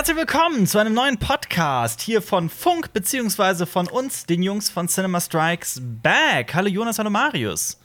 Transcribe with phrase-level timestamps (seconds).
[0.00, 4.88] Herzlich willkommen zu einem neuen Podcast hier von Funk, beziehungsweise von uns, den Jungs von
[4.88, 6.54] Cinema Strikes Back.
[6.54, 7.78] Hallo Jonas, hallo Marius.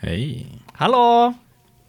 [0.00, 0.48] Hey.
[0.78, 1.32] Hallo.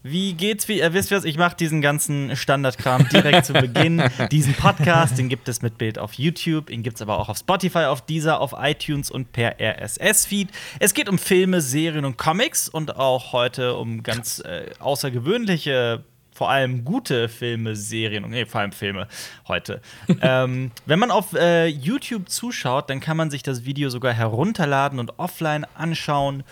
[0.03, 0.69] Wie geht's?
[0.69, 4.01] Wie ihr wisst, was ich mache diesen ganzen Standardkram direkt zu Beginn.
[4.31, 7.37] Diesen Podcast, den gibt es mit Bild auf YouTube, den gibt es aber auch auf
[7.37, 10.47] Spotify, auf Deezer, auf iTunes und per RSS-Feed.
[10.79, 16.05] Es geht um Filme, Serien und Comics und auch heute um ganz äh, außergewöhnliche
[16.41, 19.07] vor allem gute Filme, Serien und nee, vor allem Filme
[19.47, 19.79] heute.
[20.23, 24.97] ähm, wenn man auf äh, YouTube zuschaut, dann kann man sich das Video sogar herunterladen
[24.97, 26.43] und offline anschauen.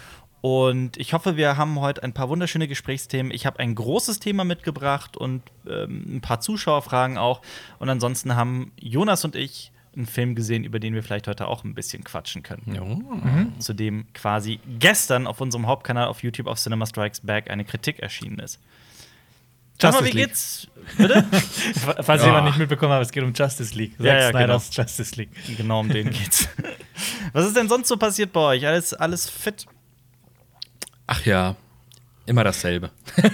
[0.42, 3.32] Und ich hoffe, wir haben heute ein paar wunderschöne Gesprächsthemen.
[3.32, 7.42] Ich habe ein großes Thema mitgebracht und ähm, ein paar Zuschauerfragen auch.
[7.80, 11.64] Und ansonsten haben Jonas und ich einen Film gesehen, über den wir vielleicht heute auch
[11.64, 12.76] ein bisschen quatschen können.
[12.76, 12.84] Ja.
[12.84, 13.60] Mhm.
[13.60, 17.98] Zu dem quasi gestern auf unserem Hauptkanal auf YouTube auf Cinema Strikes Back eine Kritik
[17.98, 18.60] erschienen ist.
[19.82, 20.28] Sag mal, wie League.
[20.28, 20.68] geht's?
[20.98, 21.26] Bitte?
[22.04, 22.26] Falls Oh.
[22.26, 23.94] jemand nicht mitbekommen hat, es geht um Justice League.
[24.00, 25.30] Ja, ja, Snyders Justice League.
[25.58, 26.50] genau um den geht's.
[27.34, 28.66] Was ist denn sonst so passiert bei euch?
[28.68, 29.66] Alles, alles fit?
[31.08, 31.56] Ach ja,
[32.26, 32.92] immer dasselbe.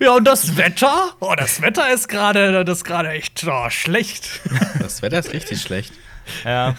[0.00, 1.12] Ja, und das Wetter?
[1.20, 4.40] Oh, das Wetter ist gerade das gerade echt oh, schlecht.
[4.80, 5.92] Das Wetter ist richtig schlecht.
[6.44, 6.74] Ja.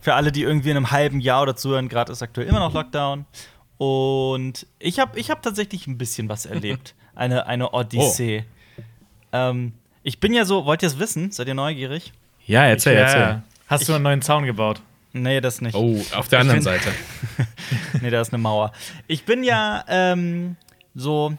[0.00, 2.74] Für alle, die irgendwie in einem halben Jahr oder zuhören, gerade ist aktuell immer noch
[2.74, 3.26] Lockdown.
[3.78, 6.94] Und ich habe ich hab tatsächlich ein bisschen was erlebt.
[7.14, 8.44] Eine, eine Odyssee.
[9.32, 11.30] Ähm, ich bin ja so, wollt ihr es wissen?
[11.30, 12.12] Seid ihr neugierig?
[12.46, 13.42] Ja, erzähl, erzähl.
[13.66, 14.80] Hast du einen neuen Zaun gebaut?
[15.12, 15.74] Nee, das nicht.
[15.74, 16.92] Oh, auf der anderen Ich bin- Seite.
[18.02, 18.72] nee, da ist eine Mauer.
[19.06, 20.56] Ich bin ja ähm,
[20.94, 21.34] so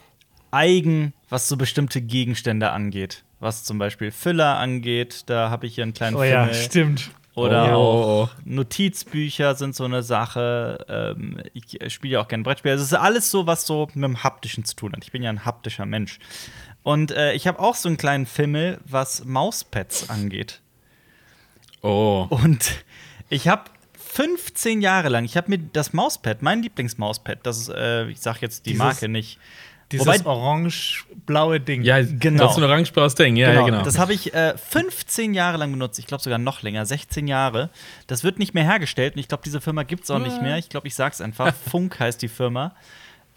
[0.51, 3.23] eigen, was so bestimmte Gegenstände angeht.
[3.41, 6.53] Was zum Beispiel Füller angeht, da habe ich hier einen kleinen Oh ja, Fimmel.
[6.63, 7.11] stimmt.
[7.35, 10.85] Oder Oh, auch Notizbücher sind so eine Sache.
[10.87, 12.71] Ähm, ich spiele ja auch gerne Brettspiele.
[12.73, 15.03] Also Es ist alles so, was so mit dem Haptischen zu tun hat.
[15.03, 16.19] Ich bin ja ein haptischer Mensch.
[16.83, 20.61] Und äh, ich habe auch so einen kleinen Fimmel, was Mauspads angeht.
[21.81, 22.27] Oh.
[22.29, 22.83] Und
[23.29, 23.63] ich habe
[23.97, 28.41] 15 Jahre lang, ich habe mir das Mauspad, mein Lieblingsmauspad, das ist, äh, ich sag
[28.41, 29.39] jetzt die Dieses- Marke nicht.
[29.91, 31.83] Dieses Wobei- orange-blaue Ding.
[31.83, 32.43] Ja, Genau.
[32.43, 33.35] Das ist ein orange-blaues Ding.
[33.35, 33.83] Ja, genau, ja, genau.
[33.83, 35.99] Das habe ich äh, 15 Jahre lang benutzt.
[35.99, 37.69] Ich glaube sogar noch länger, 16 Jahre.
[38.07, 40.57] Das wird nicht mehr hergestellt und ich glaube, diese Firma gibt es auch nicht mehr.
[40.57, 41.53] Ich glaube, ich sag's einfach.
[41.69, 42.73] Funk heißt die Firma.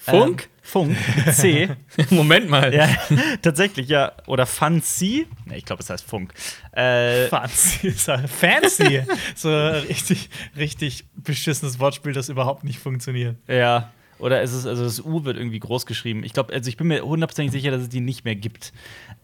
[0.01, 0.45] Funk?
[0.45, 0.97] Ähm, Funk,
[1.33, 1.71] C.
[2.11, 2.73] Moment mal.
[2.73, 2.89] ja,
[3.43, 4.13] tatsächlich, ja.
[4.27, 5.27] Oder Fancy.
[5.47, 6.33] Ne, ich glaube, es heißt Funk.
[6.73, 7.91] Äh, Fancy.
[7.91, 9.03] Fancy.
[9.35, 13.37] so richtig, richtig beschissenes Wortspiel, das überhaupt nicht funktioniert.
[13.49, 13.91] Ja.
[14.19, 16.25] Oder ist es, also das U wird irgendwie groß geschrieben.
[16.25, 18.73] Ich glaube, also ich bin mir hundertprozentig sicher, dass es die nicht mehr gibt.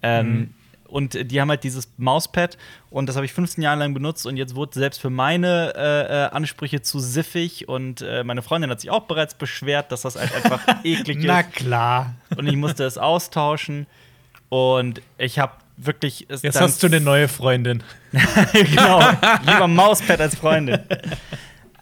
[0.03, 0.55] Ähm,
[0.87, 2.57] Und die haben halt dieses Mauspad
[2.91, 6.03] und das habe ich 15 Jahre lang benutzt und jetzt wurde selbst für meine äh,
[6.27, 10.15] äh, Ansprüche zu siffig und äh, meine Freundin hat sich auch bereits beschwert, dass das
[10.17, 12.15] halt einfach eklig Na ist klar.
[12.37, 13.87] und ich musste es austauschen
[14.51, 17.83] und ich habe wirklich Jetzt hast du eine neue Freundin.
[18.53, 19.01] genau,
[19.47, 20.79] lieber Mauspad als Freundin.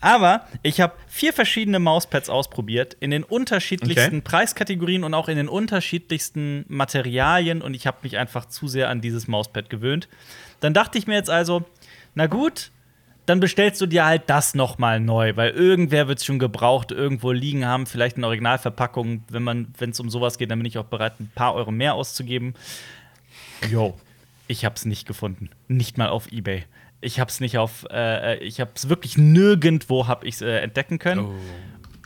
[0.03, 4.21] Aber ich habe vier verschiedene Mauspads ausprobiert in den unterschiedlichsten Okay.
[4.21, 9.01] Preiskategorien und auch in den unterschiedlichsten Materialien und ich habe mich einfach zu sehr an
[9.01, 10.09] dieses Mauspad gewöhnt.
[10.59, 11.65] Dann dachte ich mir jetzt also,
[12.17, 12.73] na gut,
[13.27, 16.91] dann bestellst du dir halt das noch mal neu, weil irgendwer wird es schon gebraucht
[16.91, 19.23] irgendwo liegen haben, vielleicht in Originalverpackung.
[19.29, 21.71] Wenn man, wenn es um sowas geht, dann bin ich auch bereit, ein paar Euro
[21.71, 22.55] mehr auszugeben.
[23.71, 23.97] Jo,
[24.49, 26.65] ich hab's nicht gefunden, nicht mal auf eBay.
[27.03, 31.21] Ich hab's nicht auf, äh, ich hab's wirklich nirgendwo hab ich's äh, entdecken können.
[31.27, 31.35] Oh.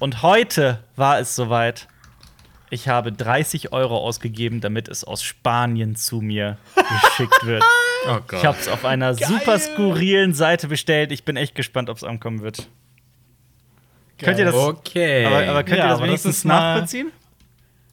[0.01, 1.87] Und heute war es soweit.
[2.69, 6.59] Ich habe 30 Euro ausgegeben, damit es aus Spanien zu mir
[7.05, 7.63] geschickt wird.
[8.09, 8.39] Oh Gott.
[8.39, 11.11] Ich habe es auf einer super skurrilen Seite bestellt.
[11.11, 12.69] Ich bin echt gespannt, ob es ankommen wird.
[14.19, 14.55] Könnt ihr das?
[14.55, 15.25] okay.
[15.25, 17.11] Aber, aber könnt Ja, ihr das das wenigstens ist mal- nachvollziehen?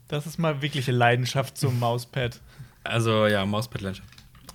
[0.09, 2.39] Das ist mal wirkliche Leidenschaft zum Mauspad.
[2.83, 4.07] also, ja, Mauspad-Landschaft.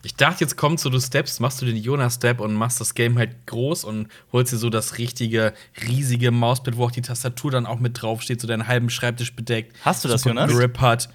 [0.05, 3.19] Ich dachte, jetzt kommt so, du steppst, machst du den Jonas-Step und machst das Game
[3.19, 5.53] halt groß und holst dir so das richtige,
[5.87, 9.75] riesige Mauspad, wo auch die Tastatur dann auch mit draufsteht, so deinen halben Schreibtisch bedeckt.
[9.85, 10.50] Hast du das, Jonas?
[10.53, 11.09] Grip hat.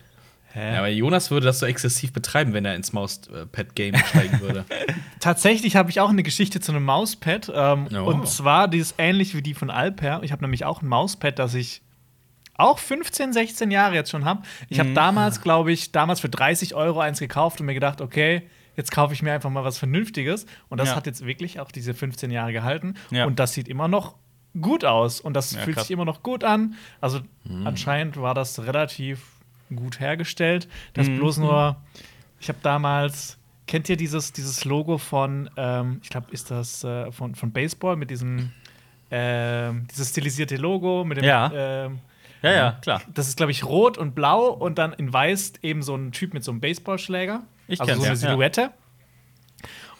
[0.55, 4.65] Ja, aber Jonas würde das so exzessiv betreiben, wenn er ins Mauspad-Game steigen würde.
[5.19, 7.51] Tatsächlich habe ich auch eine Geschichte zu einem Mauspad.
[7.53, 8.03] Ähm, Oh.
[8.03, 10.19] Und zwar, die ist ähnlich wie die von Alper.
[10.23, 11.81] Ich habe nämlich auch ein Mauspad, das ich
[12.55, 14.43] auch 15, 16 Jahre jetzt schon habe.
[14.69, 18.43] Ich habe damals, glaube ich, damals für 30 Euro eins gekauft und mir gedacht, okay,
[18.75, 20.45] jetzt kaufe ich mir einfach mal was Vernünftiges.
[20.69, 20.95] Und das Ja.
[20.95, 22.95] hat jetzt wirklich auch diese 15 Jahre gehalten.
[23.11, 23.25] Ja.
[23.25, 24.15] Und das sieht immer noch
[24.59, 25.19] gut aus.
[25.21, 25.87] Und das Ja, fühlt krass.
[25.87, 26.75] sich immer noch gut an.
[27.01, 27.21] Also
[27.65, 29.21] anscheinend war das relativ
[29.75, 30.67] gut hergestellt.
[30.93, 31.17] Das Mhm.
[31.17, 31.75] bloß nur,
[32.39, 37.11] ich habe damals, kennt ihr dieses, dieses Logo von, ähm, ich glaube, ist das äh,
[37.11, 38.51] von, von Baseball mit diesem,
[39.09, 41.51] ähm, dieses stilisierte Logo mit dem, Ja.
[41.53, 41.99] ähm,
[42.43, 43.01] Ja, ja, klar.
[43.13, 46.33] das ist, glaube ich, rot und blau und dann in weiß eben so ein Typ
[46.33, 47.43] mit so einem Baseballschläger.
[47.67, 48.15] Ich also kenn's, so eine ja.
[48.15, 48.71] Silhouette.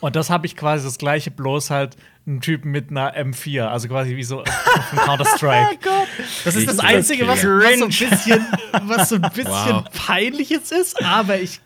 [0.02, 1.96] Und das habe ich quasi das gleiche, bloß halt
[2.28, 4.44] ein Typ mit einer M4, also quasi wie so
[4.90, 5.80] von Counter-Strike.
[6.44, 8.46] das ist das Einzige, was, was so ein bisschen,
[8.84, 9.86] was so ein bisschen Wow.
[9.94, 11.62] peinliches ist, aber ich.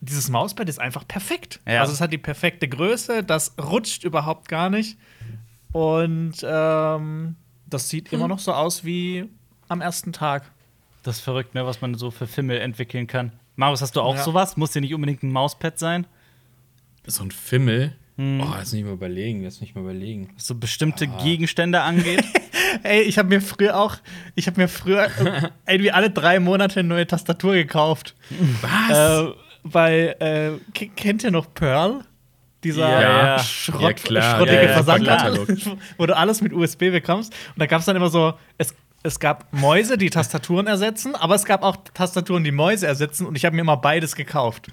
[0.00, 1.60] Dieses Mauspad ist einfach perfekt.
[1.68, 1.80] Ja.
[1.80, 4.98] Also es hat die perfekte Größe, das rutscht überhaupt gar nicht.
[5.72, 7.36] Und ähm,
[7.66, 9.28] das sieht immer noch so aus wie
[9.68, 10.44] am ersten Tag.
[11.02, 13.32] Das ist verrückt, ne, was man so für Fimmel entwickeln kann.
[13.56, 14.22] Marius, hast du auch Ja.
[14.22, 14.56] sowas?
[14.56, 16.06] Muss ja nicht unbedingt ein Mauspad sein?
[17.06, 17.92] So ein Fimmel.
[18.16, 18.40] Hm.
[18.40, 20.30] Oh, lass mich mal überlegen, lass mich mal überlegen.
[20.34, 21.22] Was so bestimmte Ah.
[21.22, 22.24] Gegenstände angeht?
[22.82, 23.96] Ey, ich habe mir früher auch,
[24.34, 25.08] ich habe mir früher
[25.66, 28.14] irgendwie alle drei Monate eine neue Tastatur gekauft.
[28.60, 29.28] Was?
[29.30, 29.32] Äh,
[29.62, 32.04] weil, äh, ke- kennt ihr noch Pearl?
[32.64, 33.00] Dieser Ja,
[33.36, 33.38] ja.
[33.38, 34.36] Schrott, Ja, klar.
[34.36, 37.32] schrottige Ja, ja, Versandhandel, wo du alles mit USB bekommst.
[37.54, 38.74] Und da gab es dann immer so, es,
[39.08, 43.26] es gab Mäuse, die Tastaturen ersetzen, aber es gab auch Tastaturen, die Mäuse ersetzen.
[43.26, 44.68] Und ich habe mir immer beides gekauft.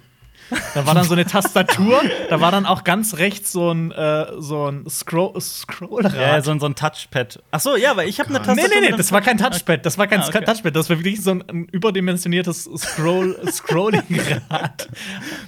[0.75, 4.27] Da war dann so eine Tastatur, da war dann auch ganz rechts so ein, äh,
[4.37, 6.13] so ein Scroll Scrollrad.
[6.13, 7.41] ja, so, ein- so ein Touchpad.
[7.49, 8.69] Ach so, ja, aber ich habe eine Nee, Tastatur.
[8.75, 9.83] nee, nee, einem das war kein Touchpad.
[9.83, 10.43] Das war kein Ah, okay.
[10.45, 10.75] Touchpad.
[10.75, 14.87] Das war wirklich so ein, ein überdimensioniertes Scroll Scrolling-Rad.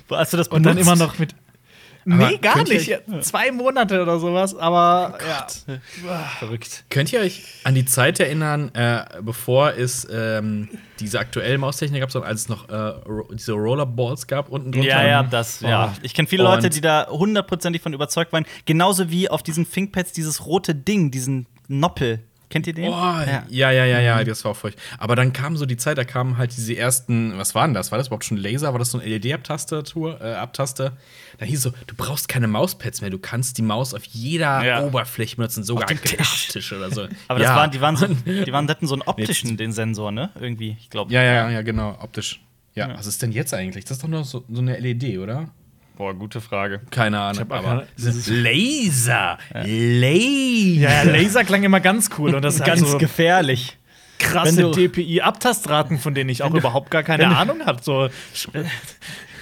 [0.10, 0.92] Hast du das Und dann benutzt?
[0.92, 1.36] immer noch mit.
[2.10, 3.26] Aber Nee, gar könnt ihr nicht.
[3.26, 5.46] Zwei Monate oder sowas, aber ja.
[6.40, 6.86] verrückt.
[6.90, 10.70] Könnt ihr euch an die Zeit erinnern, äh, bevor es ähm,
[11.00, 14.88] diese aktuelle Maustechnik gab, sondern als es noch äh, ro diese Rollerballs gab unten drunter?
[14.88, 15.94] Ja, ja, das, ja.
[15.94, 16.00] Oh.
[16.02, 18.46] Ich kenne viele Leute, Und- die da hundertprozentig von überzeugt waren.
[18.66, 22.20] Genauso wie auf diesen ThinkPads dieses rote Ding, diesen Noppel.
[22.50, 22.86] Kennt ihr den?
[22.90, 24.82] Oh, ja, ja, ja, ja, das war auch furchtbar.
[25.00, 27.92] Aber dann kam so die Zeit, da kamen halt diese ersten, was waren das?
[27.92, 28.72] War das überhaupt schon Laser?
[28.72, 30.94] War das so ein LED-Abtastatur, äh, Abtaster?
[31.40, 34.82] Da hieß so, du brauchst keine Mauspads mehr, du kannst die Maus auf jeder Ja.
[34.84, 36.72] Oberfläche benutzen, sogar dem Tisch.
[36.72, 37.02] Oder so.
[37.28, 37.56] Aber das ja.
[37.56, 40.30] waren, die waren so, die waren, hatten so einen optischen, den Sensor, ne?
[40.40, 41.12] Irgendwie, ich glaube.
[41.12, 42.40] Ja, ja, ja, genau, optisch.
[42.76, 42.98] Ja, Ja.
[42.98, 43.84] was ist denn jetzt eigentlich?
[43.86, 45.50] Das ist doch nur so, so eine LED, oder?
[45.98, 46.82] Boah, gute Frage.
[46.92, 49.38] Keine Ahnung, hab auch aber keine- Laser!
[49.54, 50.80] Laser!
[50.80, 53.78] Ja, Laser klang immer ganz cool und das Ganz ganz so gefährlich.
[54.20, 57.84] krasse DPI-Abtastraten, von denen ich auch überhaupt gar keine Ahnung hatte.
[57.84, 58.10] So,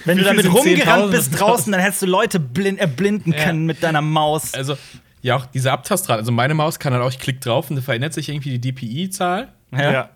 [0.04, 1.10] Wenn du damit rumgerannt 10.000?
[1.10, 3.44] bist draußen, dann hättest du Leute blind, erblinden Ja.
[3.44, 4.54] können mit deiner Maus.
[4.54, 4.76] Also,
[5.22, 6.20] ja, auch diese Abtastrate.
[6.20, 8.72] Also, meine Maus kann halt auch, ich klick drauf und da verändert sich irgendwie die
[8.72, 9.48] DPI-Zahl.
[9.72, 10.10] ja.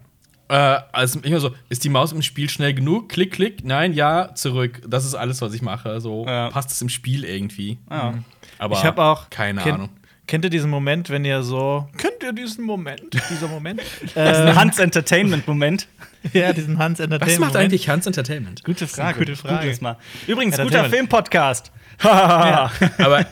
[0.50, 3.08] Äh, also immer so, ist die Maus im Spiel schnell genug?
[3.08, 4.82] Klick, klick, nein, ja, zurück.
[4.86, 6.00] Das ist alles, was ich mache.
[6.00, 6.50] So Ja.
[6.50, 7.78] passt es im Spiel irgendwie.
[7.90, 8.14] Ja.
[8.58, 9.30] Aber Ich habe auch.
[9.30, 9.88] keine kennt, Ahnung.
[10.26, 11.88] Kennt ihr diesen Moment, wenn ihr so.
[11.96, 13.02] Kennt ihr diesen Moment?
[13.30, 13.80] Dieser Moment?
[14.14, 15.88] Das ist ein äh, Hans Entertainment-Moment.
[16.32, 17.40] ja, diesen Hans Was Entertainment.
[17.40, 18.62] macht eigentlich Hans Entertainment?
[18.64, 19.18] Gute Frage.
[19.20, 19.64] Gute Frage.
[19.66, 19.96] Gutes Mal.
[20.26, 20.94] Übrigens, guter Entertainment.
[20.94, 21.72] Filmpodcast.
[22.02, 22.70] Aber,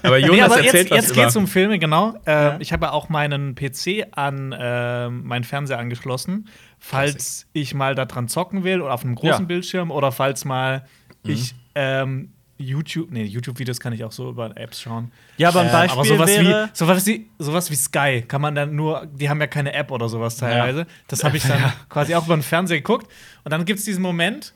[0.03, 1.23] aber Jonas Nee, aber erzählt jetzt, was jetzt über.
[1.23, 2.15] geht's um Filme, genau.
[2.27, 6.49] Ähm, Ich habe ja auch meinen PC an ähm, meinen Fernseher angeschlossen,
[6.79, 9.47] falls ich mal da dran zocken will oder auf einem großen Ja.
[9.47, 10.85] Bildschirm oder falls mal
[11.25, 11.31] Mhm.
[11.31, 15.13] ich ähm, YouTube, nee, YouTube-Videos kann ich auch so über Apps schauen.
[15.37, 18.41] Ja, aber ein Ähm, Beispiel aber sowas wäre- wie sowas wie sowas wie Sky kann
[18.41, 20.87] man dann nur, die haben ja keine App oder sowas teilweise.
[21.07, 23.07] Das habe ich dann quasi auch über den Fernseher geguckt
[23.45, 24.55] und dann gibt es diesen Moment,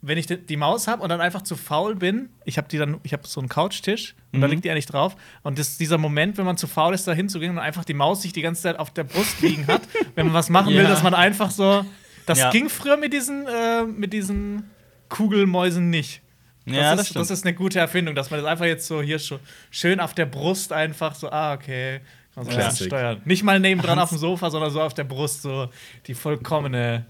[0.00, 2.98] wenn ich die, Maus habe und dann einfach zu faul bin, ich habe die dann,
[3.02, 4.52] ich habe so einen Couchtisch und da Mhm.
[4.52, 5.16] liegt die eigentlich drauf.
[5.42, 7.94] Und das ist dieser Moment, wenn man zu faul ist, da hinzugehen und einfach die
[7.94, 9.82] Maus sich die ganze Zeit auf der Brust liegen hat,
[10.14, 10.88] wenn man was machen will, Ja.
[10.88, 11.84] dass man einfach so.
[12.26, 12.50] Das Ja.
[12.50, 14.70] ging früher mit diesen, äh, mit diesen
[15.08, 16.22] Kugelmäusen nicht.
[16.66, 17.22] Das, Ja, ist, das stimmt.
[17.22, 20.14] das ist eine gute Erfindung, dass man das einfach jetzt so hier schon schön auf
[20.14, 22.00] der Brust einfach so, ah, okay.
[22.34, 23.20] Kann man so steuern.
[23.24, 25.70] Nicht mal nebendran auf dem Sofa, sondern so auf der Brust, so
[26.06, 27.06] die vollkommene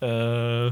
[0.00, 0.70] äh,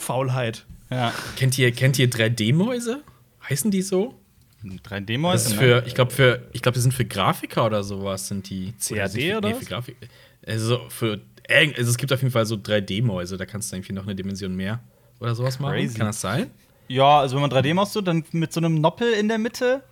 [0.00, 0.66] Faulheit.
[0.90, 1.12] Ja.
[1.36, 3.02] Kennt ihr, kennt ihr 3D-Mäuse?
[3.48, 4.14] Heißen die so?
[4.64, 5.44] 3D-Mäuse.
[5.44, 8.50] Das ist für, ich glaube, für, ich glaube, die sind für Grafiker oder sowas, sind
[8.50, 8.72] die.
[8.72, 9.96] CAD sind für, oder Nee, für Grafik.
[10.46, 13.92] Also, für, irgend- also es gibt auf jeden Fall so 3D-Mäuse, da kannst du irgendwie
[13.92, 14.80] noch eine Dimension mehr
[15.20, 15.74] oder sowas machen.
[15.74, 15.96] Crazy.
[15.96, 16.50] Kann das sein?
[16.88, 19.82] Ja, also wenn man 3D-Maus tut, dann mit so einem Noppel in der Mitte,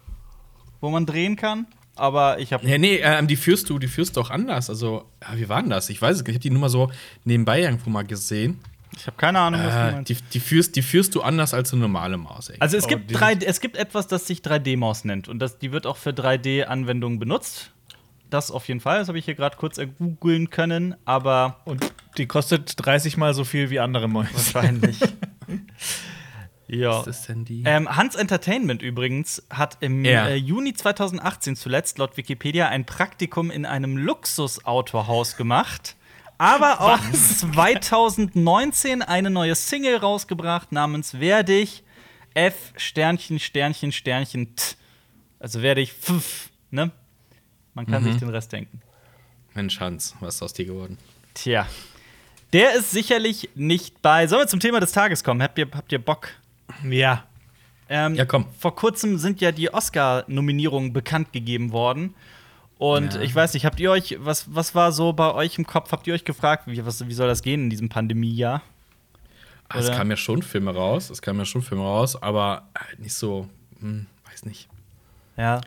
[0.80, 1.66] wo man drehen kann.
[1.94, 4.68] Aber ich habe Ja, nee, ähm, die führst du, die führst du auch anders.
[4.70, 5.90] Also, ja, wie war denn das?
[5.90, 6.28] Ich weiß es nicht.
[6.28, 6.90] Ich habe die nur mal so
[7.24, 8.58] nebenbei irgendwo mal gesehen.
[8.96, 10.10] Ich hab keine Ahnung, was du Äh, meinst.
[10.10, 12.48] die, die, führst, die führst du anders als eine normale Maus.
[12.50, 12.56] Ey.
[12.60, 15.58] Also es Oh, gibt die drei, es gibt etwas, das sich 3D-Maus nennt und das,
[15.58, 17.72] die wird auch für 3D-Anwendungen benutzt.
[18.30, 18.98] Das auf jeden Fall.
[18.98, 21.82] Das habe ich hier gerade kurz googeln können, aber Und
[22.18, 24.28] die kostet 30 mal so viel wie andere Mäuse.
[24.34, 24.98] wahrscheinlich.
[26.68, 26.90] ja.
[26.98, 27.62] was ist denn die?
[27.64, 30.28] Ähm, Hans Entertainment übrigens hat im Ja.
[30.28, 35.96] äh, Juni 2018 zuletzt laut Wikipedia ein Praktikum in einem Luxusautohaus gemacht.
[36.38, 41.82] Aber auch 2019 eine neue Single rausgebracht namens Wer dich
[42.34, 44.76] F Sternchen Sternchen Sternchen T.
[45.40, 46.90] Also wer dich Pf, ne?
[47.74, 48.80] Man kann sich den Rest denken.
[49.54, 50.98] Mensch, Hans, was ist aus dir geworden?
[51.34, 51.66] Tja.
[52.52, 54.26] Der ist sicherlich nicht bei.
[54.26, 55.42] Sollen wir zum Thema des Tages kommen?
[55.42, 56.28] Habt ihr, habt ihr Bock?
[56.88, 57.24] Ja.
[57.88, 58.46] Ähm, Ja, komm.
[58.58, 62.14] Vor kurzem sind ja die Oscar-Nominierungen bekannt gegeben worden.
[62.78, 63.20] Und Ja.
[63.20, 65.90] ich weiß nicht, habt ihr euch, was, was war so bei euch im Kopf?
[65.92, 68.62] Habt ihr euch gefragt, wie, was, wie soll das gehen in diesem Pandemiejahr?
[69.68, 73.00] Ah, Es kamen ja schon Filme raus, es kamen ja schon Filme raus, aber halt
[73.00, 73.48] nicht so,
[73.80, 74.68] hm, weiß nicht.
[75.36, 75.60] Ja.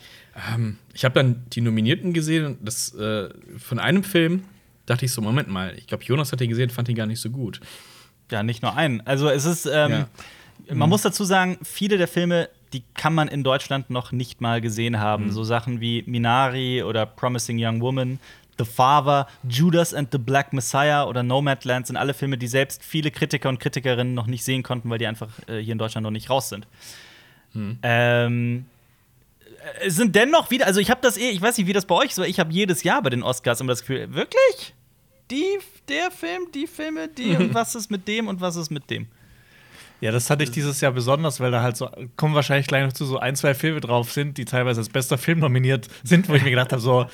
[0.54, 4.44] Ähm, ich habe dann die Nominierten gesehen und das äh, von einem Film
[4.86, 7.22] dachte ich so, Moment mal, ich glaube, Jonas hat den gesehen, fand ihn gar nicht
[7.22, 7.60] so gut.
[8.32, 9.02] Ja, nicht nur einen.
[9.06, 10.06] Also es ist, ähm,
[10.68, 10.76] Ja.
[10.76, 14.62] man muss dazu sagen, viele der Filme, die kann man in Deutschland noch nicht mal
[14.62, 15.26] gesehen haben.
[15.26, 15.32] Mhm.
[15.32, 18.20] So Sachen wie Minari oder Promising Young Woman,
[18.58, 23.10] The Father, Judas and the Black Messiah oder Nomadland sind alle Filme, die selbst viele
[23.12, 26.12] Kritiker und Kritikerinnen noch nicht sehen konnten, weil die einfach äh, hier in Deutschland noch
[26.12, 26.68] nicht raus sind.
[27.54, 27.80] Mhm.
[27.82, 28.66] Ähm,
[29.40, 31.86] äh, es sind dennoch wieder, also ich habe das eh, ich weiß nicht, wie das
[31.86, 34.76] bei euch ist, aber ich habe jedes Jahr bei den Oscars immer das Gefühl, wirklich?
[35.32, 38.90] Die, der Film, die Filme, die und was ist mit dem und was ist mit
[38.90, 39.08] dem?
[40.02, 42.94] Ja, das hatte ich dieses Jahr besonders, weil da halt so, kommen wahrscheinlich gleich noch
[42.94, 46.34] zu so ein, zwei Filme drauf sind, die teilweise als bester Film nominiert sind, wo
[46.34, 47.06] ich mir gedacht habe, so,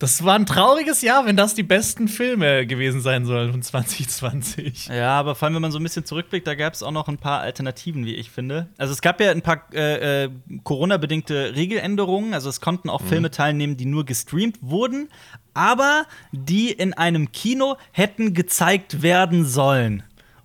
[0.00, 4.88] das war ein trauriges Jahr, wenn das die besten Filme gewesen sein sollen von 2020.
[4.88, 7.08] Ja, aber vor allem, wenn man so ein bisschen zurückblickt, da gab es auch noch
[7.08, 8.68] ein paar Alternativen, wie ich finde.
[8.76, 10.30] Also es gab ja ein paar äh, äh,
[10.64, 12.34] Corona-bedingte Regeländerungen.
[12.34, 15.08] Also es konnten auch Filme teilnehmen, die nur gestreamt wurden,
[15.54, 20.02] aber die in einem Kino hätten gezeigt werden sollen.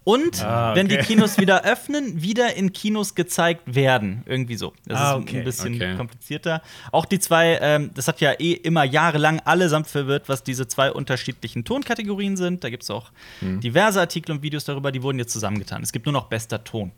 [0.09, 1.05] Und Ah, wenn die okay.
[1.05, 4.23] Kinos wieder öffnen, wieder in Kinos gezeigt werden.
[4.25, 4.73] Irgendwie so.
[4.87, 5.37] Das Ah, ist okay.
[5.39, 5.95] ein bisschen Okay.
[5.95, 6.61] komplizierter.
[6.91, 10.91] Auch die zwei, ähm, das hat ja eh immer jahrelang allesamt verwirrt, was diese zwei
[10.91, 12.63] unterschiedlichen Tonkategorien sind.
[12.63, 13.11] Da gibt es auch
[13.41, 15.83] diverse Artikel und Videos darüber, die wurden jetzt zusammengetan.
[15.83, 16.91] Es gibt nur noch bester Ton.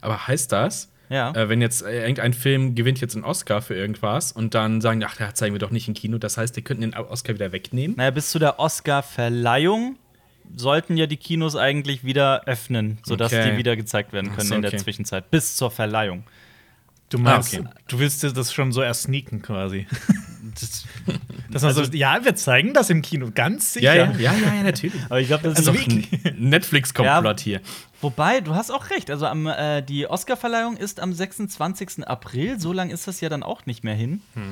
[0.00, 1.32] Aber heißt das, Ja.
[1.32, 5.02] äh, wenn jetzt äh, irgendein Film gewinnt jetzt einen Oscar für irgendwas und dann sagen,
[5.04, 7.52] ach, da zeigen wir doch nicht im Kino, das heißt, die könnten den Oscar wieder
[7.52, 7.96] wegnehmen?
[7.96, 9.96] Naja, bis zu der Oscar-Verleihung
[10.54, 13.50] sollten ja die Kinos eigentlich wieder öffnen, sodass Okay.
[13.52, 14.82] die wieder gezeigt werden können so, in der okay.
[14.82, 15.30] Zwischenzeit.
[15.30, 16.24] Bis zur Verleihung.
[17.08, 17.68] Du meinst, Ah, okay.
[17.88, 19.86] du willst dir das schon so ersneaken quasi.
[20.58, 20.86] Das,
[21.50, 23.94] Dass man so, ja, wir zeigen das im Kino, ganz sicher.
[23.94, 24.94] Ja, ja, ja, ja, ja natürlich.
[25.06, 26.06] aber ich glaube, das Also ist ein
[26.38, 27.60] Netflix-Komplott hier.
[28.00, 29.10] Wobei, du hast auch recht.
[29.10, 32.06] Also am, äh, die Oscarverleihung ist am 26.
[32.06, 32.58] April.
[32.60, 34.22] So lange ist das ja dann auch nicht mehr hin.
[34.34, 34.42] Hm.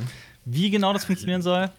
[0.44, 1.70] Wie genau das funktionieren soll,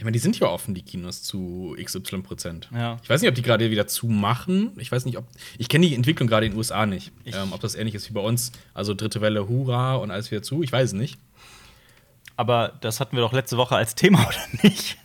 [0.00, 2.70] Ich meine, die sind ja offen, die Kinos zu XY Prozent.
[2.74, 2.96] Ja.
[3.02, 4.72] Ich weiß nicht, ob die gerade wieder zumachen.
[4.78, 5.26] Ich weiß nicht, ob.
[5.58, 7.12] Ich kenne die Entwicklung gerade in den USA nicht.
[7.24, 8.50] Ich- Ähm, ob das ähnlich ist wie bei uns.
[8.72, 10.62] Also dritte Welle, Hurra und alles wieder zu.
[10.62, 11.18] Ich weiß es nicht.
[12.36, 14.96] aber das hatten wir doch letzte Woche als Thema, oder nicht?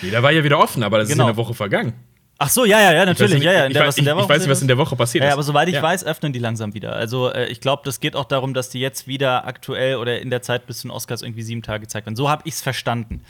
[0.00, 1.24] Nee, da war ja wieder offen, aber das Genau.
[1.24, 1.92] ist ja eine Woche vergangen.
[2.38, 3.34] Ach so, ja, ja, ja, natürlich.
[3.34, 5.22] nicht, ja, ja, ich, weiß, in ich, der weiß nicht, was in der Woche passiert
[5.24, 5.34] Ja, ist.
[5.34, 5.82] aber soweit ich Ja.
[5.82, 6.94] weiß, öffnen die langsam wieder.
[6.96, 10.30] Also äh, ich glaube, das geht auch darum, dass die jetzt wieder aktuell oder in
[10.30, 12.16] der Zeit bis zu den Oscars irgendwie sieben Tage gezeigt werden.
[12.16, 13.22] So habe ich es verstanden.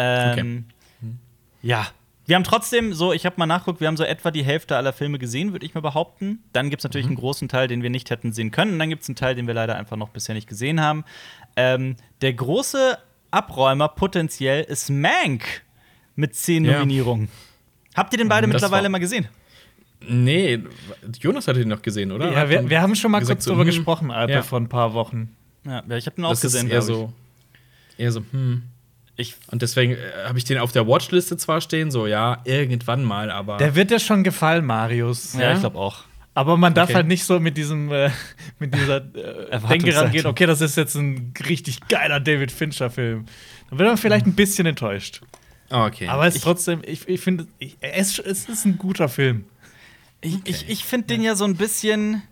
[0.00, 0.64] Ähm,
[1.62, 1.86] Ja.
[2.26, 4.92] Wir haben trotzdem so, ich habe mal nachgeguckt, wir haben so etwa die Hälfte aller
[4.92, 6.44] Filme gesehen, würde ich mal behaupten.
[6.52, 8.74] Dann gibt es natürlich einen großen Teil, den wir nicht hätten sehen können.
[8.74, 11.04] Und dann gibt es einen Teil, den wir leider einfach noch bisher nicht gesehen haben.
[11.56, 12.98] Ähm, der große
[13.32, 15.62] Abräumer potenziell ist Mank
[16.14, 16.74] mit zehn Ja.
[16.74, 17.28] Nominierungen.
[17.96, 19.26] Habt ihr den beide Das mittlerweile mal gesehen?
[20.08, 20.60] Nee,
[21.20, 22.32] Jonas hatte den noch gesehen, oder?
[22.32, 24.42] Ja, wir, wir haben schon mal gesagt kurz so, drüber hm, gesprochen, Alter, ja.
[24.42, 25.34] vor ein paar Wochen.
[25.64, 26.70] Ja, ich habe den auch Das ist gesehen.
[26.70, 27.12] eher glaub so.
[27.98, 28.62] Eher so, hm.
[29.20, 29.36] Ich.
[29.48, 29.96] Und deswegen äh,
[30.26, 33.58] habe ich den auf der Watchliste zwar stehen, so, ja, irgendwann mal, aber.
[33.58, 35.34] Der wird dir schon gefallen, Marius.
[35.34, 36.04] ja, ich glaube auch.
[36.32, 36.94] Aber man darf Okay.
[36.94, 38.10] halt nicht so mit diesem äh,
[38.58, 39.58] mit dieser äh.
[39.68, 43.26] Denke rangehen, okay, das ist jetzt ein richtig geiler David Fincher-Film.
[43.68, 45.20] Dann wird man vielleicht ein bisschen enttäuscht.
[45.70, 46.08] Ah, okay.
[46.08, 47.46] Aber es ist trotzdem, ich, ich finde,
[47.80, 49.44] es, es ist ein guter Film.
[50.20, 52.22] Ich, ich, ich finde den ja so ein bisschen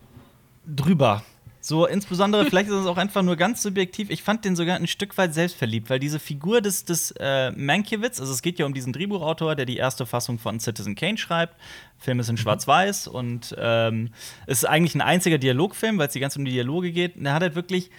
[0.66, 1.24] drüber.
[1.68, 4.08] So, insbesondere, vielleicht ist es auch einfach nur ganz subjektiv.
[4.08, 8.20] Ich fand den sogar ein Stück weit selbstverliebt, weil diese Figur des, des äh, Mankiewicz,
[8.20, 11.54] also es geht ja um diesen Drehbuchautor, der die erste Fassung von Citizen Kane schreibt.
[11.98, 14.12] Der Film ist in Schwarz-Weiß und ähm,
[14.46, 17.16] es ist eigentlich ein einziger Dialogfilm, weil es die ganze um die Dialoge geht.
[17.16, 17.90] Und er hat halt wirklich,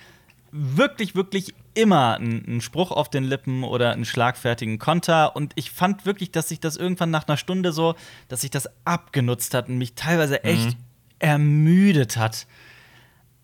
[0.52, 5.36] wirklich, wirklich immer einen, einen Spruch auf den Lippen oder einen schlagfertigen Konter.
[5.36, 7.94] Und ich fand wirklich, dass sich das irgendwann nach einer Stunde so,
[8.30, 10.76] dass sich das abgenutzt hat und mich teilweise echt
[11.20, 12.48] ermüdet hat.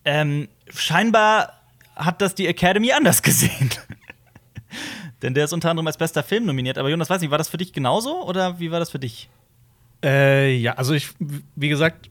[0.06, 1.54] Ähm, scheinbar
[1.96, 3.72] hat das die Academy anders gesehen.
[5.22, 6.78] Denn der ist unter anderem als bester Film nominiert.
[6.78, 9.30] Aber Jonas, weiß nicht, war das für dich genauso oder wie war das für dich?
[10.04, 11.10] Äh, ja, also ich,
[11.56, 12.10] wie gesagt,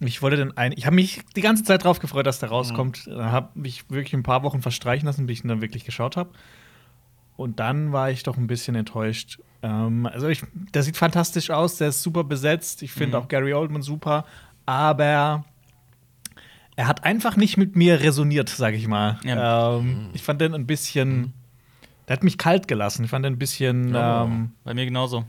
[0.00, 0.72] ich wollte den ein.
[0.72, 3.06] Ich habe mich die ganze Zeit drauf gefreut, dass der rauskommt.
[3.06, 6.16] Dann habe mich wirklich ein paar Wochen verstreichen lassen, bis ich ihn dann wirklich geschaut
[6.16, 6.30] habe.
[7.36, 9.40] Und dann war ich doch ein bisschen enttäuscht.
[9.62, 12.82] Ähm, also, ich, der sieht fantastisch aus, der ist super besetzt.
[12.82, 14.24] Ich finde auch Gary Oldman super.
[14.66, 15.44] Aber
[16.76, 19.18] er hat einfach nicht mit mir resoniert, sage ich mal.
[19.24, 19.78] Ja.
[19.78, 21.32] Ähm, ich fand den ein bisschen.
[22.08, 23.04] Der hat mich kalt gelassen.
[23.04, 23.94] Ich fand den ein bisschen.
[23.94, 23.98] Oh.
[23.98, 25.24] Ähm, Bei mir genauso.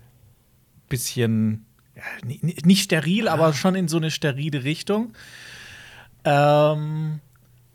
[0.90, 5.14] bisschen ja, ni- ni- nicht steril, aber schon in so eine sterile Richtung.
[6.26, 7.20] Ähm,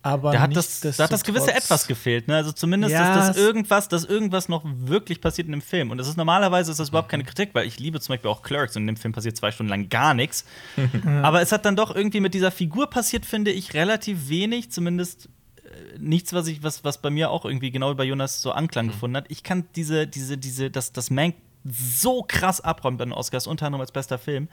[0.03, 2.37] aber Da hat das, da hat das gewisse Etwas gefehlt, ne?
[2.37, 5.91] Also zumindest, Ja, dass das irgendwas, dass irgendwas noch wirklich passiert in dem Film.
[5.91, 8.43] Und das ist normalerweise ist das überhaupt keine Kritik, weil ich liebe zum Beispiel auch
[8.43, 10.47] Clerks und in dem Film passiert zwei Stunden lang gar nichts.
[11.23, 15.29] Aber es hat dann doch irgendwie mit dieser Figur passiert, finde ich, relativ wenig, zumindest
[15.65, 18.53] äh, nichts, was ich, was, was bei mir auch irgendwie genau wie bei Jonas so
[18.53, 19.27] Anklang gefunden hat.
[19.29, 23.67] Ich kann diese, diese, diese, dass das Mank so krass abräumt bei den Oscars, unter
[23.67, 24.49] anderem als bester Film,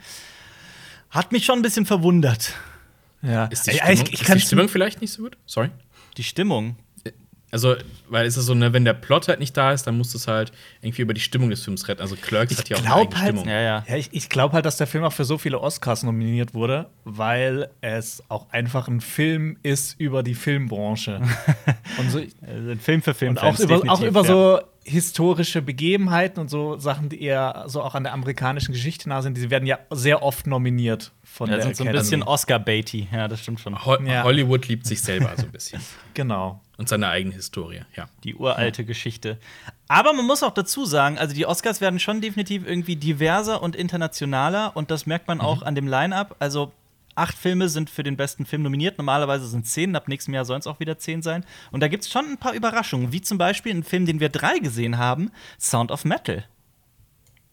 [1.09, 2.53] hat mich schon ein bisschen verwundert.
[3.21, 3.45] Ja.
[3.45, 5.37] Ist die Stimmung, ich, ich ist kann die Stimmung vielleicht nicht so gut?
[5.45, 5.69] Sorry.
[6.17, 6.77] Die Stimmung.
[7.49, 7.75] Also,
[8.09, 10.17] weil es ist so, ne, wenn der Plot halt nicht da ist, dann musst du
[10.17, 12.01] es halt irgendwie über die Stimmung des Films retten.
[12.01, 13.47] Also Clerks Ich hat ja auch eine halt- Stimmung.
[13.47, 13.85] Ja, ja.
[13.87, 16.89] Ja, ich, ich glaube halt, dass der Film auch für so viele Oscars nominiert wurde,
[17.05, 21.21] weil es auch einfach ein Film ist über die Filmbranche.
[21.97, 23.31] und so, Also ein Film für Film.
[23.31, 27.93] und auch über, auch über so historische Begebenheiten und so Sachen, die eher so auch
[27.93, 31.63] an der amerikanischen Geschichte nah sind, die werden ja sehr oft nominiert von Ja, der
[31.65, 33.09] sind so ein bisschen Oscar-Baity.
[33.11, 33.85] Ja, das stimmt schon.
[33.85, 34.23] Ho Ja.
[34.23, 35.81] Hollywood liebt sich selber so ein bisschen.
[36.13, 36.61] Genau.
[36.77, 38.07] Und seine eigene Historie, ja.
[38.23, 39.37] Die uralte Geschichte.
[39.87, 43.75] Aber man muss auch dazu sagen, also die Oscars werden schon definitiv irgendwie diverser und
[43.75, 46.35] internationaler und das merkt man auch an dem Line-Up.
[46.39, 46.71] Also
[47.17, 48.97] acht Filme sind für den besten Film nominiert.
[48.97, 51.45] Normalerweise sind zehn, ab nächstem Jahr sollen es auch wieder zehn sein.
[51.71, 54.29] Und da gibt es schon ein paar Überraschungen, wie zum Beispiel ein Film, den wir
[54.29, 56.45] drei gesehen haben, Sound of Metal.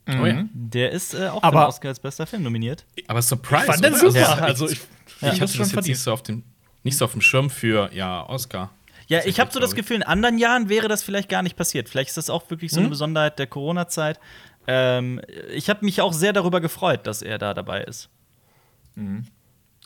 [0.07, 0.45] Oh ja.
[0.53, 2.85] Der ist äh, auch für Aber- den Oscar als bester Film nominiert.
[3.09, 3.65] Aber Surprise.
[3.65, 4.11] Ich fand den oder?
[4.11, 4.29] super.
[4.43, 4.79] Also, Also, ich, ich-
[5.17, 5.29] ich, Ja.
[5.29, 5.87] hatte Das jetzt verdient.
[5.89, 6.43] nicht so, auf dem,
[6.83, 8.71] nicht so auf dem Schirm für, ja, Oscar.
[9.07, 9.75] Ja, ich habe so das.
[9.75, 11.89] Gefühl, in anderen Jahren wäre das vielleicht gar nicht passiert.
[11.89, 14.19] Vielleicht ist das auch wirklich so eine Besonderheit der Corona-Zeit.
[14.67, 15.21] Ähm,
[15.53, 18.09] ich habe mich auch sehr darüber gefreut, dass er da dabei ist.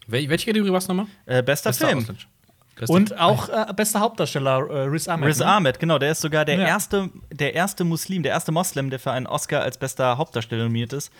[0.08, 1.06] Wel welche Kategorie war es nochmal?
[1.26, 1.98] Äh, bester, Film.
[1.98, 2.28] Ausländischer.
[2.76, 5.28] Bester Und auch äh, bester Hauptdarsteller äh, Riz Ahmed.
[5.28, 5.46] Riz ne?
[5.46, 6.66] Ahmed, genau, der ist sogar der, Ja.
[6.66, 10.92] erste, der erste Muslim, der erste Moslem, der für einen Oscar als bester Hauptdarsteller nominiert
[10.92, 11.12] ist.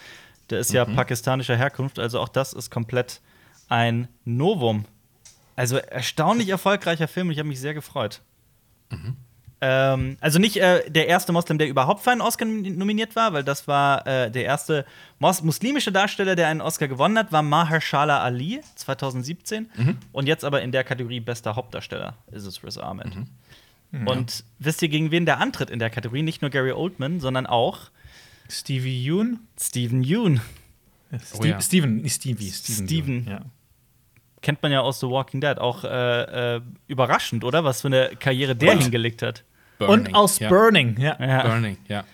[0.50, 3.20] Der ist ja pakistanischer Herkunft, also auch das ist komplett
[3.68, 4.86] ein Novum.
[5.56, 8.22] Also erstaunlich erfolgreicher Film und ich habe mich sehr gefreut.
[9.60, 13.42] Ähm, also nicht äh, der erste Moslem, der überhaupt für einen Oscar nominiert war, weil
[13.42, 14.84] das war äh, der erste
[15.18, 19.68] Mos muslimische Darsteller, der einen Oscar gewonnen hat, war Mahershala Ali 2017.
[20.12, 23.12] Und jetzt aber in der Kategorie bester Hauptdarsteller ist es Riz Ahmed.
[24.04, 26.22] Und wisst ihr, gegen wen der antritt in der Kategorie?
[26.22, 27.90] Nicht nur Gary Oldman, sondern auch
[28.48, 29.40] Stevie Yoon.
[29.60, 30.40] Steven Yeun.
[31.24, 31.60] Steve, ja.
[31.60, 32.50] Steven, nicht Stevie.
[32.50, 32.86] Steven.
[32.86, 33.26] Steven.
[33.28, 33.40] Ja.
[34.42, 35.58] Kennt man ja aus The Walking Dead.
[35.58, 37.64] Auch äh, äh, überraschend, oder?
[37.64, 39.42] Was für eine Karriere der Und- hingelegt hat.
[39.78, 40.48] Und aus ja.
[40.48, 40.98] Burning.
[40.98, 41.16] Ja.
[41.20, 41.42] Ja.
[41.42, 42.04] Burning, ja.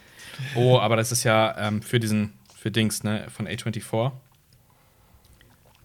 [0.55, 4.13] Oh, aber das ist ja ähm, für diesen, für Dings, ne, von A24.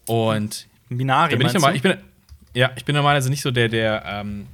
[0.07, 1.97] Und Minari, da bin ich normal, ich bin,
[2.53, 4.47] ja, ich bin normalerweise nicht so der, der ähm,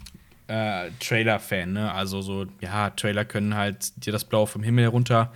[0.48, 1.94] äh, Trailer-Fan, ne?
[1.94, 5.32] Also so, ja, Trailer können halt dir das Blaue vom Himmel herunter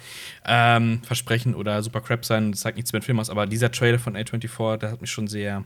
[0.46, 3.72] ähm, versprechen oder super crap sein, das zeigt nichts mehr im Film aus, aber dieser
[3.72, 5.64] Trailer von A24, der hat mich schon sehr.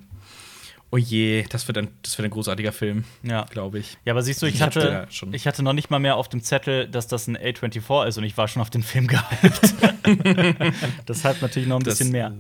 [0.94, 3.46] Oh je, das wird ein, das wird ein großartiger Film, Ja.
[3.50, 3.98] glaube ich.
[4.06, 6.30] Ja, aber siehst du, ich Ich hatte ja ich hatte noch nicht mal mehr auf
[6.30, 9.74] dem Zettel, dass das ein A24 ist und ich war schon auf den Film gehypt.
[11.08, 12.32] Deshalb natürlich noch ein Das- bisschen mehr.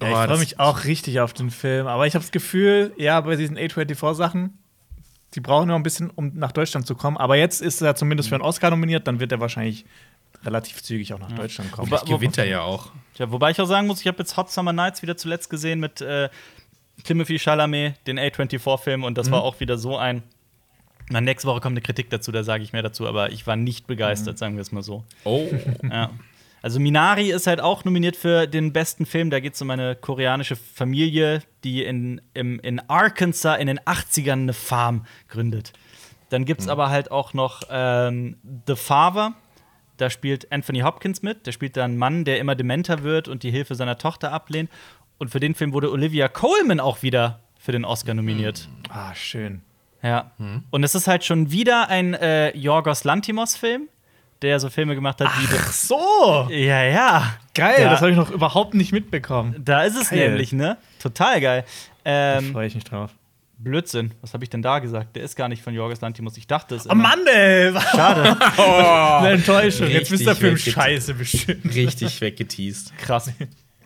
[0.00, 1.86] Ja, Oh, ich freue das- mich auch richtig auf den Film.
[1.88, 4.56] Aber ich habe das Gefühl, ja, bei diesen A24-Sachen,
[5.34, 7.16] die brauchen noch ein bisschen, um nach Deutschland zu kommen.
[7.16, 9.84] Aber jetzt ist er zumindest für einen Oscar nominiert, dann wird er wahrscheinlich
[10.44, 11.90] relativ zügig auch nach Deutschland kommen.
[11.90, 12.90] Wobei- gewinnt er ja auch.
[13.18, 15.78] Ja, wobei ich auch sagen muss, ich habe jetzt Hot Summer Nights wieder zuletzt gesehen
[15.80, 16.28] mit äh,
[17.02, 20.22] Timothy Chalamet, den A24-Film, und das war auch wieder so ein.
[21.10, 23.56] Na, nächste Woche kommt eine Kritik dazu, da sage ich mehr dazu, aber ich war
[23.56, 25.04] nicht begeistert, sagen wir es mal so.
[25.24, 25.48] Oh.
[25.90, 26.10] Ja.
[26.62, 29.30] Also Minari ist halt auch nominiert für den besten Film.
[29.30, 34.32] Da geht es um eine koreanische Familie, die in, im, in Arkansas in den 80ern
[34.32, 35.72] eine Farm gründet.
[36.30, 38.36] Dann gibt es aber halt auch noch ähm,
[38.66, 39.34] The Father.
[39.96, 41.46] Da spielt Anthony Hopkins mit.
[41.46, 44.70] Der spielt da einen Mann, der immer dementer wird und die Hilfe seiner Tochter ablehnt.
[45.22, 48.68] Und für den Film wurde Olivia Colman auch wieder für den Oscar nominiert.
[48.88, 49.62] ah, schön.
[50.02, 50.32] Ja.
[50.70, 53.82] Und es ist halt schon wieder ein äh, Yorgos Lantimos-Film,
[54.42, 56.48] der so Filme gemacht hat wie Ach so!
[56.50, 57.34] ja, ja.
[57.54, 59.54] Geil, Da- das habe ich noch überhaupt nicht mitbekommen.
[59.64, 60.30] Da ist es Geil.
[60.30, 60.76] nämlich, ne?
[61.00, 61.64] Total geil.
[62.02, 63.12] Da Ähm, freue ich mich drauf.
[63.58, 64.10] Blödsinn.
[64.22, 65.14] Was habe ich denn da gesagt?
[65.14, 66.36] Der ist gar nicht von Jorgos Lantimos.
[66.36, 66.88] Ich dachte es.
[66.88, 67.04] Oh immer.
[67.10, 67.72] Mann, ey!
[67.94, 68.36] Schade.
[69.20, 69.86] Eine Enttäuschung.
[69.86, 71.72] Jetzt ist der Richtig Film wegget- scheiße bestimmt.
[71.76, 72.92] Richtig weggeteased.
[72.98, 73.30] Krass.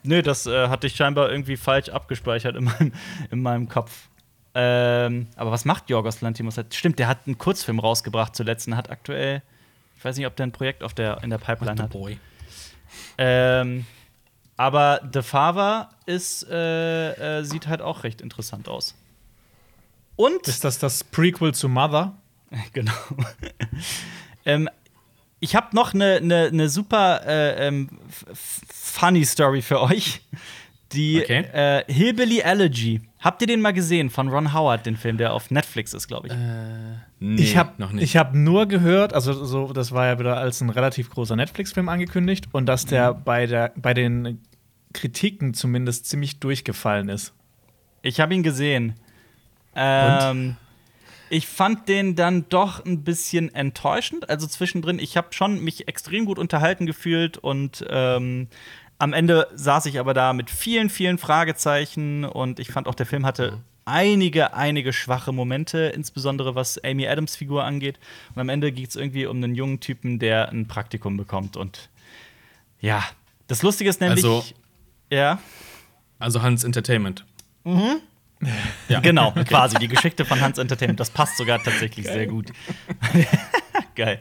[0.07, 2.93] Nö, das äh, hatte ich scheinbar irgendwie falsch abgespeichert in meinem,
[3.31, 4.09] in meinem Kopf.
[4.55, 6.59] Ähm, aber was macht Jorgos Lantimos?
[6.73, 9.43] Stimmt, der hat einen Kurzfilm rausgebracht zuletzt und hat aktuell,
[9.99, 11.91] ich weiß nicht, ob der ein Projekt auf der, in der Pipeline hat.
[11.91, 12.19] Boy.
[13.19, 13.85] Ähm,
[14.57, 18.95] aber The Father ist, äh, äh, sieht halt auch recht interessant aus.
[20.17, 22.15] Und Ist das das Prequel zu Mother?
[22.73, 22.93] genau.
[24.47, 24.71] ähm,
[25.41, 27.89] ich habe noch eine ne, ne super äh, ähm,
[28.35, 30.21] funny Story für euch.
[30.93, 31.41] Die Okay.
[31.53, 33.01] äh, Hillbilly Elegy.
[33.21, 36.29] Habt ihr den mal gesehen von Ron Howard, den Film, der auf Netflix ist, glaube
[36.29, 36.33] ich?
[37.19, 38.05] Nee, ich habe noch nicht.
[38.05, 41.89] Ich habe nur gehört, also so, das war ja wieder als ein relativ großer Netflix-Film
[41.89, 43.23] angekündigt und dass der Mhm.
[43.25, 44.41] bei der bei den
[44.93, 47.35] Kritiken zumindest ziemlich durchgefallen ist.
[48.03, 48.95] Ich habe ihn gesehen.
[49.75, 50.57] Ähm,
[51.31, 54.29] ich fand den dann doch ein bisschen enttäuschend.
[54.31, 58.49] Also zwischendrin, ich habe schon mich extrem gut unterhalten gefühlt und ähm,
[58.99, 63.07] am Ende saß ich aber da mit vielen, vielen Fragezeichen und ich fand auch, der
[63.07, 67.99] Film hatte einige, einige schwache Momente, insbesondere was Amy Adams Figur angeht.
[68.35, 71.57] Und am Ende geht es irgendwie um einen jungen Typen, der ein Praktikum bekommt.
[71.57, 71.89] Und
[72.81, 73.05] ja,
[73.49, 74.25] das Lustige ist nämlich.
[74.25, 74.45] Also-
[75.11, 75.39] ja.
[76.19, 77.25] Also Hans Entertainment.
[78.89, 79.01] Ja.
[79.01, 81.01] Genau, quasi die Geschichte von Hans Entertainment.
[81.01, 82.53] Das passt sogar tatsächlich sehr gut.
[83.97, 84.21] Geil.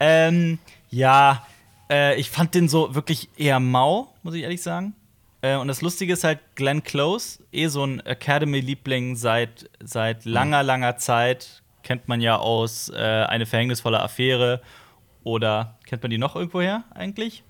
[0.00, 0.58] Ähm,
[0.90, 1.46] ja,
[1.88, 4.94] äh, ich fand den so wirklich eher mau, muss ich ehrlich sagen.
[5.42, 10.62] Äh, und das Lustige ist halt, Glenn Close, eh so ein Academy-Liebling seit, seit langer,
[10.62, 11.62] langer Zeit.
[11.82, 14.60] Kennt man ja aus äh, Eine verhängnisvolle Affäre.
[15.22, 17.44] Oder kennt man die noch irgendwoher eigentlich?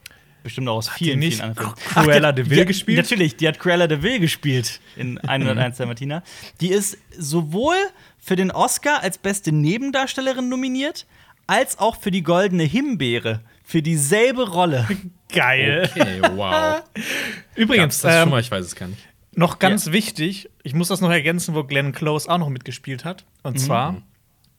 [0.47, 2.05] Bestimmt auch aus vielen, nicht vielen anderen Filmen.
[2.07, 2.99] Cruella Ach, de Vil gespielt?
[2.99, 6.23] Natürlich, die hat Cruella de Vil gespielt in 101 der Martina.
[6.61, 7.75] Die ist sowohl
[8.17, 11.05] für den Oscar als beste Nebendarstellerin nominiert,
[11.49, 13.41] als auch für die Goldene Himbeere.
[13.65, 14.87] Für dieselbe Rolle.
[15.33, 15.91] Geil.
[15.93, 16.85] Okay, wow.
[17.57, 18.41] Übrigens, das schon ähm, mal?
[18.41, 19.03] Ich weiß es gar nicht.
[19.33, 23.25] noch ganz wichtig, ich muss das noch ergänzen, wo Glenn Close auch noch mitgespielt hat.
[23.43, 23.59] Und Mhm.
[23.59, 24.03] zwar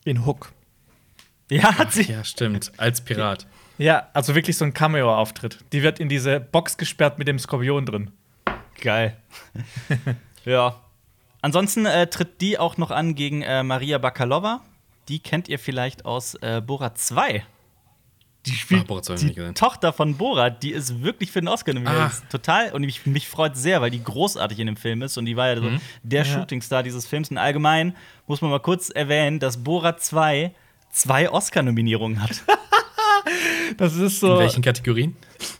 [0.04, 0.52] in Hook.
[1.50, 2.02] Ja, hat sie.
[2.02, 2.72] Ja, stimmt.
[2.76, 3.46] Als Pirat.
[3.78, 5.58] Ja, also wirklich so ein Cameo-Auftritt.
[5.72, 8.10] Die wird in diese Box gesperrt mit dem Skorpion drin.
[8.80, 9.16] Geil.
[10.44, 10.76] ja.
[11.42, 14.60] Ansonsten äh, tritt die auch noch an gegen äh, Maria Bakalova.
[15.08, 17.44] Die kennt ihr vielleicht aus äh, Borat 2.
[18.46, 19.52] Die spielt Ah, Borat 2 hab ich die.
[19.54, 21.96] Tochter von Borat, die ist wirklich für den Oscar nominiert.
[22.12, 22.12] Ah.
[22.30, 22.72] Total.
[22.72, 25.16] Und ich, mich freut sehr, weil die großartig in dem Film ist.
[25.16, 25.80] Und die war ja so Mhm.
[26.02, 27.30] der Shootingstar dieses Films.
[27.30, 27.94] Und allgemein
[28.26, 30.52] muss man mal kurz erwähnen, dass Borat 2
[30.90, 32.42] zwei Oscar-Nominierungen hat.
[33.76, 34.38] Das ist In so.
[34.38, 35.16] welchen Kategorien?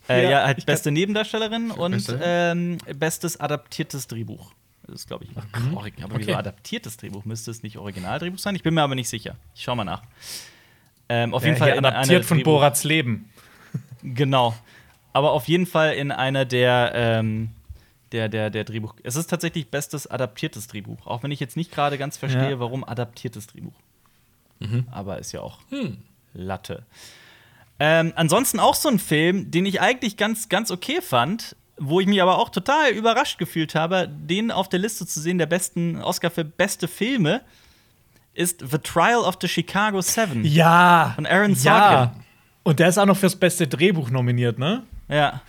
[0.09, 2.21] Äh, Ja, ja, halt beste Nebendarstellerin und Beste?
[2.23, 4.53] ähm, bestes adaptiertes Drehbuch.
[4.87, 5.45] Das ist, glaube ich, ach,
[5.77, 6.27] Ori- aber Okay.
[6.29, 7.25] wieso adaptiertes Drehbuch?
[7.25, 8.55] Müsste es nicht Originaldrehbuch sein?
[8.57, 9.37] Ich bin mir aber nicht sicher.
[9.55, 10.03] Ich schau mal nach.
[11.11, 13.29] Ähm, auf Ja, jeden Fall in adaptiert einer von Drehbuch- Borats Leben.
[14.03, 14.55] Genau.
[15.13, 17.51] Aber auf jeden Fall in einer der, ähm,
[18.13, 18.95] der, der, der Drehbuch.
[19.03, 21.07] Es ist tatsächlich bestes adaptiertes Drehbuch.
[21.07, 22.61] Auch wenn ich jetzt nicht gerade ganz verstehe, Ja.
[22.61, 23.75] warum adaptiertes Drehbuch.
[24.91, 25.99] Aber ist ja auch Hm.
[26.35, 26.85] Latte.
[27.81, 32.07] Ähm, ansonsten auch so ein Film, den ich eigentlich ganz, ganz okay fand, wo ich
[32.07, 36.03] mich aber auch total überrascht gefühlt habe, den auf der Liste zu sehen, der besten
[36.03, 37.43] Oscar für beste Filme,
[38.35, 40.45] ist The Trial of the Chicago Seven.
[40.45, 41.13] Ja.
[41.15, 41.57] Von Aaron Ja.
[41.57, 42.25] Sorkin.
[42.65, 44.83] Und der ist auch noch fürs beste Drehbuch nominiert, ne?
[45.09, 45.41] Ja.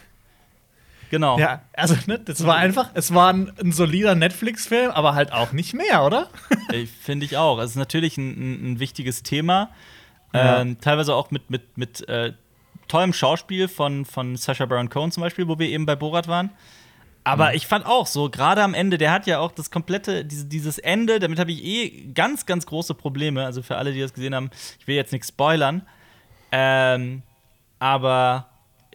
[1.09, 1.39] Genau.
[1.39, 5.51] Ja, also ne, das war einfach, es war ein, ein solider Netflix-Film, aber halt auch
[5.51, 6.29] nicht mehr, oder?
[6.71, 7.59] Äh, Finde ich auch.
[7.59, 9.71] Es ist natürlich ein, ein wichtiges Thema.
[10.33, 10.61] Ja.
[10.61, 12.33] Ähm, teilweise auch mit, mit, mit äh,
[12.87, 16.51] tollem Schauspiel von, von Sacha Baron Cohen zum Beispiel, wo wir eben bei Borat waren.
[17.23, 20.45] Aber ich fand auch so, gerade am Ende, der hat ja auch das komplette, diese,
[20.45, 23.45] dieses Ende, damit habe ich eh ganz, ganz große Probleme.
[23.45, 25.83] Also für alle, die das gesehen haben, ich will jetzt nichts spoilern.
[26.51, 27.21] Ähm,
[27.77, 28.49] aber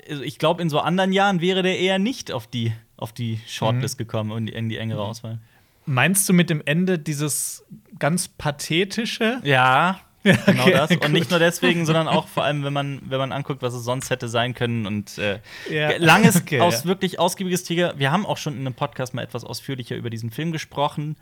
[0.07, 3.99] ich glaube, in so anderen Jahren wäre der eher nicht auf die, auf die Shortlist
[3.99, 5.39] gekommen und in die engere Auswahl.
[5.87, 7.65] Meinst du mit dem Ende dieses
[7.99, 9.41] ganz pathetische?
[9.45, 10.01] Ja,
[10.47, 10.91] genau okay, das.
[10.91, 13.85] Und nicht nur deswegen, sondern auch vor allem, wenn man, wenn man anguckt, was es
[13.85, 14.87] sonst hätte sein können.
[14.87, 15.39] Und äh,
[15.71, 15.97] Ja.
[15.99, 16.89] langes, Okay, aus, ja.
[16.89, 17.95] wirklich ausgiebiges Tiger.
[17.99, 21.17] Wir haben auch schon in einem Podcast mal etwas ausführlicher über diesen Film gesprochen.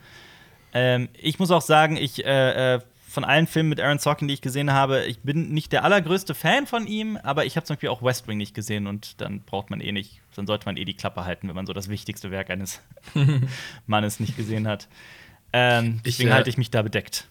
[0.72, 4.32] Ähm, ich muss auch sagen, ich äh, äh, von allen Filmen mit Aaron Sorkin, die
[4.32, 7.76] ich gesehen habe, ich bin nicht der allergrößte Fan von ihm, aber ich habe zum
[7.76, 10.78] Beispiel auch West Wing nicht gesehen und dann braucht man eh nicht, dann sollte man
[10.78, 12.80] eh die Klappe halten, wenn man so das wichtigste Werk eines
[13.86, 14.88] Mannes nicht gesehen hat.
[15.52, 17.28] Ähm, Ich, deswegen äh, halte ich mich da bedeckt.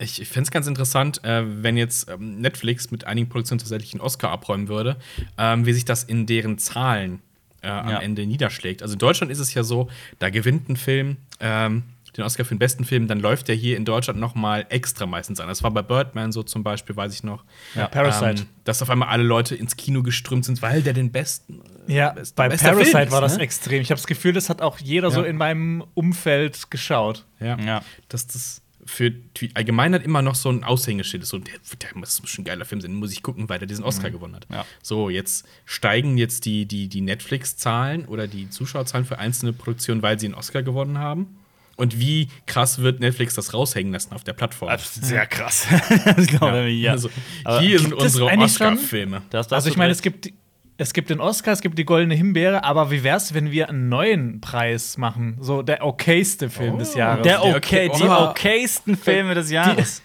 [0.00, 3.92] Ich, ich fände es ganz interessant, äh, wenn jetzt ähm, Netflix mit einigen Produktionen tatsächlich
[3.92, 4.96] einen Oscar abräumen würde,
[5.38, 7.20] ähm, wie sich das in deren Zahlen
[7.62, 7.98] äh, am Ja.
[8.00, 8.82] Ende niederschlägt.
[8.82, 11.82] Also in Deutschland ist es ja so, da gewinnt ein Film ähm,
[12.16, 15.06] den Oscar für den besten Film, dann läuft der hier in Deutschland noch mal extra
[15.06, 15.46] meistens an.
[15.46, 17.44] Das war bei Birdman so zum Beispiel, weiß ich noch.
[17.76, 18.42] Ja, Parasite.
[18.42, 21.60] Ähm, dass auf einmal alle Leute ins Kino geströmt sind, weil der den besten.
[21.86, 23.44] Ja, best- bei Parasite Film war das ne?
[23.44, 23.80] extrem.
[23.80, 25.26] Ich habe das Gefühl, das hat auch jeder so Ja.
[25.28, 27.26] in meinem Umfeld geschaut.
[27.38, 27.56] Ja.
[27.60, 27.82] Ja.
[28.08, 28.60] Dass das
[28.90, 31.28] für die Allgemeinheit immer noch so ein Aushängeschild ist.
[31.28, 33.68] So, der, der muss schon ein geiler Film sein, den muss ich gucken, weil der
[33.68, 34.46] diesen Oscar gewonnen hat.
[34.50, 34.66] Ja.
[34.82, 40.18] So, jetzt steigen jetzt die, die, die Netflix-Zahlen oder die Zuschauerzahlen für einzelne Produktionen, weil
[40.18, 41.38] sie einen Oscar gewonnen haben.
[41.76, 44.70] Und wie krass wird Netflix das raushängen lassen auf der Plattform?
[44.78, 45.66] Sehr krass.
[46.04, 46.92] das glaube ich, ja.
[46.92, 47.08] Also,
[47.44, 49.22] Aber hier sind unsere Oscar-Filme.
[49.32, 50.30] Also ich meine, es gibt
[50.80, 53.88] es gibt den Oscar, es gibt die Goldene Himbeere, aber wie wär's, wenn wir einen
[53.88, 55.36] neuen Preis machen?
[55.40, 57.22] So der okayste Film des Jahres.
[57.22, 58.30] Der okay, die oh.
[58.30, 60.02] okaysten Filme des Jahres.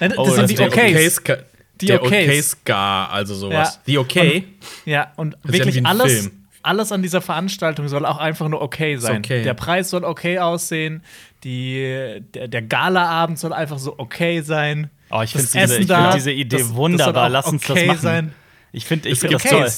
[0.00, 1.18] Nein, das Oh, sind das die Okays.
[1.20, 1.38] Okays-
[1.80, 2.28] Die der Okays.
[2.28, 3.74] Okay-Ska, also sowas.
[3.76, 3.80] Ja.
[3.86, 4.44] Die Okay.
[4.84, 6.32] Ja, und ja wirklich ein alles, Film.
[6.62, 9.18] alles an dieser Veranstaltung soll auch einfach nur okay sein.
[9.18, 9.42] okay.
[9.42, 11.02] Der Preis soll okay aussehen,
[11.44, 14.90] die, der, der Galaabend soll einfach so okay sein.
[15.10, 17.28] Oh, ich finde Das diese, find diese Idee das- das wunderbar.
[17.28, 18.00] Lass uns okay das machen.
[18.00, 18.32] sein.
[18.72, 19.70] Ich finde ich Es find das toll.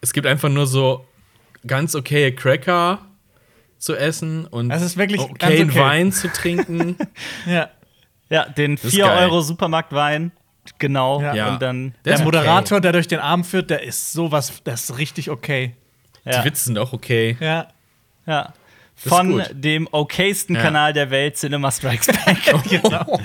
[0.00, 1.04] Es, gibt einfach nur so
[1.66, 3.00] ganz okaye Cracker
[3.78, 5.80] zu essen und Es ist wirklich okayen ganz okay.
[5.80, 6.96] Wein zu trinken.
[7.46, 7.70] Ja.
[8.28, 9.18] Ja, den ist 4 geil.
[9.24, 10.32] Euro Supermarktwein.
[10.78, 11.20] Genau.
[11.20, 11.52] Ja.
[11.52, 11.92] Und dann.
[11.92, 12.24] Der Der ist okay.
[12.24, 15.76] Moderator, der durch den Abend führt, der ist sowas, der ist richtig okay.
[16.24, 16.40] Ja.
[16.40, 17.36] Die Witze sind auch okay.
[17.38, 17.68] Ja.
[18.26, 18.52] ja.
[18.98, 20.62] Von dem okaysten Ja.
[20.62, 22.38] Kanal der Welt, Cinema Strikes Back.
[22.70, 23.20] Genau.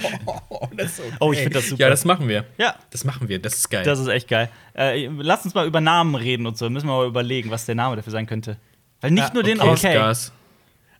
[1.19, 1.81] oh, ich finde das super.
[1.83, 2.45] Ja, das machen wir.
[2.57, 3.39] ja, Das machen wir.
[3.39, 3.83] Das ist geil.
[3.83, 4.49] das ist echt geil.
[4.73, 6.69] Äh, lass uns mal über Namen reden und so.
[6.69, 8.57] Müssen wir mal überlegen, was der Name dafür sein könnte.
[8.99, 9.69] Weil nicht Ja, nur den okay.
[9.71, 9.97] okay.
[9.97, 10.31] Oscars.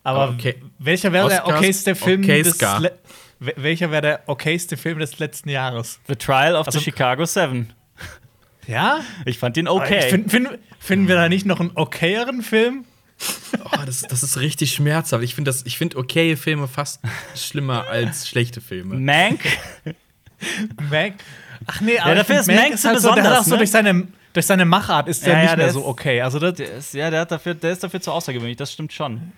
[0.04, 0.56] Aber Okay.
[0.78, 2.58] welcher wäre der okayste Film okay, des
[3.38, 6.00] welcher wäre der okayste Film des letzten Jahres?
[6.08, 7.72] The Trial of Also- the Chicago Seven.
[8.66, 9.00] Ja?
[9.26, 9.98] Ich fand den okay.
[9.98, 12.84] Ich find, find, finden wir da nicht noch einen okayeren Film?
[13.64, 15.22] Oh, das, das ist richtig schmerzhaft.
[15.24, 17.00] Ich finde find okaye Filme fast
[17.36, 18.96] schlimmer als schlechte Filme.
[18.96, 19.40] Mank.
[20.90, 21.14] Mac?
[21.66, 23.50] Ach nee, aber dafür ich ist Mank so halt so, der hat besonders, auch so
[23.52, 23.56] ne?
[23.58, 26.20] durch seine, durch seine Machart ist der Ja, ja, nicht mehr der so ist- okay.
[26.22, 28.92] Also das, Der ist, ja, der, hat dafür, der ist dafür zu außergewöhnlich, das stimmt
[28.92, 29.32] schon.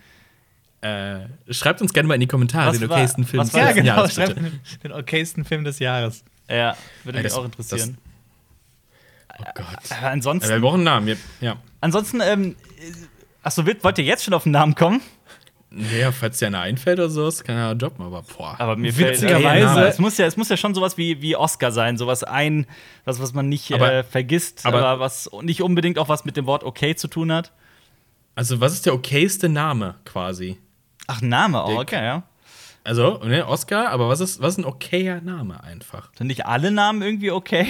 [0.81, 1.21] Äh,
[1.51, 3.61] schreibt uns gerne mal in die Kommentare Was den war- okaysten Film was des war
[3.63, 4.41] ja, letzten genau, Jahres, schreibt bitte.
[4.51, 6.25] den, den okaysten Film des Jahres.
[6.49, 7.99] Ja, würde Ey, mich das- auch interessieren.
[9.39, 9.67] Oh Gott.
[9.99, 11.19] Aber ansonsten, Ja, wir brauchen einen Namen.
[11.41, 11.57] Ja.
[11.81, 12.55] ansonsten, ähm,
[13.45, 15.01] achso, wollt ihr jetzt schon auf den Namen kommen?
[15.71, 18.55] Naja, falls dir einer einfällt oder so, kann er droppen, aber boah.
[18.59, 21.73] Aber mir Witzigerweise- fällt, es muss ja, es muss ja schon sowas wie, wie Oscar
[21.73, 22.67] sein, sowas ein,
[23.05, 26.37] was, was man nicht Aber- äh, vergisst, aber- aber, was nicht unbedingt auch was mit
[26.37, 27.51] dem Wort okay zu tun hat.
[28.37, 30.59] Also, was ist der okayste Name quasi?
[31.09, 32.23] Ach, Name auch, Der- okay, ja.
[32.85, 36.11] Also, ne, Oscar, aber was ist, was ist ein okayer Name einfach?
[36.17, 37.67] Sind nicht alle Namen irgendwie okay?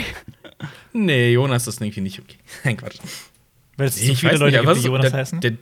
[0.92, 2.36] Nee, Jonas ist irgendwie nicht okay.
[2.64, 2.98] Nein, Quatsch.
[3.76, 5.40] Weil es Nee, so ich viele weiß Leute nicht, gibt, die Jonas der, heißen.
[5.40, 5.52] Der,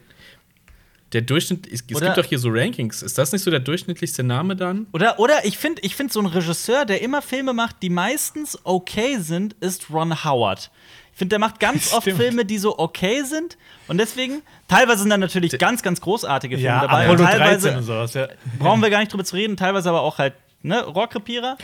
[1.12, 3.02] der Durchschnitt, es, es Oder- gibt doch hier so Rankings.
[3.02, 4.86] Ist das nicht so der durchschnittlichste Name dann?
[4.92, 8.58] Oder, oder ich finde ich find so ein Regisseur, der immer Filme macht, die meistens
[8.64, 10.70] okay sind, ist Ron Howard.
[11.12, 12.18] Ich finde, der macht ganz oft Stimmt.
[12.18, 13.58] Filme, die so okay sind.
[13.88, 17.04] Und deswegen, teilweise sind da natürlich ganz, ganz großartige Filme ja, dabei.
[17.04, 18.14] Apollo und 13 teilweise und sowas.
[18.14, 18.28] Ja.
[18.58, 21.58] brauchen wir gar nicht drüber zu reden, teilweise aber auch halt, ne, Rohrkrepierer.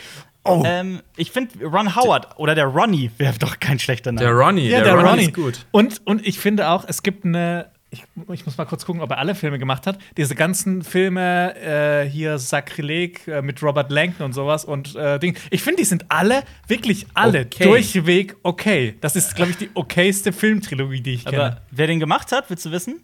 [0.48, 0.62] Oh.
[0.66, 4.24] Ähm, ich finde, Ron Howard oder der Ronnie wäre doch kein schlechter Name.
[4.26, 5.22] Der Ronnie, Ja, der, der, Ronnie, Ronnie.
[5.24, 5.66] ist gut.
[5.70, 7.66] Und, und ich finde auch, es gibt eine.
[7.90, 9.96] Ich, ich muss mal kurz gucken, ob er alle Filme gemacht hat.
[10.18, 15.36] Diese ganzen Filme äh, hier Sakrileg äh, mit Robert Langton und sowas und äh, Ding.
[15.50, 17.64] Ich finde, die sind alle, wirklich alle, Okay.
[17.64, 18.96] durchweg okay.
[19.00, 21.42] Das ist, glaube ich, die okayste Filmtrilogie, die ich kenne.
[21.42, 23.00] aber wer den gemacht hat, willst du wissen?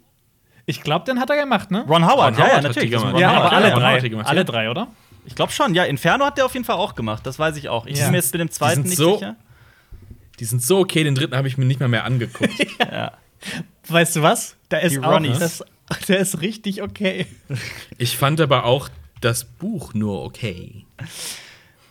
[0.67, 1.83] Ich glaube, den hat er gemacht, ne?
[1.87, 2.91] Ron Howard, Ron ja, Howard ja, hat natürlich.
[2.91, 4.23] ja, Howard, aber alle drei.
[4.23, 4.43] Alle ja.
[4.43, 4.87] drei, oder?
[5.25, 5.83] Ich glaube schon, ja.
[5.83, 7.85] Inferno hat der auf jeden Fall auch gemacht, das weiß ich auch.
[7.85, 8.05] Ich Ja.
[8.05, 9.35] bin mir jetzt mit dem zweiten nicht so- sicher.
[10.39, 12.53] Die sind so okay, den dritten habe ich mir nicht mal mehr angeguckt.
[12.79, 13.13] Ja.
[13.87, 14.55] Weißt du was?
[14.71, 15.63] Der ist Die auch, das,
[16.07, 17.27] der ist richtig okay.
[17.97, 18.89] ich fand aber auch
[19.21, 20.85] das Buch nur okay.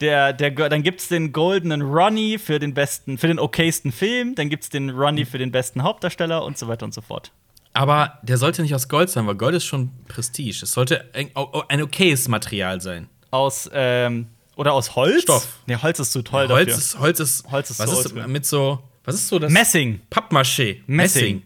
[0.00, 4.50] Der, der, dann gibt's den goldenen Ronnie für den besten, für den okaysten Film, dann
[4.50, 7.30] gibt's den Ronnie für den besten Hauptdarsteller und so weiter und so fort.
[7.72, 10.60] Aber der sollte nicht aus Gold sein, weil Gold ist schon Prestige.
[10.62, 11.30] Es sollte ein,
[11.68, 13.08] ein okayes Material sein.
[13.34, 15.22] Aus, ähm, oder aus Holz?
[15.22, 15.48] Stoff.
[15.66, 16.78] Nee, Holz ist zu toll Holz dafür.
[16.78, 19.50] ist, Holz ist, Holz ist was so ist mit so, was ist so das?
[19.52, 20.00] Messing.
[20.10, 20.82] Pappmaché.
[20.86, 21.42] Messing.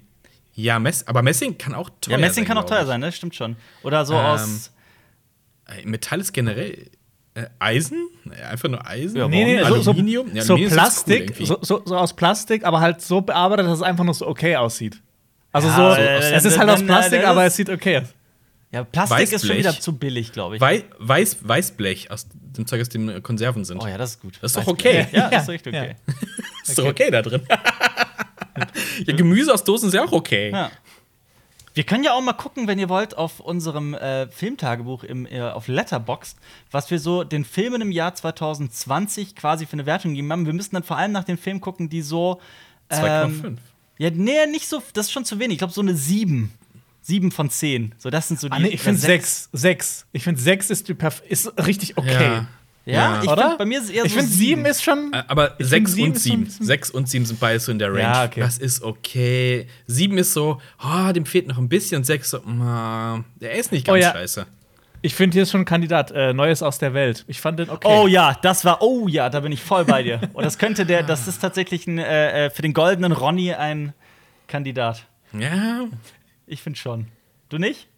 [0.55, 2.21] Ja, Mess, aber Messing kann auch teuer Ja, sein.
[2.21, 3.11] Messing kann auch teuer sein, ne?
[3.13, 3.57] Stimmt schon.
[3.83, 4.71] Oder so Ähm, aus.
[5.67, 6.91] Äh, Metall ist generell
[7.35, 8.09] äh, Eisen?
[8.31, 9.17] Äh, Einfach nur Eisen?
[9.17, 10.35] Ja, Nee, nee, so, so, Aluminium?
[10.35, 11.47] Ja, so Aluminium cool Plastik, irgendwie.
[11.47, 14.57] so, so, so aus Plastik, aber halt so bearbeitet, dass es einfach nur so okay
[14.57, 15.01] aussieht.
[15.53, 17.99] Also Ja, so, äh, es ist halt äh, aus äh, Plastik, aber es sieht okay
[17.99, 18.09] aus.
[18.71, 19.59] Ja, Plastik ist schon Weißblech.
[19.59, 20.61] wieder zu billig, glaube ich.
[20.61, 23.83] Wei Weiß Weißblech aus dem Zeug, aus dem Konserven sind.
[23.83, 24.39] oh ja, das ist gut.
[24.43, 25.07] Das ist doch Weißblech.
[25.07, 25.17] okay.
[25.17, 25.83] Ja, das ist richtig Ja.
[25.83, 25.97] okay.
[26.67, 27.43] ist doch okay da drin.
[29.07, 30.51] ja, Gemüse aus Dosen ist ja auch okay.
[30.51, 30.71] Ja.
[31.73, 35.43] Wir können ja auch mal gucken, wenn ihr wollt, auf unserem äh, Filmtagebuch im, äh,
[35.43, 36.37] auf Letterboxd,
[36.73, 40.45] was wir so den Filmen im Jahr 2020 quasi für eine Wertung gegeben haben.
[40.45, 42.41] Wir müssen dann vor allem nach den Filmen gucken, die so.
[42.91, 43.45] 2,5.
[43.47, 43.59] Ähm,
[43.99, 45.53] ja, nee, nicht so, das ist schon zu wenig.
[45.53, 46.53] Ich glaube, so eine 7.
[47.09, 47.95] 7 von 10.
[47.97, 48.53] So, das sind so die.
[48.55, 49.49] Ah, nee, ich finde sechs.
[49.55, 50.07] Sechs.
[50.13, 52.13] Ich finde sechs ist, ist richtig okay.
[52.23, 52.47] Ja.
[52.85, 53.23] Ja, Ja.
[53.23, 53.47] ich Oder?
[53.49, 55.13] find, bei mir ist eher Ich so finde sieben ist schon.
[55.15, 56.47] Äh, Aber Ich sechs sieben und sieben.
[56.51, 58.01] Sechs und sieben sind beides so in der Range.
[58.03, 58.41] Ja, okay.
[58.41, 59.67] Das ist okay.
[59.87, 61.97] Sieben ist so, oh, dem fehlt noch ein bisschen.
[61.99, 64.13] Und sechs so, mm, der ist nicht Oh ganz ja.
[64.13, 64.47] scheiße.
[65.01, 66.11] Ich finde, hier ist schon ein Kandidat.
[66.11, 67.25] Äh, Neues aus der Welt.
[67.27, 67.89] Ich fand den okay.
[67.91, 70.21] Oh ja, das war, oh ja, da bin ich voll bei dir.
[70.35, 73.95] Und das könnte der, das ist tatsächlich ein, äh, äh, für den goldenen Ronny ein,
[74.47, 75.07] Kandidat.
[75.33, 75.85] Ja.
[76.49, 77.07] Ich finde schon.
[77.49, 77.89] Du nicht?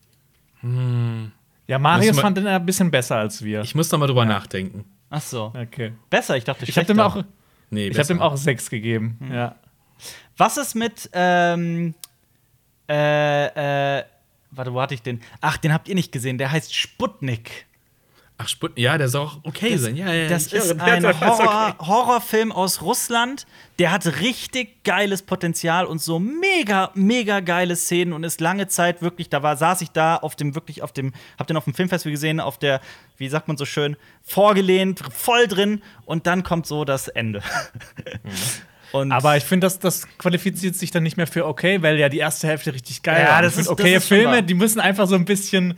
[1.66, 3.62] Ja, Marius fand den ein bisschen besser als wir.
[3.62, 4.84] Ich muss noch mal drüber nachdenken.
[5.08, 5.52] Ach so.
[5.56, 5.92] okay.
[6.10, 7.20] Besser, ich dachte Ich habe dem schlechter.
[7.20, 7.24] auch,
[7.70, 9.18] Nee, ich hab dem auch sechs gegeben.
[9.32, 9.56] Ja.
[10.36, 11.94] Was ist mit, ähm,
[12.88, 14.04] äh, äh,
[14.50, 15.20] warte, wo hatte ich den?
[15.40, 16.38] Ach, den habt ihr nicht gesehen.
[16.38, 17.66] Der heißt Sputnik.
[18.42, 19.96] Ach, Sput ja, der soll auch okay sein.
[19.96, 23.46] Ja, ja, Das ist höre, ein ist Horror, Horrorfilm aus Russland.
[23.78, 29.02] Der hat richtig geiles Potenzial und so mega, mega geile Szenen und ist lange Zeit
[29.02, 31.74] wirklich, da war, saß ich da auf dem, wirklich auf dem, hab den auf dem
[31.74, 32.80] Filmfestival gesehen, auf der,
[33.18, 37.42] wie sagt man so schön, vorgelehnt, voll drin und dann kommt so das Ende.
[38.92, 42.08] Und Aber ich finde, das, das qualifiziert sich dann nicht mehr für okay, weil ja
[42.08, 43.42] die erste Hälfte richtig geil Ja, war.
[43.42, 44.32] das Ich find, ist- das okay ist schon wahr.
[44.32, 45.74] Filme, die müssen einfach so ein bisschen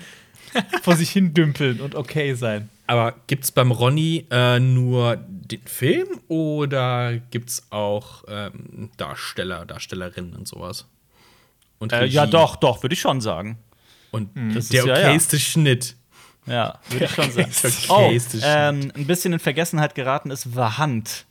[0.83, 2.69] vor sich hin dümpeln und okay sein.
[2.87, 10.47] Aber gibt's beim Ronny äh, nur den Film oder gibt's auch ähm, Darsteller, Darstellerinnen und
[10.49, 10.87] sowas?
[11.79, 13.59] Und äh, ja, doch, doch, würde ich schon sagen.
[14.11, 15.09] Und Das der ist ja, ja.
[15.09, 15.97] okayste Schnitt.
[16.47, 17.51] Ja, würde ich schon sagen.
[17.63, 18.45] Der Oh, okayste Schnitt.
[18.47, 21.25] ähm, ein bisschen in Vergessenheit geraten ist The Hunt.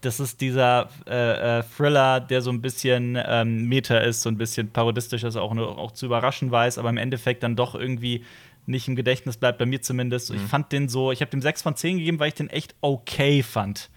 [0.00, 4.38] Das ist dieser äh, äh, Thriller, der so ein bisschen ähm, Meta ist, so ein
[4.38, 8.24] bisschen parodistisch ist, auch, nur, auch zu überraschen weiß, aber im Endeffekt dann doch irgendwie
[8.68, 10.30] nicht im Gedächtnis bleibt, bei mir zumindest.
[10.30, 10.36] Mhm.
[10.36, 12.74] Ich fand den so, ich habe dem 6 von 10 gegeben, weil ich den echt
[12.80, 13.90] okay fand.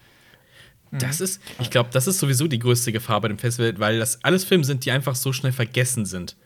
[0.90, 4.22] Das ist, ich glaube, das ist sowieso die größte Gefahr bei dem Festival, weil das
[4.24, 6.36] alles Filme sind, die einfach so schnell vergessen sind.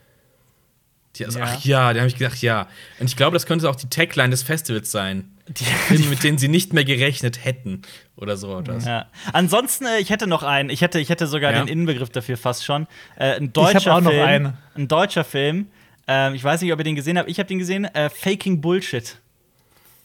[1.17, 1.45] Die, also, Ja.
[1.47, 2.67] Ach ja, da habe ich gedacht, ja.
[2.99, 5.31] Und ich glaube, das könnte auch die Tagline des Festivals sein.
[5.49, 7.81] Die Filme, mit denen sie nicht mehr gerechnet hätten.
[8.15, 8.55] Oder so.
[8.55, 8.87] Oder so.
[8.87, 9.07] Ja.
[9.33, 11.59] Ansonsten, äh, ich hätte noch einen, ich hätte, ich hätte sogar Ja.
[11.63, 12.87] den Innenbegriff dafür fast schon.
[13.17, 14.25] Äh, ein deutscher hab auch noch Film.
[14.25, 14.53] einen.
[14.75, 15.67] Ein deutscher Film.
[16.07, 17.29] Ähm, ich weiß nicht, ob ihr den gesehen habt.
[17.29, 17.85] Ich habe den gesehen.
[17.85, 19.19] Äh, Faking Bullshit.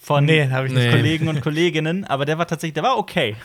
[0.05, 0.83] Von Nee, hab ich nicht.
[0.85, 0.91] Nee.
[0.91, 2.05] Kollegen und Kolleginnen.
[2.05, 3.37] Aber der war tatsächlich, der war okay.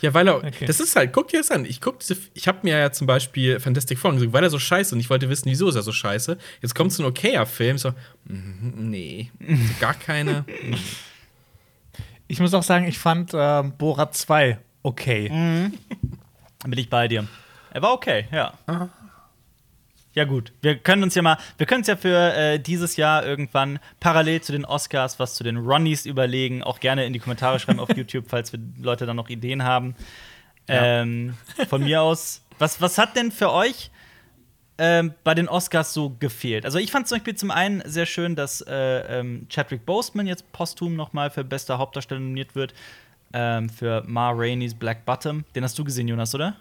[0.00, 0.66] Ja, weil er, Okay.
[0.66, 1.64] das ist halt, guck dir das an.
[1.64, 4.58] Ich guck diese, ich habe mir ja zum Beispiel Fantastic Four angeguckt, weil er so
[4.58, 6.36] scheiße und ich wollte wissen, wieso ist er so scheiße.
[6.62, 7.90] Jetzt kommt so ein okayer Film, so,
[8.24, 10.44] mhm, nee, so gar keine.
[12.26, 15.28] Ich muss auch sagen, ich fand ähm, Borat 2 okay.
[15.28, 17.28] Dann bin ich bei dir.
[17.72, 18.52] Er war okay, ja.
[20.14, 20.52] Ja, gut.
[20.62, 24.40] Wir können uns ja mal, wir können uns ja für äh, dieses Jahr irgendwann parallel
[24.42, 26.62] zu den Oscars was zu den Ronnies überlegen.
[26.62, 29.96] Auch gerne in die Kommentare schreiben auf YouTube, falls wir Leute dann noch Ideen haben.
[30.68, 31.34] Ähm,
[31.68, 33.90] von mir aus, was, was hat denn für euch
[34.78, 36.64] ähm, bei den Oscars so gefehlt?
[36.64, 40.50] Also, ich fand zum Beispiel zum einen sehr schön, dass äh, ähm, Chadwick Boseman jetzt
[40.52, 42.72] posthum noch mal für beste Hauptdarsteller nominiert wird.
[43.32, 45.44] Ähm, für Ma Rainey's Black Bottom.
[45.56, 46.56] Den hast du gesehen, Jonas, oder?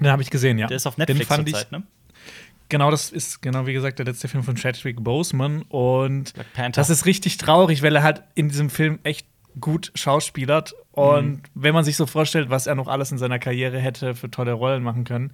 [0.00, 0.66] Den habe ich gesehen, ja.
[0.66, 1.82] Der ist auf Den Netflix fand ich, zurzeit, ne?
[2.68, 6.80] Genau, das ist genau wie gesagt der letzte Film von Chadwick Boseman und Black Panther.
[6.80, 9.26] das ist richtig traurig, weil er halt in diesem Film echt
[9.60, 11.42] gut schauspielert und Mhm.
[11.54, 14.52] wenn man sich so vorstellt, was er noch alles in seiner Karriere hätte für tolle
[14.52, 15.32] Rollen machen können,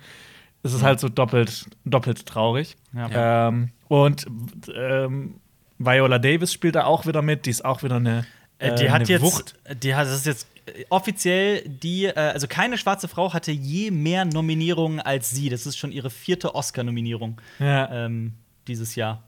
[0.63, 0.87] ist es Mhm.
[0.87, 2.77] halt so doppelt doppelt traurig.
[2.93, 3.49] Ja.
[3.49, 4.27] Ähm, und
[4.75, 5.37] ähm,
[5.79, 8.25] Viola Davis spielt da auch wieder mit, die ist auch wieder eine
[8.63, 9.55] Äh, die hat jetzt, Wucht.
[9.83, 13.91] die hat, das ist jetzt äh, offiziell die, äh, also keine schwarze Frau hatte je
[13.91, 15.49] mehr Nominierungen als sie.
[15.49, 17.91] Das ist schon ihre vierte Oscar-Nominierung Ja.
[18.07, 18.35] ähm,
[18.69, 19.23] dieses Jahr.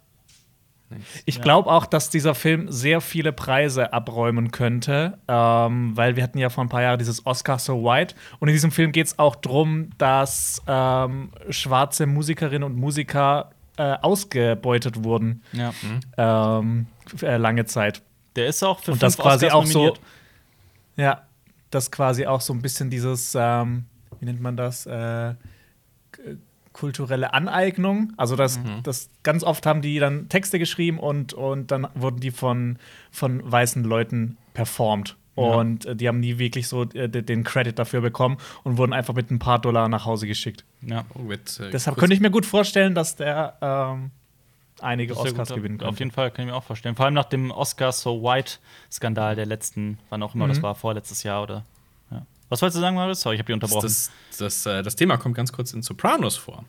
[1.24, 6.38] Ich glaube auch, dass dieser Film sehr viele Preise abräumen könnte, ähm, weil wir hatten
[6.38, 9.18] ja vor ein paar Jahren dieses Oscar So White und in diesem Film geht es
[9.18, 15.72] auch darum, dass ähm, schwarze Musikerinnen und Musiker äh, ausgebeutet wurden Ja.
[16.16, 18.02] äh, lange Zeit.
[18.36, 20.00] Der ist auch für Und das quasi Oscars auch so, nominiert.
[20.96, 21.22] ja,
[21.70, 23.84] das quasi auch so ein bisschen dieses, ähm,
[24.20, 25.34] wie nennt man das, äh,
[26.72, 28.12] kulturelle Aneignung.
[28.16, 32.32] Also das, das ganz oft haben die dann Texte geschrieben und, und dann wurden die
[32.32, 32.78] von,
[33.12, 35.16] von weißen Leuten performt.
[35.36, 38.92] Und äh, die haben nie wirklich so äh, de- den Credit dafür bekommen und wurden
[38.92, 40.64] einfach mit ein paar Dollar nach Hause geschickt.
[40.80, 41.04] Ja.
[41.14, 44.10] Oh, mit, äh, Deshalb könnte ich mir gut vorstellen, dass der ähm,
[44.84, 45.56] einige Das Oscars gut.
[45.58, 45.98] gewinnen Auf könnte.
[46.00, 46.94] jeden Fall, kann ich mir auch vorstellen.
[46.96, 50.62] Vor allem nach dem Oscar So White-Skandal der letzten, wann auch immer das Mhm.
[50.62, 51.64] war, vorletztes Jahr oder.
[52.10, 52.26] Ja.
[52.48, 53.20] Was wolltest du sagen, Marius?
[53.22, 53.86] Sorry, ich habe dich das, unterbrochen.
[53.88, 56.64] das, das, äh, das Thema kommt ganz kurz in Sopranos vor.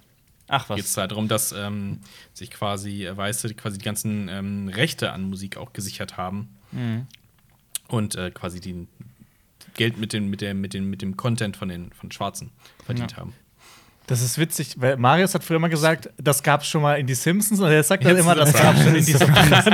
[0.48, 0.76] Ach was.
[0.78, 2.02] Geht es darum, dass ähm,
[2.34, 7.08] sich quasi äh, Weiße quasi die ganzen ähm, Rechte an Musik auch gesichert haben Mhm.
[7.88, 8.88] und äh, quasi die
[9.76, 12.52] Geld mit, den, mit, der, mit, den, mit dem Content von den von Schwarzen
[12.86, 13.18] verdient Ja.
[13.18, 13.34] haben.
[14.08, 17.08] Das ist witzig, weil Marius hat früher immer gesagt, das gab es schon mal in
[17.08, 19.66] die Simpsons und er sagt dann Jetzt immer, das gab das- schon in die Sopranos.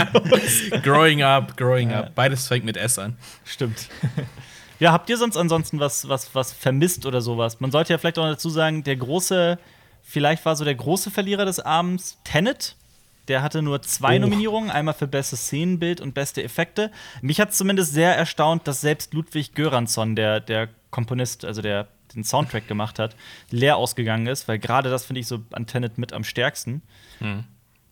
[0.83, 2.01] growing up, growing Ja.
[2.03, 2.15] up.
[2.15, 3.17] Beides fängt mit S an.
[3.43, 3.89] Stimmt.
[4.79, 7.59] ja, habt ihr sonst ansonsten was, was, was vermisst oder sowas?
[7.59, 9.59] Man sollte ja vielleicht auch dazu sagen, der große,
[10.01, 12.75] vielleicht war so der große Verlierer des Abends Tenet.
[13.27, 14.21] Der hatte nur zwei Oh.
[14.21, 16.89] Nominierungen, einmal für bestes Szenenbild und beste Effekte.
[17.21, 22.23] Mich hat zumindest sehr erstaunt, dass selbst Ludwig Göransson, der, der Komponist, also der den
[22.23, 23.15] Soundtrack gemacht hat,
[23.49, 26.81] leer ausgegangen ist, weil gerade das finde ich so an Tenet mit am stärksten.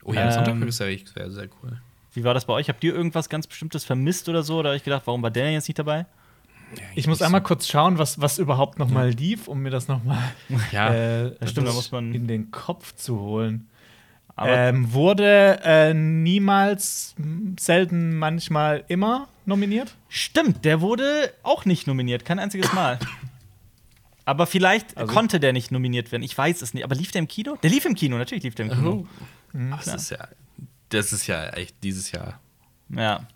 [0.04, 1.80] Oh ja, das Ähm, ähm, ist ja echt sehr, sehr cool.
[2.14, 2.70] Wie war das bei euch?
[2.70, 4.58] Habt ihr irgendwas ganz Bestimmtes vermisst oder so?
[4.60, 6.06] Oder hab ich gedacht, warum war der denn jetzt nicht dabei?
[6.96, 10.04] Ich muss einmal kurz schauen, was, was überhaupt noch mal lief, um mir das noch
[10.04, 10.22] mal
[10.72, 13.68] Ja, äh, das stimmt, da das muss man- in den Kopf zu holen.
[14.36, 19.96] Aber Ähm, wurde äh, niemals, m, selten, manchmal immer nominiert?
[20.08, 23.00] stimmt, der wurde auch nicht nominiert, kein einziges Mal.
[24.30, 26.22] Aber vielleicht Also- konnte der nicht nominiert werden.
[26.22, 26.84] Ich weiß es nicht.
[26.84, 27.58] Aber lief der im Kino?
[27.64, 29.08] Der lief im Kino, natürlich lief der im Kino.
[29.54, 30.28] das ist ja,
[30.90, 32.40] das ist ja echt dieses Jahr.
[32.90, 33.28] Ja.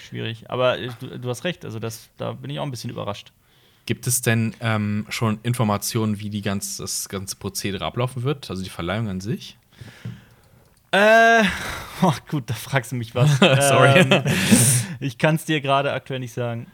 [0.00, 0.50] Schwierig.
[0.50, 3.30] Aber du, du hast recht, also das, da bin ich auch ein bisschen überrascht.
[3.86, 8.50] Gibt es denn ähm, schon Informationen, wie die ganz, das ganze Prozedere ablaufen wird?
[8.50, 9.58] Also die Verleihung an sich?
[10.90, 11.44] Äh,
[12.02, 13.38] oh, gut, da fragst du mich was.
[13.38, 14.00] Sorry.
[14.00, 14.24] Ähm,
[14.98, 16.66] ich kann es dir gerade aktuell nicht sagen.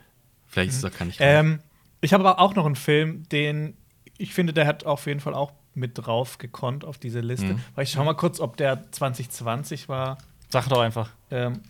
[0.46, 1.18] Vielleicht ist es auch gar nicht.
[1.20, 1.60] Ähm,
[2.00, 3.76] ich habe aber auch noch einen Film, den
[4.18, 7.54] ich finde, der hat auf jeden Fall auch mit drauf gekonnt auf diese Liste.
[7.54, 7.60] Mhm.
[7.74, 10.16] Weil ich schau mal kurz, ob der 2020 war.
[10.48, 11.10] Sag doch einfach.
[11.30, 11.60] Ähm,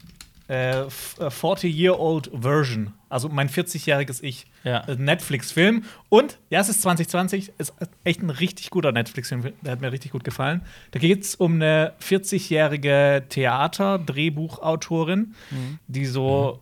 [0.48, 2.92] äh, f- äh, 40-Year-Old Version.
[3.08, 4.46] Also mein 40-jähriges Ich.
[4.62, 4.82] Ja.
[4.82, 5.82] Ein Netflix-Film.
[6.08, 7.74] Und, ja, es ist 2020, ist
[8.04, 9.52] echt ein richtig guter Netflix-Film.
[9.62, 10.62] Der hat mir richtig gut gefallen.
[10.92, 13.24] Da geht es um eine 40-jährige
[14.16, 15.34] Theater-Drehbuchautorin,
[15.88, 16.60] die so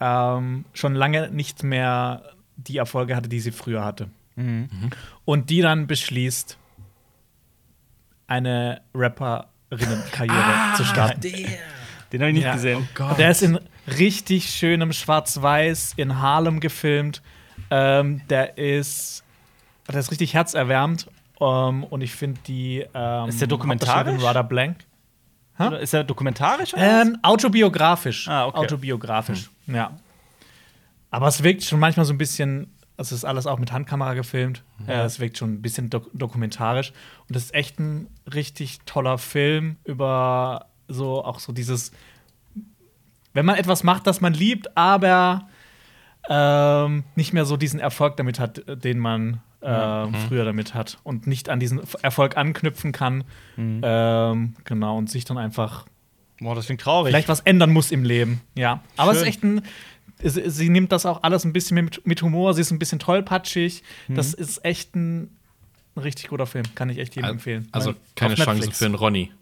[0.00, 2.22] ähm, schon lange nicht mehr
[2.56, 4.08] die Erfolge hatte, die sie früher hatte.
[5.24, 6.56] Und die dann beschließt,
[8.28, 11.20] eine Rapperinnenkarriere zu starten.
[12.12, 12.52] Den habe ich nicht Ja.
[12.54, 12.88] gesehen.
[13.00, 13.58] Oh der ist in
[13.98, 17.22] richtig schönem Schwarz-Weiß in Harlem gefilmt.
[17.70, 19.24] Ähm, der ist,
[19.88, 21.08] der ist richtig herzerwärmend.
[21.40, 22.84] Ähm, und ich finde die.
[22.94, 24.22] Ähm, Ist der dokumentarisch?
[24.22, 24.84] Rada Blank.
[25.58, 26.72] Oder Ist er dokumentarisch?
[26.74, 27.02] Oder?
[27.02, 28.28] Ähm, autobiografisch.
[28.28, 28.58] Ah, okay.
[28.58, 29.96] Autobiografisch, ja.
[31.10, 34.14] Aber es wirkt schon manchmal so ein bisschen, also es ist alles auch mit Handkamera
[34.14, 34.62] gefilmt.
[34.86, 35.02] Ja.
[35.02, 36.92] Äh, es wirkt schon ein bisschen dok dokumentarisch.
[37.28, 41.92] Und das ist echt ein richtig toller Film über so auch so dieses,
[43.32, 45.48] wenn man etwas macht, das man liebt, aber
[46.28, 50.98] ähm, nicht mehr so diesen Erfolg damit hat, äh, den man ähm, früher damit hat
[51.02, 53.24] und nicht an diesen Erfolg anknüpfen kann.
[53.56, 55.86] Ähm, genau, und sich dann einfach
[56.40, 57.10] Boah, das klingt traurig.
[57.12, 58.40] vielleicht was ändern muss im Leben.
[58.54, 58.82] Ja.
[58.96, 59.28] Aber es ist Schön.
[59.28, 59.62] echt ein.
[60.22, 62.54] Sie, sie nimmt das auch alles ein bisschen mit, mit Humor.
[62.54, 63.82] Sie ist ein bisschen tollpatschig.
[64.08, 64.14] Mhm.
[64.16, 65.36] Das ist echt ein,
[65.94, 66.64] ein richtig guter Film.
[66.74, 67.68] Kann ich echt jedem empfehlen.
[67.72, 69.32] Also keine Chancen für einen Ronny.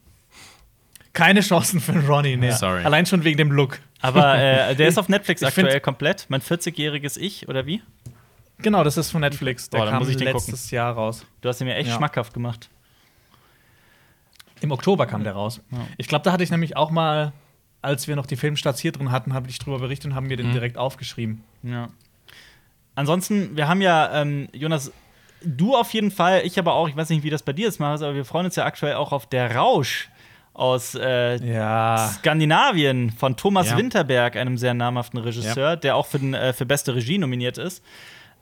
[1.14, 2.52] Keine Chancen für einen Ronnie, ne.
[2.52, 2.84] Sorry.
[2.84, 3.78] Allein schon wegen dem Look.
[4.02, 6.26] Aber äh, der ist auf Netflix aktuell komplett.
[6.28, 7.80] Mein 40-jähriges Ich, oder wie?
[8.58, 9.70] Genau, das ist von Netflix.
[9.70, 11.24] Der Boah, kam muss ich den letztes Jahr raus.
[11.40, 11.96] Du hast ihn mir echt Ja.
[11.96, 12.68] schmackhaft gemacht.
[14.60, 15.60] Im Oktober kam der raus.
[15.98, 17.32] Ich glaube, da hatte ich nämlich auch mal,
[17.82, 20.28] als wir noch die Filmstarts hier drin hatten, habe ich drüber berichtet und haben Mhm.
[20.30, 21.44] mir den direkt aufgeschrieben.
[21.62, 21.88] Ja.
[22.94, 24.90] Ansonsten, wir haben ja, ähm, Jonas,
[25.44, 27.78] du auf jeden Fall, ich aber auch, ich weiß nicht, wie das bei dir ist,
[27.78, 30.08] Marius, aber wir freuen uns ja aktuell auch auf Der Rausch
[30.54, 32.08] aus äh, Ja.
[32.14, 33.76] Skandinavien von Thomas Ja.
[33.76, 37.84] Winterberg, einem sehr namhaften Regisseur, der auch für, den, äh, für beste Regie nominiert ist.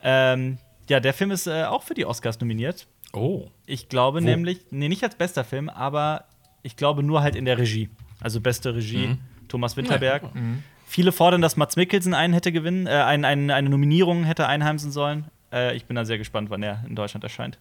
[0.02, 0.58] Ähm,
[0.88, 2.86] ja, der Film ist äh, auch für die Oscars nominiert.
[3.16, 3.50] Oh.
[3.66, 4.24] Ich glaube Wo?
[4.24, 6.24] nämlich, nee, nicht als bester Film, aber
[6.62, 7.88] ich glaube nur halt in der Regie.
[8.20, 9.18] Also beste Regie, Mhm.
[9.48, 10.22] Thomas Winterberg.
[10.86, 14.90] Viele fordern, dass Mats Mikkelsen einen hätte gewinnen, äh, ein, ein, eine Nominierung hätte einheimsen
[14.92, 15.26] sollen.
[15.52, 17.58] Äh, ich bin da sehr gespannt, wann er in Deutschland erscheint.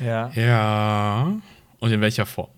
[0.00, 0.30] Ja.
[0.34, 1.36] Ja.
[1.78, 2.48] Und in welcher Form?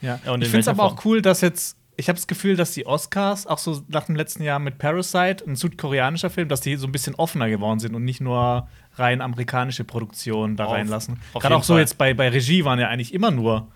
[0.00, 0.20] Ja.
[0.24, 0.98] Ja, und ich finde es aber Form?
[0.98, 4.16] auch cool, dass jetzt, ich habe das Gefühl, dass die Oscars, auch so nach dem
[4.16, 7.94] letzten Jahr mit Parasite, ein südkoreanischer Film, dass die so ein bisschen offener geworden sind
[7.94, 11.18] und nicht nur rein amerikanische Produktionen da Auf- reinlassen.
[11.32, 11.80] auf Gerade auch so Fall.
[11.80, 13.68] jetzt bei, bei Regie waren ja eigentlich immer nur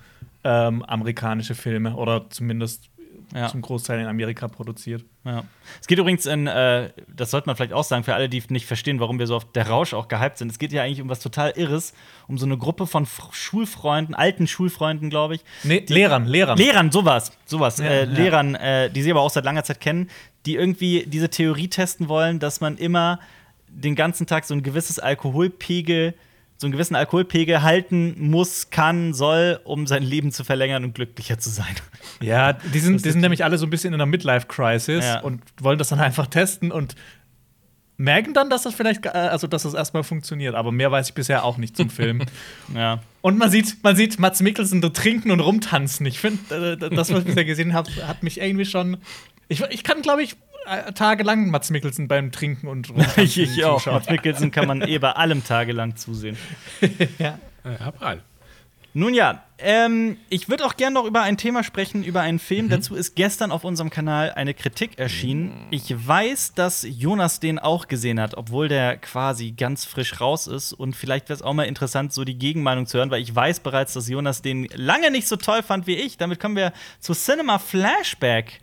[0.44, 2.84] ähm, amerikanische Filme oder zumindest
[3.34, 3.48] Ja.
[3.48, 5.04] zum Großteil in Amerika produziert.
[5.24, 5.42] Ja.
[5.80, 8.64] Es geht übrigens in, äh, das sollte man vielleicht auch sagen, für alle, die nicht
[8.64, 10.50] verstehen, warum wir so auf der Rausch auch gehypt sind.
[10.50, 11.92] Es geht ja eigentlich um was total Irres,
[12.28, 15.44] um so eine Gruppe von F Schulfreunden, alten Schulfreunden, glaube ich.
[15.64, 16.56] Nee, Lehrern, Lehrern.
[16.56, 18.04] Lehrern, sowas, sowas, Ja, äh.
[18.04, 20.08] Lehrern, äh, die sie aber auch seit langer Zeit kennen,
[20.46, 23.18] die irgendwie diese Theorie testen wollen, dass man immer
[23.70, 26.14] den ganzen Tag so ein gewisses Alkoholpegel,
[26.56, 31.38] so einen gewissen Alkoholpegel halten muss, kann, soll, um sein Leben zu verlängern und glücklicher
[31.38, 31.74] zu sein.
[32.20, 35.20] Ja, die sind, die sind nämlich alle so ein bisschen in einer Midlife-Crisis Ja.
[35.20, 36.96] und wollen das dann einfach testen und
[37.96, 40.54] merken dann, dass das vielleicht, äh, also dass das erstmal funktioniert.
[40.54, 42.22] Aber mehr weiß ich bisher auch nicht zum Film.
[42.74, 43.00] Ja.
[43.22, 46.06] Und man sieht, man sieht Mats Mikkelsen da trinken und rumtanzen.
[46.06, 48.98] Ich finde, äh, das, was ich bisher gesehen habe, hat mich irgendwie schon.
[49.48, 50.36] Ich, ich kann, glaube ich,
[50.94, 53.84] tagelang Mats Mikkelsen beim Trinken und rumtanzen Ich, ich auch.
[53.86, 56.36] Mats Mikkelsen kann man eh bei allem tagelang zusehen.
[57.18, 57.38] Ja.
[57.64, 58.22] Ja, April.
[58.94, 62.66] Nun ja, ähm, ich würde auch gerne noch über ein Thema sprechen, über einen Film.
[62.66, 62.70] Mhm.
[62.70, 65.66] Dazu ist gestern auf unserem Kanal eine Kritik erschienen.
[65.70, 70.72] Ich weiß, dass Jonas den auch gesehen hat, obwohl der quasi ganz frisch raus ist.
[70.72, 73.60] Und vielleicht wäre es auch mal interessant, so die Gegenmeinung zu hören, weil ich weiß
[73.60, 76.16] bereits, dass Jonas den lange nicht so toll fand wie ich.
[76.16, 78.60] Damit kommen wir zu Cinema Flashback.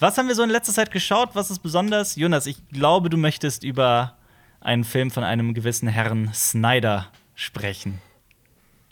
[0.00, 1.30] Was haben wir so in letzter Zeit geschaut?
[1.34, 2.16] Was ist besonders?
[2.16, 4.16] Jonas, ich glaube, du möchtest über
[4.60, 8.00] einen Film von einem gewissen Herrn Snyder sprechen.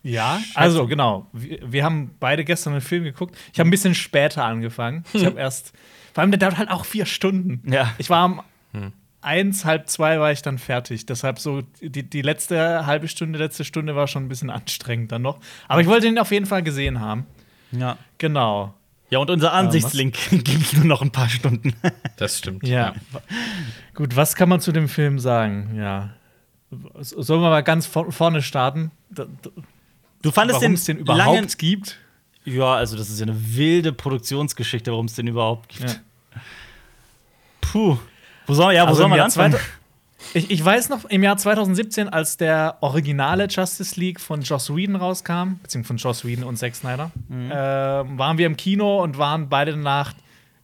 [0.02, 1.26] Ja, also genau.
[1.32, 3.36] Wir, wir haben beide gestern einen Film geguckt.
[3.52, 5.04] Ich habe ein bisschen später angefangen.
[5.14, 5.72] Ich habe erst,
[6.12, 7.62] vor allem der dauert halt auch vier Stunden.
[7.70, 7.92] Ja.
[7.98, 8.42] Ich war um
[9.20, 11.06] eins, halb zwei war ich dann fertig.
[11.06, 15.22] Deshalb so die, die letzte halbe Stunde, letzte Stunde war schon ein bisschen anstrengend dann
[15.22, 15.40] noch.
[15.68, 17.26] Aber ich wollte ihn auf jeden Fall gesehen haben.
[17.72, 17.98] Ja.
[18.18, 18.74] Genau.
[19.10, 21.74] Ja, und unser Ansichtslink gibt nur noch ein paar Stunden.
[22.16, 22.66] Das stimmt.
[22.66, 22.94] Ja.
[23.94, 25.72] Gut, was kann man zu dem Film sagen?
[25.76, 26.10] Ja.
[27.00, 28.90] Sollen wir mal ganz vor vorne starten?
[30.22, 31.96] Du fandest den, es den überhaupt gibt?
[32.44, 35.90] Ja, also das ist ja eine wilde Produktionsgeschichte, warum es den überhaupt gibt.
[35.90, 36.40] Ja.
[37.60, 37.98] Puh.
[38.46, 39.56] Wo soll, ja, wo Also soll man anfangen?
[40.34, 44.96] Ich, ich weiß noch, im Jahr 2017, als der originale Justice League von Joss Whedon
[44.96, 47.50] rauskam, beziehungsweise von Joss Whedon und Zack Snyder, Mhm.
[47.54, 50.12] ähm, waren wir im Kino und waren beide danach.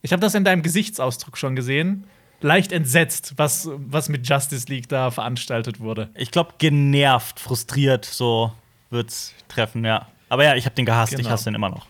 [0.02, 2.04] Ich habe das in deinem Gesichtsausdruck schon gesehen.
[2.40, 6.10] Leicht entsetzt, was, was mit Justice League da veranstaltet wurde.
[6.14, 8.52] Ich glaube, genervt, frustriert, so
[8.90, 10.08] wird's treffen, ja.
[10.28, 11.30] Aber ja, ich habe den gehasst, ich Genau.
[11.30, 11.86] hasse den immer noch.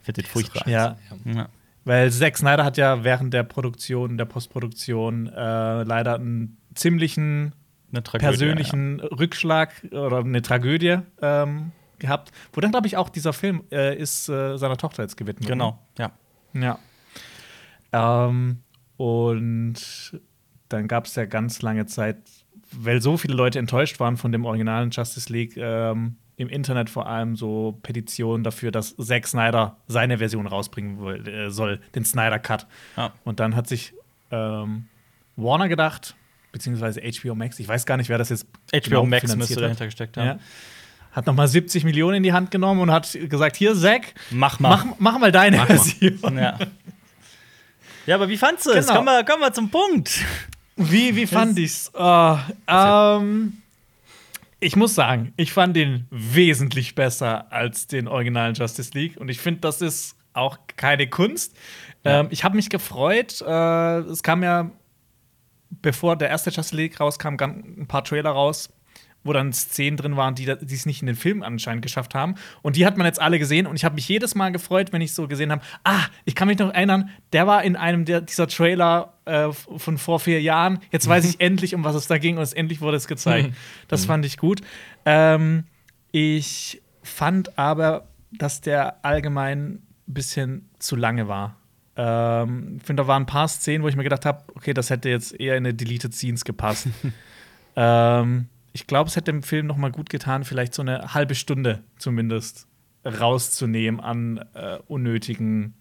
[0.00, 0.66] Ich finde den furchtbar.
[0.66, 0.96] Ja.
[1.24, 1.48] Ja.
[1.84, 7.54] Weil Zack Snyder hat ja während der Produktion, der Postproduktion, äh, leider einen ziemlichen
[7.92, 13.64] Tragödie, persönlichen Rückschlag oder eine Tragödie ähm, gehabt, wo dann, glaube ich, auch dieser Film
[13.70, 15.48] äh, ist äh, seiner Tochter jetzt gewidmet.
[15.48, 15.54] Ja.
[15.54, 16.12] Genau, ja.
[16.54, 16.78] Ja.
[17.92, 18.60] Ähm,
[18.96, 20.20] und
[20.68, 22.18] dann gab es ja ganz lange Zeit,
[22.72, 27.06] weil so viele Leute enttäuscht waren von dem originalen Justice League, ähm, im Internet vor
[27.06, 32.38] allem so Petitionen dafür, dass Zack Snyder seine Version rausbringen will, äh, soll, den Snyder
[32.38, 32.66] Cut.
[32.96, 33.12] Ja.
[33.24, 33.92] Und dann hat sich
[34.30, 34.86] ähm,
[35.36, 36.14] Warner gedacht,
[36.52, 39.62] beziehungsweise HBO Max, ich weiß gar nicht, wer das jetzt HBO genau Max müsste hat.
[39.62, 40.26] dahinter gesteckt haben.
[40.26, 40.38] Ja.
[41.12, 44.58] Hat noch mal 70 Millionen in die Hand genommen und hat gesagt: Hier, Zack, Mach
[44.60, 44.70] mal.
[44.70, 45.78] mach, mach mal deine Mach mal.
[45.78, 46.38] Version.
[46.38, 46.58] Ja.
[48.06, 48.86] ja, aber wie fandst du es?
[48.86, 48.98] Genau.
[49.00, 50.24] Kommen wir, kommen wir zum Punkt.
[50.76, 51.90] Wie, wie fand ich's?
[51.94, 53.61] Äh, ähm,
[54.62, 59.16] ich muss sagen, ich fand den wesentlich besser als den originalen Justice League.
[59.16, 61.56] Und ich finde, das ist auch keine Kunst.
[62.04, 63.42] Ähm, ich habe mich gefreut.
[63.42, 64.70] Äh, es kam ja,
[65.70, 68.72] bevor der erste Justice League rauskam, ein paar Trailer raus,
[69.24, 72.34] wo dann Szenen drin waren, die es nicht in den Film anscheinend geschafft haben.
[72.62, 73.66] Und die hat man jetzt alle gesehen.
[73.66, 76.48] Und ich habe mich jedes Mal gefreut, wenn ich so gesehen habe, ah, ich kann
[76.48, 80.80] mich noch erinnern, der war in einem der, dieser Trailer äh, von vor vier Jahren.
[80.90, 82.36] Jetzt weiß ich endlich, um was es da ging.
[82.36, 83.54] Und es, endlich wurde es gezeigt.
[83.88, 84.60] Das fand ich gut.
[85.04, 85.64] Ähm,
[86.10, 91.56] ich fand aber, dass der allgemein ein bisschen zu lange war.
[91.96, 94.90] Ähm, ich finde, da waren ein paar Szenen, wo ich mir gedacht habe, okay, das
[94.90, 96.88] hätte jetzt eher in eine Deleted Scenes gepasst.
[97.76, 101.34] ähm, ich glaube, es hätte dem Film noch mal gut getan, vielleicht so eine halbe
[101.34, 102.66] Stunde zumindest
[103.04, 105.74] rauszunehmen an äh, unnötigen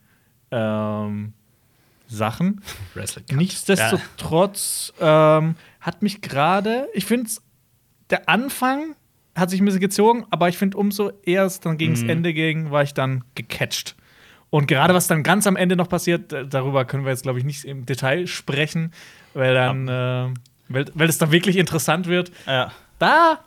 [0.52, 1.34] ähm,
[2.08, 2.62] Sachen.
[3.32, 7.30] Nichtsdestotrotz ähm, hat mich gerade, ich finde,
[8.10, 8.96] der Anfang
[9.36, 12.34] hat sich ein bisschen gezogen, aber ich finde, umso eher es dann gegen das Ende
[12.34, 13.96] ging, war ich dann gecatcht.
[14.50, 17.40] Und gerade was dann ganz am Ende noch passiert, äh, darüber können wir jetzt, glaube
[17.40, 18.92] ich, nicht im Detail sprechen,
[19.34, 20.34] weil dann, äh,
[20.74, 22.32] weil, weil es dann wirklich interessant wird.
[22.48, 22.72] Ja.
[23.00, 23.40] Da,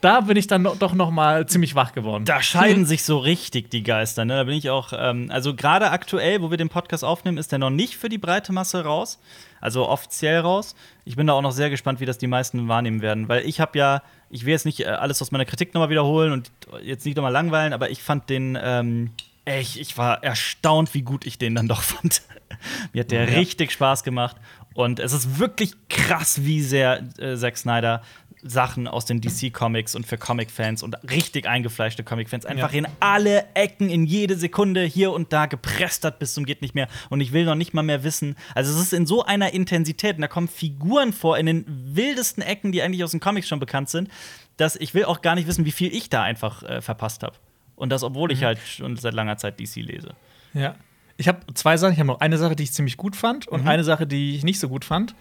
[0.00, 2.24] da bin ich dann doch noch mal ziemlich wach geworden.
[2.24, 4.24] Da scheiden sich so richtig die Geister.
[4.24, 4.34] Ne?
[4.36, 7.58] Da bin ich auch, ähm, also gerade aktuell, wo wir den Podcast aufnehmen, ist der
[7.58, 9.18] noch nicht für die breite Masse raus.
[9.60, 10.74] Also offiziell raus.
[11.04, 13.28] Ich bin da auch noch sehr gespannt, wie das die meisten wahrnehmen werden.
[13.28, 16.32] Weil ich habe ja, ich will jetzt nicht äh, alles aus meiner Kritik nochmal wiederholen
[16.32, 16.50] und
[16.82, 19.10] jetzt nicht nochmal langweilen, aber ich fand den, ähm,
[19.44, 22.22] echt, ich war erstaunt, wie gut ich den dann doch fand.
[22.92, 23.36] Mir hat der Ja.
[23.38, 24.36] richtig Spaß gemacht.
[24.74, 28.02] Und es ist wirklich krass, wie sehr äh, Zack Snyder
[28.44, 32.78] Sachen aus den DC-Comics und für Comic-Fans und richtig eingefleischte Comic-Fans einfach Ja.
[32.80, 36.74] in alle Ecken, in jede Sekunde hier und da gepresst hat bis zum geht nicht
[36.74, 36.88] mehr.
[37.08, 38.34] Und ich will noch nicht mal mehr wissen.
[38.56, 42.42] Also es ist in so einer Intensität und da kommen Figuren vor in den wildesten
[42.42, 44.08] Ecken, die eigentlich aus den Comics schon bekannt sind,
[44.56, 47.36] dass ich will auch gar nicht wissen, wie viel ich da einfach äh, verpasst habe.
[47.76, 48.34] Und das, obwohl Mhm.
[48.34, 50.14] ich halt schon seit langer Zeit DC lese.
[50.52, 50.74] Ja.
[51.16, 51.92] Ich habe zwei Sachen.
[51.92, 53.54] Ich habe noch eine Sache, die ich ziemlich gut fand Mhm.
[53.60, 55.14] und eine Sache, die ich nicht so gut fand.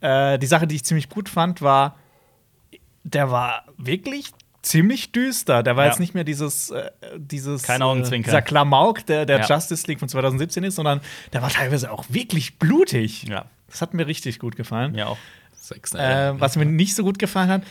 [0.00, 1.96] Äh, die Sache, die ich ziemlich gut fand, war,
[3.04, 4.30] der war wirklich
[4.62, 5.62] ziemlich düster.
[5.62, 5.90] Der war Ja.
[5.90, 8.30] jetzt nicht mehr dieses, äh, dieses Kein äh, Augenzwinkern.
[8.30, 9.46] dieser Klamauk, der, der Ja.
[9.46, 11.00] Justice League von 2017 ist, sondern
[11.32, 13.24] der war teilweise auch wirklich blutig.
[13.24, 14.92] Ja, Das hat mir richtig gut gefallen.
[14.92, 15.18] mir auch.
[15.58, 16.30] Zack Snyder.
[16.30, 17.62] Äh, was mir nicht so gut gefallen hat,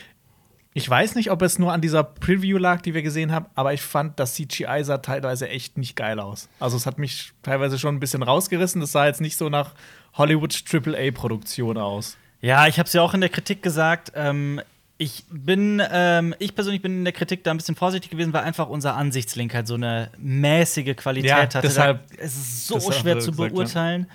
[0.72, 3.72] Ich weiß nicht, ob es nur an dieser Preview lag, die wir gesehen haben, aber
[3.74, 6.48] ich fand, das CGI sah teilweise echt nicht geil aus.
[6.60, 8.80] Also es hat mich teilweise schon ein bisschen rausgerissen.
[8.80, 9.74] Das sah jetzt nicht so nach
[10.16, 12.16] Hollywoods AAA-Produktion aus.
[12.40, 14.12] Ja, ich habe es ja auch in der Kritik gesagt.
[14.14, 14.60] Ähm,
[14.96, 18.42] ich bin, ähm, ich persönlich bin in der Kritik da ein bisschen vorsichtig gewesen, weil
[18.44, 21.60] einfach unser Ansichtslink halt so eine mäßige Qualität Ja, hatte.
[21.62, 23.54] deshalb- Da, es ist so schwer zu gesagt, ja.
[23.56, 24.06] beurteilen.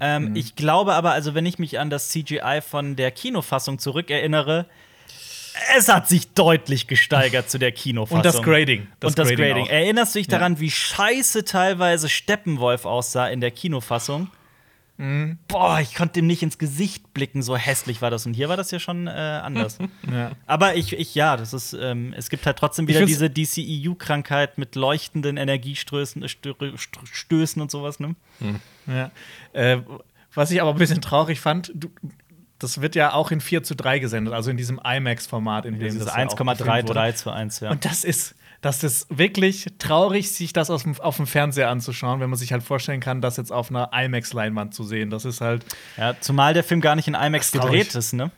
[0.00, 4.66] Ähm, Ich glaube aber, also wenn ich mich an das CGI von der Kinofassung zurückerinnere,
[5.76, 8.18] es hat sich deutlich gesteigert zu der Kinofassung.
[8.18, 8.86] Und das Grading.
[9.02, 9.64] und das Grading.
[9.64, 9.68] auch.
[9.68, 14.28] Erinnerst du dich daran, wie scheiße teilweise Steppenwolf aussah in der Kinofassung?
[15.00, 15.38] Mhm.
[15.48, 18.26] Boah, ich konnte ihm nicht ins Gesicht blicken, so hässlich war das.
[18.26, 19.78] Und hier war das ja schon äh, anders.
[20.12, 20.32] Ja.
[20.46, 24.74] Aber ich, ich, ja, das ist, ähm, es gibt halt trotzdem wieder diese DCEU-Krankheit mit
[24.74, 28.14] leuchtenden Energiestößen Stö Stö- Stößen und sowas, ne?
[28.86, 29.10] Ja.
[29.52, 29.78] Äh,
[30.34, 31.88] was ich aber ein bisschen traurig fand, du,
[32.60, 35.98] das wird ja auch in 4 zu 3 gesendet, also in diesem IMAX-Format, in dem
[35.98, 37.00] das ja gefilmt wurde.
[37.00, 37.70] 1,33 zu 1, ja.
[37.70, 42.20] Und das ist, das ist wirklich traurig, sich das aus dem, auf dem Fernseher anzuschauen,
[42.20, 45.10] wenn man sich halt vorstellen kann, das jetzt auf einer IMAX-Leinwand zu sehen.
[45.10, 45.64] Das ist halt.
[45.96, 46.14] ja.
[46.20, 48.30] Zumal der Film gar nicht in IMAX Das ist gedreht ist, ne?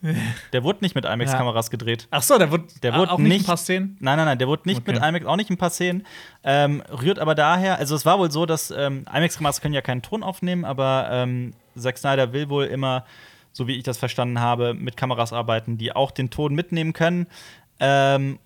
[0.52, 2.06] Der wurde nicht mit IMAX-Kameras gedreht.
[2.12, 3.96] Ach so, der wurde, Der wurde auch nicht nicht- ein paar Szenen.
[3.98, 4.92] Nein, nein, nein, der wurde nicht Okay.
[4.92, 6.06] mit IMAX, auch nicht ein paar Szenen.
[6.44, 10.02] Ähm, rührt aber daher, also es war wohl so, dass ähm, IMAX-Kameras können ja keinen
[10.02, 13.04] Ton aufnehmen, aber ähm, Zack Snyder will wohl immer,
[13.52, 17.26] so wie ich das verstanden habe, mit Kameras arbeiten, die auch den Ton mitnehmen können.
[17.80, 18.38] Ähm,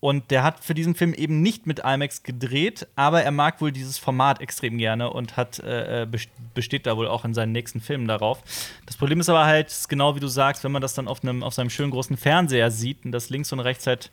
[0.00, 3.70] und der hat für diesen Film eben nicht mit IMAX gedreht, aber er mag wohl
[3.70, 7.80] dieses Format extrem gerne und hat äh, best- besteht da wohl auch in seinen nächsten
[7.80, 8.42] Filmen darauf.
[8.84, 11.44] Das Problem ist aber halt, genau wie du sagst, wenn man das dann auf einem
[11.44, 14.10] auf seinem schönen großen Fernseher sieht und das links und rechts halt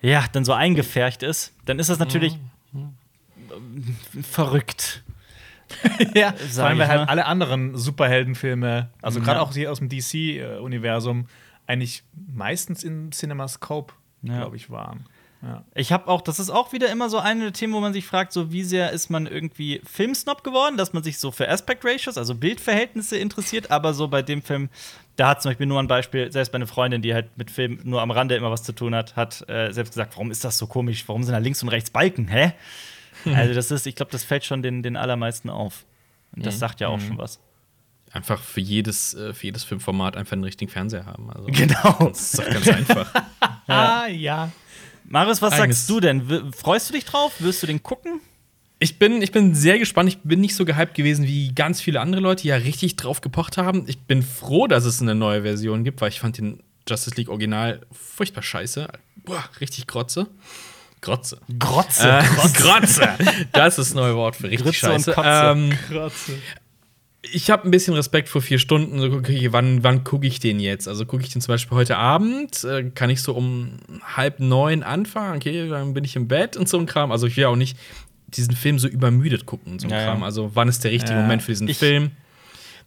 [0.00, 2.38] ja, dann so eingefärcht ist, dann ist das natürlich
[2.74, 2.94] ähm,
[4.22, 5.02] verrückt.
[6.14, 7.08] ja, vor allem, weil halt mal.
[7.08, 9.42] alle anderen Superheldenfilme, also gerade Ja.
[9.42, 11.26] auch hier aus dem DC-Universum,
[11.66, 12.02] eigentlich
[12.32, 13.92] meistens in CinemaScope,
[14.22, 14.38] Ja.
[14.38, 15.04] glaube ich, waren.
[15.42, 15.62] Ja.
[15.74, 18.04] Ich habe auch, das ist auch wieder immer so eine der Themen, wo man sich
[18.04, 21.84] fragt, so wie sehr ist man irgendwie Filmsnob geworden, dass man sich so für Aspect
[21.84, 24.68] Ratios, also Bildverhältnisse interessiert, aber so bei dem Film,
[25.14, 28.02] da hat zum Beispiel nur ein Beispiel, selbst meine Freundin, die halt mit Film nur
[28.02, 30.66] am Rande immer was zu tun hat, hat äh, selbst gesagt, warum ist das so
[30.66, 32.52] komisch, warum sind da links und rechts Balken, hä?
[33.24, 35.84] Also das ist, ich glaube, das fällt schon den, den allermeisten auf.
[36.34, 37.40] Und das sagt ja auch schon was.
[38.12, 41.30] Einfach für jedes, äh, für jedes Filmformat einfach einen richtigen Fernseher haben.
[41.30, 42.08] Also, Genau.
[42.08, 43.12] Das ist doch ganz einfach.
[43.70, 44.50] Ah, ja.
[45.04, 46.52] Marius, was Eigenes- sagst du denn?
[46.54, 47.34] Freust du dich drauf?
[47.38, 48.20] Wirst du den gucken?
[48.78, 50.08] Ich bin, ich bin sehr gespannt.
[50.08, 53.20] Ich bin nicht so gehypt gewesen wie ganz viele andere Leute, die ja richtig drauf
[53.20, 53.84] gepocht haben.
[53.86, 57.28] Ich bin froh, dass es eine neue Version gibt, weil ich fand den Justice League
[57.28, 58.88] Original furchtbar scheiße.
[59.16, 60.28] Boah, richtig Grotze.
[61.00, 61.38] Grotze.
[61.58, 62.08] Grotze.
[62.20, 62.22] Äh,
[62.54, 63.08] Grotze.
[63.52, 65.12] Das ist das neue Wort für richtig Grütze und scheiße.
[65.12, 65.28] Kotze.
[65.28, 66.32] Ähm, Kratze.
[67.32, 68.98] ich habe ein bisschen Respekt vor vier Stunden.
[69.00, 70.88] So, okay, wann, wann gucke ich den jetzt?
[70.88, 72.64] Also gucke ich den zum Beispiel heute Abend?
[72.64, 73.78] Äh, kann ich so um
[74.16, 75.36] halb neun anfangen?
[75.36, 77.12] Okay, dann bin ich im Bett und so ein Kram.
[77.12, 77.76] Also ich will auch nicht
[78.28, 80.04] diesen Film so übermüdet gucken und so ein Ja.
[80.04, 80.22] Kram.
[80.22, 81.20] Also wann ist der richtige Ja.
[81.22, 82.10] Moment für diesen Ich- Film?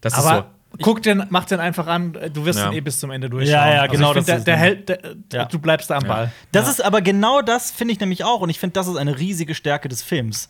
[0.02, 0.46] Das Aber ist
[0.82, 2.70] guck den, mach den einfach an, du wirst Ja.
[2.70, 3.54] den eh bis zum Ende durchschauen.
[3.54, 5.00] Ja, ja, Also genau, ich find, das der, der hält, der,
[5.34, 5.46] Ja.
[5.46, 6.08] du bleibst da am Ja.
[6.14, 6.32] Ball.
[6.52, 6.72] Das ja.
[6.72, 8.42] ist aber genau das, finde ich nämlich auch.
[8.42, 10.50] Und ich finde, das ist eine riesige Stärke des Films.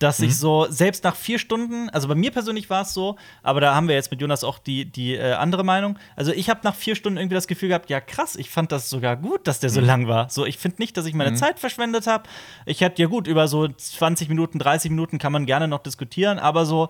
[0.00, 0.24] Dass Mhm.
[0.28, 3.74] ich so, selbst nach vier Stunden, also bei mir persönlich war es so, aber da
[3.74, 5.98] haben wir jetzt mit Jonas auch die, die äh, andere Meinung.
[6.16, 8.88] Also ich habe nach vier Stunden irgendwie das Gefühl gehabt, ja krass, ich fand das
[8.88, 9.74] sogar gut, dass der Mhm.
[9.74, 10.30] so lang war.
[10.30, 12.24] So, ich finde nicht, dass ich meine Zeit verschwendet habe.
[12.64, 16.38] Ich hätte ja gut, über so 20 Minuten, 30 Minuten kann man gerne noch diskutieren,
[16.38, 16.88] aber so,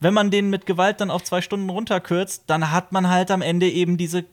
[0.00, 3.42] wenn man den mit Gewalt dann auf zwei Stunden runterkürzt, dann hat man halt am
[3.42, 4.24] Ende eben diese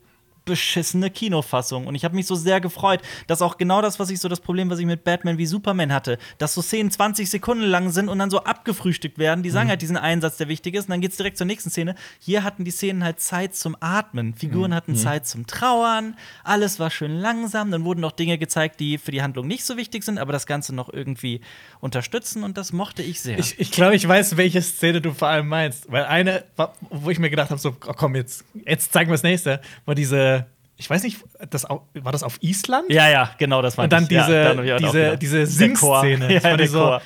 [0.45, 1.87] beschissene Kinofassung.
[1.87, 4.39] Und ich habe mich so sehr gefreut, dass auch genau das, was ich so das
[4.39, 8.09] Problem, was ich mit Batman wie Superman hatte, dass so Szenen 20 Sekunden lang sind
[8.09, 9.43] und dann so abgefrühstückt werden.
[9.43, 11.95] Die sagen halt diesen Einsatz, der wichtig ist, und dann geht's direkt zur nächsten Szene.
[12.19, 14.33] Hier hatten die Szenen halt Zeit zum Atmen.
[14.35, 16.15] Figuren hatten Zeit zum Trauern.
[16.43, 17.71] Alles war schön langsam.
[17.71, 20.45] Dann wurden noch Dinge gezeigt, die für die Handlung nicht so wichtig sind, aber das
[20.45, 21.41] Ganze noch irgendwie
[21.79, 22.43] unterstützen.
[22.43, 23.39] Und das mochte ich sehr.
[23.39, 25.91] Ich, ich glaube, ich weiß, welche Szene du vor allem meinst.
[25.91, 26.43] Weil eine,
[26.89, 29.95] wo ich mir gedacht habe, so, oh, komm, jetzt, jetzt zeigen wir das nächste, war
[29.95, 30.34] diese,
[30.77, 31.17] ich weiß nicht,
[31.49, 32.89] das, war das auf Island?
[32.89, 35.45] ja, ja, genau, das war Und dann diese, ja, dann diese, diese.
[35.45, 36.33] Sing-Szene.
[36.33, 36.99] Ja, der ich so,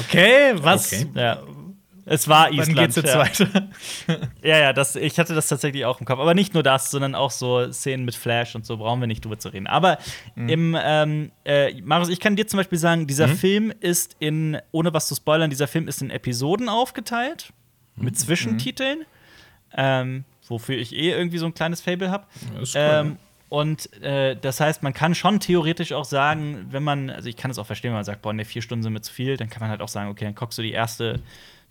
[0.00, 0.92] okay, was?
[0.92, 1.06] Okay.
[1.14, 1.42] Ja.
[2.06, 2.76] Es war Wann Island.
[2.78, 3.18] geht's jetzt ja.
[3.20, 3.68] weiter?
[4.42, 6.18] Ja, ja, das, ich hatte das tatsächlich auch im Kopf.
[6.20, 9.24] Aber nicht nur das, sondern auch so Szenen mit Flash und so brauchen wir nicht
[9.24, 9.66] drüber zu reden.
[9.66, 9.96] Aber
[10.34, 10.48] Mhm.
[10.50, 13.36] im, ähm, äh, Marius, ich kann dir zum Beispiel sagen, dieser Mhm.
[13.38, 17.54] Film ist in, ohne was zu spoilern, dieser Film ist in Episoden aufgeteilt,
[17.96, 18.04] Mhm.
[18.04, 19.06] mit Zwischentiteln,
[19.74, 22.26] ähm, wofür ich eh irgendwie so ein kleines Fable habe.
[22.52, 23.18] Ja, cool, Ähm,
[23.50, 27.50] und äh, das heißt, man kann schon theoretisch auch sagen, wenn man, also ich kann
[27.50, 29.48] es auch verstehen, wenn man sagt, boah, ne, vier Stunden sind mir zu viel, dann
[29.48, 31.20] kann man halt auch sagen, okay, dann guckst du die erste,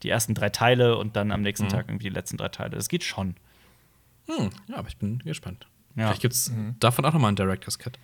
[0.01, 1.43] die ersten drei Teile und dann am Mhm.
[1.43, 2.76] nächsten Tag irgendwie die letzten drei Teile.
[2.78, 3.36] Das geht schon.
[4.28, 5.67] Hm, ja, aber ich bin gespannt.
[5.95, 6.07] Ja.
[6.07, 6.76] Vielleicht gibt es Mhm.
[6.80, 7.99] davon auch nochmal einen Director's Cut.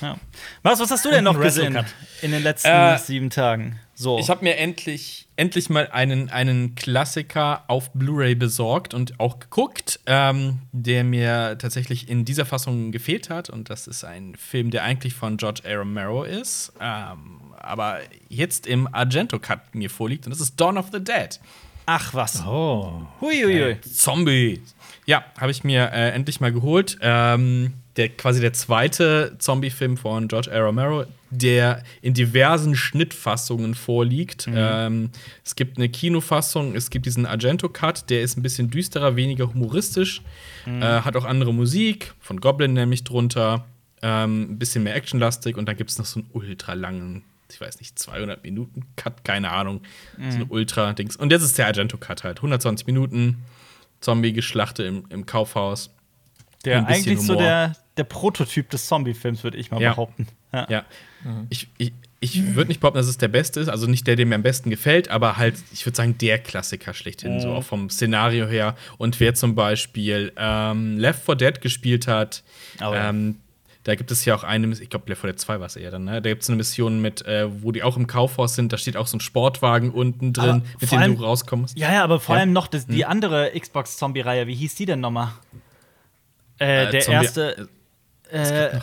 [0.00, 0.16] Ja.
[0.62, 1.78] Was, was hast du denn noch gesehen
[2.22, 3.78] in den letzten Äh, sieben Tagen?
[4.00, 4.20] So.
[4.20, 9.98] Ich habe mir endlich, endlich mal einen, einen Klassiker auf Blu-ray besorgt und auch geguckt,
[10.06, 13.50] ähm, der mir tatsächlich in dieser Fassung gefehlt hat.
[13.50, 15.74] Und das ist ein Film, der eigentlich von George A.
[15.74, 20.26] Romero ist, ähm, aber jetzt im Argento-Cut mir vorliegt.
[20.26, 21.40] Und das ist Dawn of the Dead.
[21.84, 22.46] Ach was.
[22.46, 23.02] Oh.
[23.20, 23.80] Huiuiui.
[23.80, 24.62] Zombie.
[25.06, 26.98] Ja, habe ich mir äh, endlich mal geholt.
[27.00, 30.60] Ähm, der quasi der zweite Zombie-Film von George A.
[30.60, 34.48] Romero, der in diversen Schnittfassungen vorliegt.
[34.50, 35.10] Ähm,
[35.44, 40.22] es gibt eine Kinofassung, es gibt diesen Argento-Cut, der ist ein bisschen düsterer, weniger humoristisch,
[40.66, 43.66] äh, hat auch andere Musik, von Goblin nämlich drunter,
[44.00, 47.60] ähm, ein bisschen mehr actionlastig und dann gibt es noch so einen ultra langen, ich
[47.60, 49.80] weiß nicht, 200 Minuten Cut, keine Ahnung,
[50.30, 51.16] so ein Ultra-Dings.
[51.16, 53.44] Und jetzt ist der Argento-Cut halt, 120 Minuten,
[54.00, 55.90] Zombie-Geschlachte im, im Kaufhaus.
[56.64, 57.42] Der eigentlich so Humor.
[57.42, 59.90] der, der Prototyp des Zombie-Films, würde ich mal Ja.
[59.90, 60.26] behaupten.
[60.52, 60.66] Ja.
[60.70, 60.84] Ja.
[61.50, 64.24] Ich, ich, ich würde nicht behaupten, dass es der beste ist, also nicht der, der
[64.26, 67.90] mir am besten gefällt, aber halt, ich würde sagen, der Klassiker schlechthin, so auch vom
[67.90, 68.76] Szenario her.
[68.96, 72.42] Und wer zum Beispiel ähm, Left 4 Dead gespielt hat,
[72.80, 73.10] Oh ja.
[73.10, 73.36] ähm,
[73.84, 75.90] da gibt es ja auch eine, ich glaube, Left 4 Dead 2 war es eher
[75.90, 76.20] dann, ne?
[76.22, 78.96] Da gibt es eine Mission mit, äh, wo die auch im Kaufhaus sind, da steht
[78.96, 81.78] auch so ein Sportwagen unten drin, Aber mit dem allem- du rauskommst.
[81.78, 82.40] Ja, ja, aber vor Ja.
[82.42, 83.10] allem noch das, die Hm.
[83.10, 85.32] andere Xbox-Zombie-Reihe, wie hieß die denn nochmal?
[86.60, 87.68] Äh, Äh, der Zombie- erste.
[88.30, 88.78] Äh,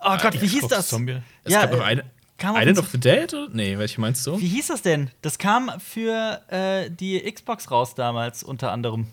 [0.00, 0.88] oh Gott, wie hieß das?
[0.88, 1.22] Zombie.
[1.44, 2.04] Es Ja, gab noch äh, eine.
[2.42, 3.34] Island of the Dead?
[3.52, 4.38] Nee, welche meinst du?
[4.38, 5.10] Wie hieß das denn?
[5.22, 9.06] Das kam für äh, die Xbox raus damals, unter anderem.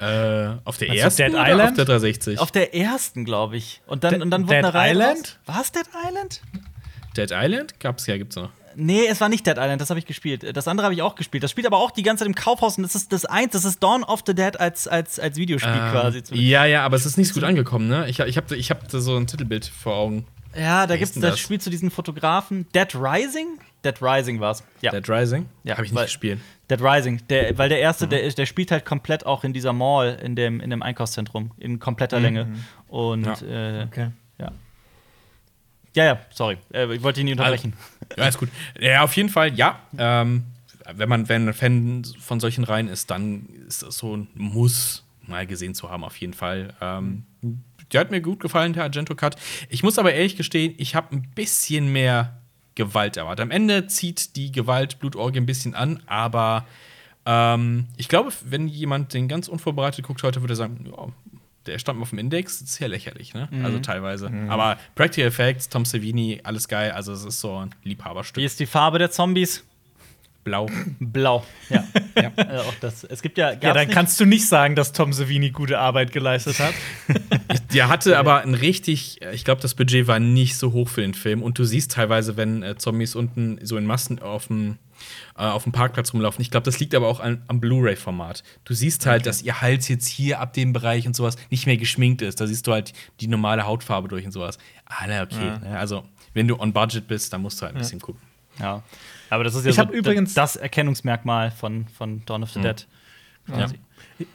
[0.00, 1.70] Äh, auf der Meinst ersten Dead oder Island?
[1.70, 2.38] auf der 360?
[2.40, 3.80] Auf der ersten, glaube ich.
[3.86, 5.38] Und dann, und dann wurde Dead eine Reihe Island?
[5.46, 5.54] Raus.
[5.54, 6.40] War es Dead Island?
[7.16, 7.80] Dead Island?
[7.80, 8.50] Gab's ja, gibt's noch.
[8.80, 10.56] Nee, es war nicht Dead Island, das habe ich gespielt.
[10.56, 11.42] Das andere habe ich auch gespielt.
[11.44, 13.64] Das spielt aber auch die ganze Zeit im Kaufhaus und das ist das eins, das
[13.64, 16.18] ist Dawn of the Dead als, als, als Videospiel quasi.
[16.18, 18.08] Ähm, ja, ja, aber es ist nicht so gut angekommen, ne?
[18.08, 20.26] Ich, ich habe ich hab da so ein Titelbild vor Augen.
[20.56, 21.38] Ja, da ist denn das?
[21.38, 22.66] Spiel zu diesen Fotografen.
[22.74, 23.58] Dead Rising?
[23.84, 24.64] Dead Rising war's.
[24.80, 24.90] Ja.
[24.90, 25.46] Dead Rising?
[25.62, 26.40] Ja, Habe ich nicht weil- gespielt.
[26.68, 28.10] Dead Rising, der, weil der erste, Mhm.
[28.10, 31.78] der, der spielt halt komplett auch in dieser Mall, in dem, in dem Einkaufszentrum, in
[31.80, 32.48] kompletter Länge.
[32.88, 33.48] Und Mhm.
[33.50, 33.80] Ja.
[33.80, 34.10] äh, Okay.
[35.94, 36.04] Ja.
[36.04, 36.58] Ja, sorry.
[36.72, 37.74] Äh, ich wollte ihn nicht unterbrechen.
[38.16, 38.48] Ja, ist gut.
[38.80, 39.78] Ja, auf jeden Fall, ja.
[39.96, 40.42] Ähm,
[40.94, 45.04] wenn man wenn ein Fan von solchen Reihen ist, dann ist das so ein Muss,
[45.28, 46.74] mal gesehen zu haben, auf jeden Fall.
[46.80, 47.24] Ähm,
[47.92, 49.36] der hat mir gut gefallen, der Argento Cut.
[49.68, 52.40] Ich muss aber ehrlich gestehen, ich habe ein bisschen mehr
[52.74, 53.42] Gewalt erwartet.
[53.42, 56.66] Am Ende zieht die Gewalt Blutorgie ein bisschen an, aber
[57.26, 61.08] ähm, ich glaube, wenn jemand den ganz unvorbereitet guckt heute, würde er sagen, ja,
[61.70, 63.48] der stand mal auf dem Index, das ist ja lächerlich, ne?
[63.64, 64.30] Also teilweise.
[64.48, 66.90] Aber Practical Effects, Tom Savini, alles geil.
[66.92, 68.42] Also es ist so ein Wie Liebhaberstück.
[68.44, 69.64] ist die Farbe der Zombies?
[70.44, 70.66] Blau.
[71.00, 71.44] Blau.
[71.68, 71.84] Ja.
[72.16, 72.32] ja.
[72.36, 73.04] Also auch das.
[73.04, 73.52] Es gibt ja.
[73.52, 76.74] Ja, dann nicht- kannst du nicht sagen, dass Tom Savini gute Arbeit geleistet hat.
[77.74, 81.14] Der hatte aber ein richtig, ich glaube, das Budget war nicht so hoch für den
[81.14, 81.42] Film.
[81.42, 84.78] Und du siehst teilweise, wenn äh, Zombies unten so in Massen auf dem
[85.38, 86.42] äh, auf dem Parkplatz rumlaufen.
[86.42, 88.42] Ich glaube, das liegt aber auch an, am Blu-ray-Format.
[88.64, 91.76] Du siehst halt, dass ihr Hals jetzt hier ab dem Bereich und sowas nicht mehr
[91.78, 92.40] geschminkt ist.
[92.40, 94.58] Da siehst du halt die normale Hautfarbe durch und sowas.
[94.86, 95.58] Ah, na, okay.
[95.62, 95.78] Ne?
[95.78, 98.20] Also, wenn du on budget bist, dann musst du halt ein bisschen gucken.
[98.58, 98.82] Ja.
[99.30, 102.86] Aber das ist ja Ich so übrigens- das Erkennungsmerkmal von, von Dawn of the Dead.
[103.48, 103.66] Ja.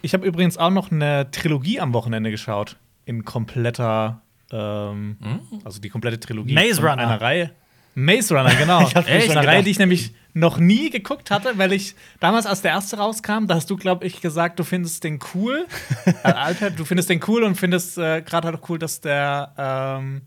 [0.01, 2.77] Ich habe übrigens auch noch eine Trilogie am Wochenende geschaut.
[3.05, 4.21] In kompletter,
[4.51, 5.17] ähm,
[5.63, 6.53] also die komplette Trilogie.
[6.53, 6.97] Maze Runner.
[6.97, 7.51] Einer Reihe.
[7.93, 8.81] Maze Runner, genau.
[8.87, 9.29] Ich mir Echt?
[9.29, 12.97] Eine Reihe, die ich nämlich noch nie geguckt hatte, weil ich damals, als der erste
[12.97, 15.65] rauskam, da hast du, glaube ich, gesagt, du findest den cool.
[16.23, 19.53] äh, Alter, du findest den cool und findest äh, gerade halt auch cool, dass der,
[19.57, 20.23] ähm,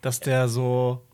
[0.00, 1.04] dass der so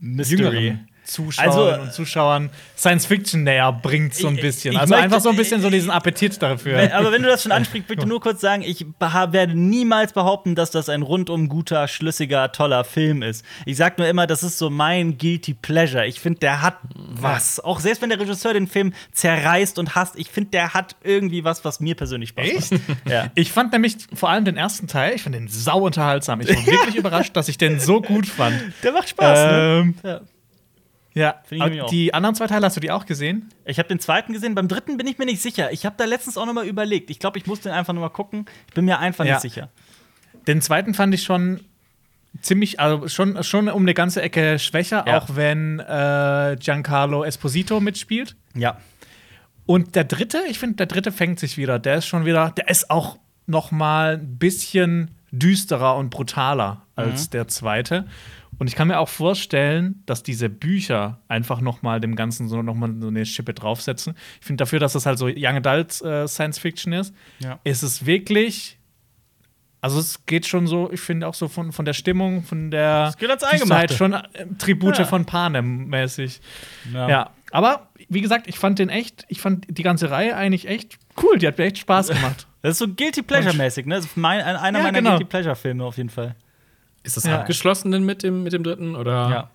[0.00, 4.72] jüngeren Zuschauern Also, und Zuschauern Science Fiction näher bringt, so ein Ich- bisschen.
[4.72, 6.76] ich also möchte- einfach so ein bisschen so diesen Appetit dafür.
[6.76, 10.54] Wenn- Aber wenn du das schon ansprichst, bitte nur kurz sagen, ich werde niemals behaupten,
[10.54, 13.44] dass das ein rundum guter, schlüssiger, toller Film ist.
[13.66, 16.06] Ich sag nur immer, das ist so mein guilty pleasure.
[16.06, 17.60] Ich finde, der hat was.
[17.60, 21.44] Auch selbst wenn der Regisseur den Film zerreißt und hasst, ich finde, der hat irgendwie
[21.44, 22.72] was, was mir persönlich Spaß Echt?
[22.72, 22.82] macht.
[23.08, 23.26] Ja.
[23.34, 26.40] Ich fand nämlich vor allem den ersten Teil, ich fand den sau unterhaltsam.
[26.40, 28.60] Ich war wirklich überrascht, dass ich den so gut fand.
[28.82, 29.80] Der macht Spaß, ne?
[29.82, 30.20] Ähm, Ja.
[31.14, 31.34] Ja,
[31.90, 33.48] die anderen zwei Teile hast du die auch gesehen?
[33.64, 35.72] Ich habe den zweiten gesehen, beim dritten bin ich mir nicht sicher.
[35.72, 37.10] Ich habe da letztens auch noch mal überlegt.
[37.10, 38.46] Ich glaube, ich muss den einfach noch mal gucken.
[38.68, 39.32] Ich bin mir einfach Ja.
[39.34, 39.70] nicht sicher.
[40.46, 41.60] Den zweiten fand ich schon
[42.40, 45.18] ziemlich, also schon, schon um eine ganze Ecke schwächer, Ja.
[45.18, 48.36] auch wenn äh, Giancarlo Esposito mitspielt.
[48.54, 48.78] Ja.
[49.66, 51.78] Und der dritte, ich finde, der dritte fängt sich wieder.
[51.78, 57.30] Der ist schon wieder, der ist auch noch mal ein bisschen düsterer und brutaler als
[57.30, 58.06] der zweite.
[58.58, 62.62] Und ich kann mir auch vorstellen, dass diese Bücher einfach noch mal dem Ganzen so
[62.62, 64.14] noch mal so eine Schippe draufsetzen.
[64.40, 67.58] Ich finde dafür, dass das halt so Young Adult äh, Science Fiction ist, Ja.
[67.64, 68.76] ist es wirklich
[69.82, 73.06] Also es geht schon so, ich finde auch so von, von der Stimmung, von der
[73.08, 73.94] Es geht Eingemachte.
[73.96, 74.24] schon äh,
[74.58, 75.04] Tribute Ja.
[75.06, 76.40] von Panem mäßig.
[76.92, 77.08] Ja.
[77.08, 77.30] Ja.
[77.52, 81.38] aber wie gesagt, ich fand den echt, ich fand die ganze Reihe eigentlich echt cool.
[81.38, 82.46] Die hat mir echt Spaß gemacht.
[82.62, 83.94] Das ist so Guilty Pleasure-mäßig, ne?
[83.94, 85.10] Das ist mein, ein- einer Ja, meiner genau.
[85.12, 86.34] Guilty Pleasure-Filme auf jeden Fall.
[87.02, 87.40] Ist das Ja.
[87.40, 88.94] abgeschlossen denn mit dem, mit dem dritten?
[88.96, 89.12] Oder?
[89.30, 89.50] Ja.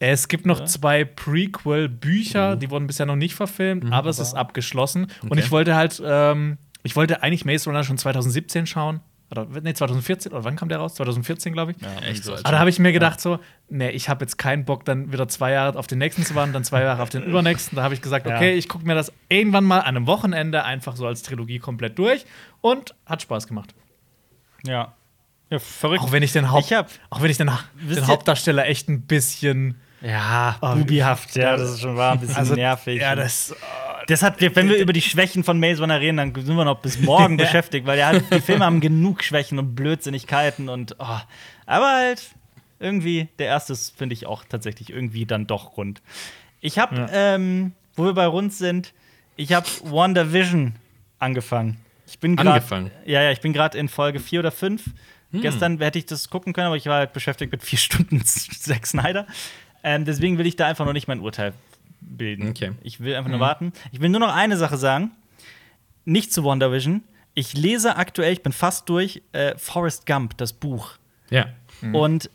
[0.00, 5.08] es gibt noch zwei Prequel-Bücher, die wurden bisher noch nicht verfilmt, aber es ist abgeschlossen.
[5.22, 5.40] Und Okay.
[5.40, 9.00] ich wollte halt, ähm, ich wollte eigentlich Maze Runner schon 2017 schauen.
[9.30, 10.94] Oder nee, 2014, oder wann kam der raus?
[10.94, 11.76] 2014, glaube ich.
[12.08, 12.32] Echt so.
[12.32, 15.28] Aber da habe ich mir gedacht, so, nee, ich habe jetzt keinen Bock, dann wieder
[15.28, 17.76] zwei Jahre auf den nächsten zu warten, dann zwei Jahre auf den übernächsten.
[17.76, 18.36] Da habe ich gesagt, Ja.
[18.36, 21.98] okay, ich gucke mir das irgendwann mal an einem Wochenende einfach so als Trilogie komplett
[21.98, 22.24] durch
[22.62, 23.74] und hat Spaß gemacht.
[24.64, 24.94] Ja.
[25.50, 26.02] Ja, verrückt.
[26.02, 29.02] Auch wenn ich den, Haupt, Ich hab- auch wenn ich den, den Hauptdarsteller echt ein
[29.02, 29.80] bisschen.
[30.02, 33.00] ja, Oh, bubihaft, ja, das ist schon wahr, ein bisschen Also, nervig.
[33.00, 33.54] Ja, das.
[34.06, 36.80] Das hat, wenn wir über die Schwächen von Maze Runner reden, dann sind wir noch
[36.80, 41.18] bis morgen beschäftigt, weil hat, die Filme haben genug Schwächen und Blödsinnigkeiten und oh.
[41.66, 42.22] aber halt
[42.80, 46.00] irgendwie der erste ist, finde ich auch tatsächlich irgendwie dann doch rund.
[46.60, 47.34] Ich habe, Ja.
[47.34, 48.94] ähm, wo wir bei rund sind,
[49.36, 50.76] ich habe WandaVision
[51.18, 51.76] angefangen.
[52.06, 52.90] Ich bin grad, Angefangen?
[53.04, 54.84] Ja, ja, ich bin gerade in Folge 4 oder 5.
[55.32, 55.40] Hm.
[55.40, 58.86] Gestern hätte ich das gucken können, aber ich war halt beschäftigt mit vier Stunden Zack
[58.86, 59.26] Snyder.
[59.82, 61.52] Ähm, deswegen will ich da einfach noch nicht mein Urteil
[62.00, 62.48] bilden.
[62.48, 62.72] Okay.
[62.82, 63.72] Ich will einfach nur warten.
[63.92, 65.12] Ich will nur noch eine Sache sagen.
[66.04, 67.02] Nicht zu WandaVision.
[67.34, 70.92] Ich lese aktuell, ich bin fast durch, äh, Forrest Gump, das Buch.
[71.30, 71.46] Ja.
[71.92, 72.30] Und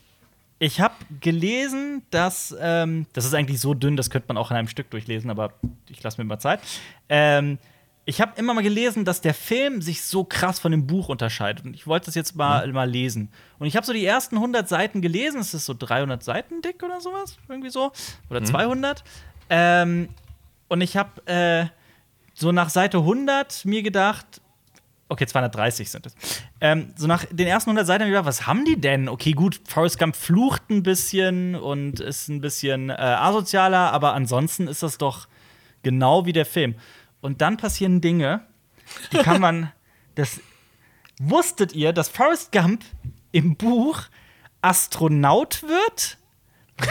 [0.58, 4.56] ich habe gelesen, dass ähm, das ist eigentlich so dünn, das könnte man auch in
[4.56, 5.52] einem Stück durchlesen, aber
[5.90, 6.60] ich lasse mir mal Zeit.
[7.08, 7.58] Ähm,
[8.06, 11.64] ich habe immer mal gelesen, dass der Film sich so krass von dem Buch unterscheidet.
[11.64, 13.30] Und ich wollte das jetzt mal, mal lesen.
[13.58, 15.40] Und ich habe so die ersten 100 Seiten gelesen.
[15.40, 17.92] Es ist so 300 Seiten dick oder sowas, irgendwie so.
[18.28, 19.02] Oder 200.
[19.48, 20.08] Ähm,
[20.68, 21.66] und ich habe äh,
[22.34, 24.40] so nach Seite 100 mir gedacht,
[25.06, 26.14] Okay, 230 sind es.
[26.62, 29.08] Ähm, so nach den ersten 100 Seiten habe ich gedacht, was haben die denn?
[29.08, 34.66] Okay, gut, Forrest Gump flucht ein bisschen und ist ein bisschen äh, asozialer, aber ansonsten
[34.66, 35.28] ist das doch
[35.82, 36.74] genau wie der Film.
[37.24, 38.42] Und dann passieren Dinge,
[39.10, 39.72] die kann man.
[40.16, 40.40] Das
[41.18, 42.84] wusstet ihr, dass Forrest Gump
[43.32, 44.02] im Buch
[44.62, 46.18] Astronaut wird?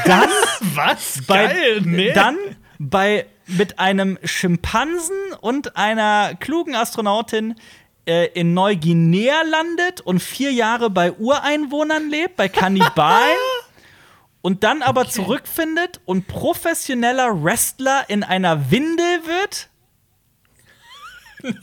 [0.03, 0.27] Dann
[0.75, 1.21] Was?
[1.25, 2.11] bei, Geil, nee.
[2.11, 2.37] Dann
[2.79, 7.55] bei mit einem Schimpansen und einer klugen Astronautin
[8.05, 13.37] äh, in Neuguinea landet und vier Jahre bei Ureinwohnern lebt, bei Kannibalen.
[14.41, 19.69] und dann aber zurückfindet und professioneller Wrestler in einer Windel wird.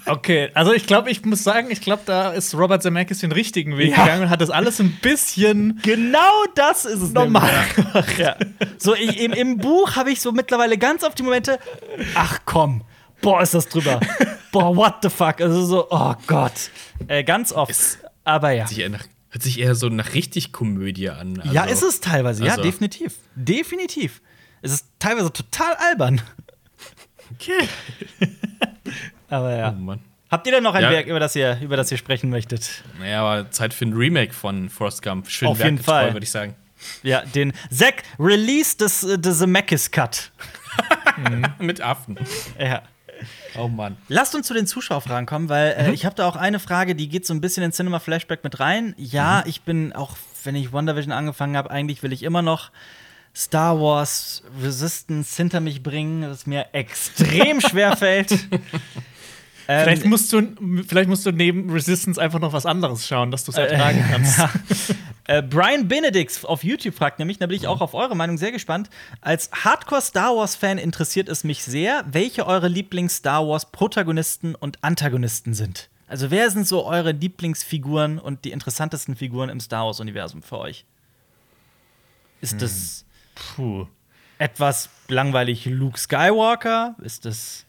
[0.07, 3.78] Okay, also ich glaube, ich muss sagen, ich glaube, da ist Robert Zemeckis den richtigen
[3.78, 4.05] Weg Ja.
[4.05, 8.18] gegangen und hat das alles ein bisschen Genau das ist es normal gemacht.
[8.18, 8.37] Ja.
[8.78, 11.59] So ich, im, im Buch habe ich so mittlerweile ganz oft die Momente,
[12.14, 12.83] ach komm,
[13.22, 14.01] boah, ist das drüber.
[14.53, 15.41] boah, what the fuck?
[15.41, 16.70] Also so, oh Gott.
[17.09, 17.74] Äh, ganz oft.
[18.24, 18.66] Aber ja.
[19.33, 21.41] Hört sich eher, so nach richtig Komödie an.
[21.41, 22.45] Also, ja, ist es teilweise.
[22.45, 23.14] Ja, also- definitiv.
[23.35, 24.20] Definitiv.
[24.62, 26.20] Es ist teilweise total albern.
[27.35, 27.68] Okay.
[29.31, 29.70] Aber ja.
[29.76, 30.01] Oh Mann.
[30.31, 30.91] Habt ihr denn noch ein Ja.
[30.91, 32.85] Werk, über das, ihr, über das ihr sprechen möchtet?
[33.01, 35.28] Naja, aber Zeit für ein Remake von Forrest Gump.
[35.28, 36.12] Schön Auf jeden werkgetreu, Fall.
[36.12, 36.55] würde ich sagen.
[37.03, 40.31] Ja, den Zack Release des, äh, des Zemeckis Cut.
[41.59, 42.16] Mit Affen.
[42.59, 42.83] Ja.
[43.59, 43.97] Oh Mann.
[44.09, 47.09] Lasst uns zu den Zuschauerfragen kommen, weil äh, ich habe da auch eine Frage, die
[47.09, 48.95] geht so ein bisschen in Cinema Flashback mit rein.
[48.97, 52.70] Ja, ich bin auch, wenn ich WandaVision angefangen habe, eigentlich will ich immer noch
[53.37, 58.31] Star Wars Resistance hinter mich bringen, das mir extrem schwer fällt.
[59.73, 60.43] Ähm, Vielleicht musst, du,
[60.85, 64.41] vielleicht musst du neben Resistance einfach noch was anderes schauen, dass du es ertragen kannst.
[65.27, 68.51] Äh, Brian Benedix auf YouTube fragt nämlich, da bin ich auch auf eure Meinung sehr
[68.51, 68.91] gespannt.
[69.21, 75.89] Als Hardcore-Star Wars-Fan interessiert es mich sehr, welche eure Lieblings-Star Wars-Protagonisten und Antagonisten sind.
[76.09, 80.85] Also, wer sind so eure Lieblingsfiguren und die interessantesten Figuren im Star Wars-Universum für euch?
[82.41, 83.05] Ist das
[83.37, 83.87] Puh.
[84.39, 86.97] etwas langweilig Luke Skywalker?
[87.05, 87.66] Ist das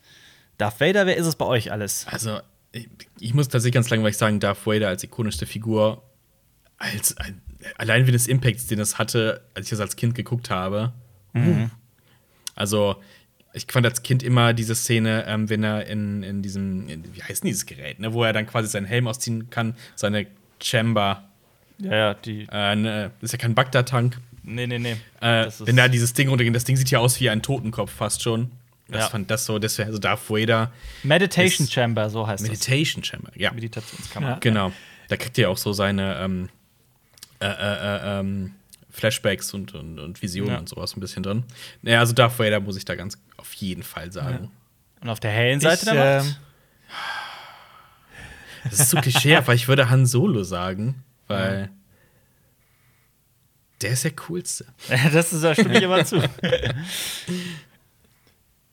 [0.61, 1.05] Darth Vader?
[1.05, 2.05] Wer ist es bei euch alles?
[2.09, 2.39] Also,
[2.71, 2.87] ich,
[3.19, 6.03] ich muss tatsächlich ganz langweilig sagen, Darth Vader als ikonischste Figur,
[6.77, 7.41] als, ein-
[7.77, 10.93] allein wie das Impact, den das hatte, als ich das als Kind geguckt habe.
[11.35, 11.67] Uh.
[12.55, 12.95] Also,
[13.53, 17.21] ich fand als Kind immer diese Szene, ähm, wenn er in, in diesem, in, wie
[17.23, 20.27] heißt denn dieses Gerät, ne, wo er dann quasi seinen Helm ausziehen kann, seine
[20.61, 21.27] Chamber,
[21.79, 22.47] Ja, ja, die.
[22.51, 24.17] äh, ne, das ist ja kein Bagdad-Tank.
[24.43, 24.95] Nee, nee, nee.
[25.21, 28.23] Äh, wenn da dieses Ding runtergeht, das Ding sieht ja aus wie ein Totenkopf fast
[28.23, 28.51] schon.
[28.91, 29.09] Das Ja.
[29.09, 30.71] fand das so, das wäre so Darth Vader.
[31.03, 32.49] Meditation ist- Chamber, so heißt es.
[32.49, 33.51] Meditation Chamber, ja.
[33.51, 34.29] Meditationskammer.
[34.31, 34.37] Ja.
[34.39, 34.71] Genau.
[35.07, 36.49] Da kriegt ihr auch so seine ähm,
[37.39, 38.53] äh, äh, äh, ähm,
[38.89, 40.59] Flashbacks und, und, und Visionen Ja.
[40.59, 41.43] und sowas ein bisschen drin.
[41.81, 44.51] Naja, also Darth Vader muss ich da ganz auf jeden Fall sagen.
[44.99, 46.39] Und auf der hellen Seite Ich, der ähm, Macht?
[48.65, 51.69] Das ist zu klischeehaft, weil ich würde Han Solo sagen, weil
[53.81, 54.65] der ist der coolste.
[55.13, 56.21] das ist, da stimme ich aber zu.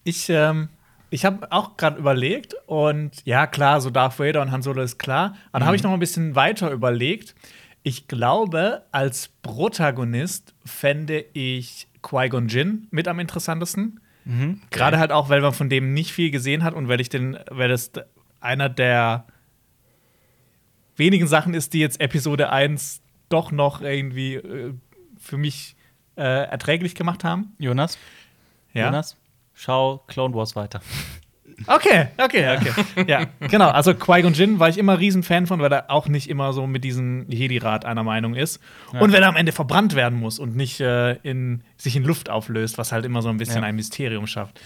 [0.09, 0.71] Ich, ähm,
[1.11, 4.99] ich habe auch gerade überlegt und ja, klar, so Darth Vader und Han Solo ist
[4.99, 5.37] klar.
[5.53, 7.35] Aber dann habe ich noch ein bisschen weiter überlegt.
[7.83, 14.01] Ich glaube, als Protagonist fände ich Qui-Gon Jinn mit am interessantesten.
[14.71, 17.39] Gerade halt auch, weil man von dem nicht viel gesehen hat und weil ich den,
[17.51, 17.93] weil das
[18.41, 19.27] einer der
[20.97, 24.73] wenigen Sachen ist, die jetzt Episode 1 doch noch irgendwie äh,
[25.19, 25.77] für mich
[26.17, 27.55] äh, erträglich gemacht haben.
[27.59, 27.99] Jonas?
[28.87, 29.17] Jonas?
[29.61, 30.81] Schau Clone Wars weiter.
[31.67, 33.05] Okay, okay, okay.
[33.09, 33.69] ja, genau.
[33.71, 36.69] Also Qui-Gon Jinn war ich immer riesen Fan von, weil er auch nicht immer so
[36.69, 38.61] mit diesem Jedi-Rat einer Meinung ist.
[39.01, 42.31] Und wenn er am Ende verbrannt werden muss und nicht äh, in, sich in Luft
[42.31, 43.69] auflöst, was halt immer so ein bisschen Ja.
[43.69, 44.61] ein Mysterium schafft.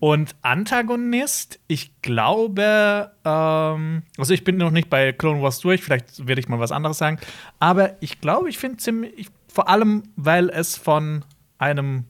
[0.00, 6.26] Und Antagonist, ich glaube, ähm, also ich bin noch nicht bei Clone Wars durch, vielleicht
[6.26, 7.20] werde ich mal was anderes sagen,
[7.60, 11.24] aber ich glaube, ich finde ziemlich, vor allem, weil es von
[11.58, 12.06] einem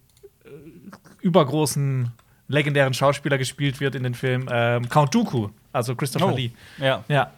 [0.46, 0.48] äh,
[1.20, 2.12] übergroßen,
[2.52, 6.36] legendären Schauspieler gespielt wird in den Film ähm, Count Dooku, also Christopher Oh.
[6.36, 6.50] Lee.
[6.78, 7.02] Ja.
[7.08, 7.32] Ja.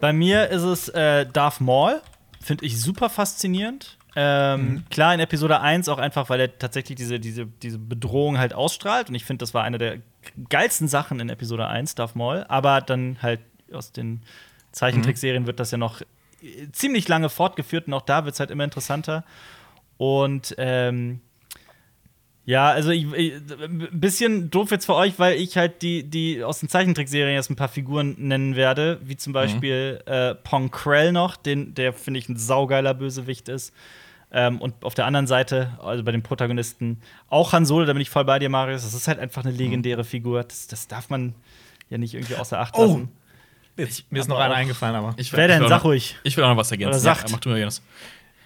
[0.00, 2.00] Bei mir ist es äh, Darth Maul.
[2.40, 3.96] Finde ich super faszinierend.
[4.14, 8.54] Ähm, Klar, in Episode 1 auch einfach, weil er tatsächlich diese, diese, diese Bedrohung halt
[8.54, 9.08] ausstrahlt.
[9.08, 9.98] Und ich finde, das war eine der
[10.48, 12.44] geilsten Sachen in Episode 1, Darth Maul.
[12.48, 13.40] Aber dann halt
[13.72, 14.22] aus den
[14.72, 16.00] Zeichentrickserien wird das ja noch
[16.42, 17.88] äh, ziemlich lange fortgeführt.
[17.88, 19.24] Und auch da wird es halt immer interessanter.
[19.98, 21.20] Und ähm,
[22.46, 26.42] ja, also ich, ich, ein bisschen doof jetzt für euch, weil ich halt die, die
[26.44, 31.12] aus den Zeichentrickserien jetzt ein paar Figuren nennen werde, wie zum Beispiel äh, Pong Krell
[31.12, 33.74] noch, den, der finde ich ein saugeiler Bösewicht ist.
[34.32, 38.02] Ähm, und auf der anderen Seite, also bei den Protagonisten, auch Han Solo, da bin
[38.02, 38.82] ich voll bei dir, Marius.
[38.82, 40.42] Das ist halt einfach eine legendäre Figur.
[40.42, 41.34] Das, das darf man
[41.90, 42.82] ja nicht irgendwie außer Acht Oh.
[42.86, 43.08] lassen.
[43.76, 45.14] Jetzt, mir ist noch einer eingefallen, aber.
[45.18, 45.58] Ich Wer denn?
[45.60, 46.16] will auch Sag noch- ruhig.
[46.22, 46.90] Ich will auch noch was ergänzen.
[46.90, 47.28] Oder sagt.
[47.28, 47.82] Ja, mach du mal, Jonas.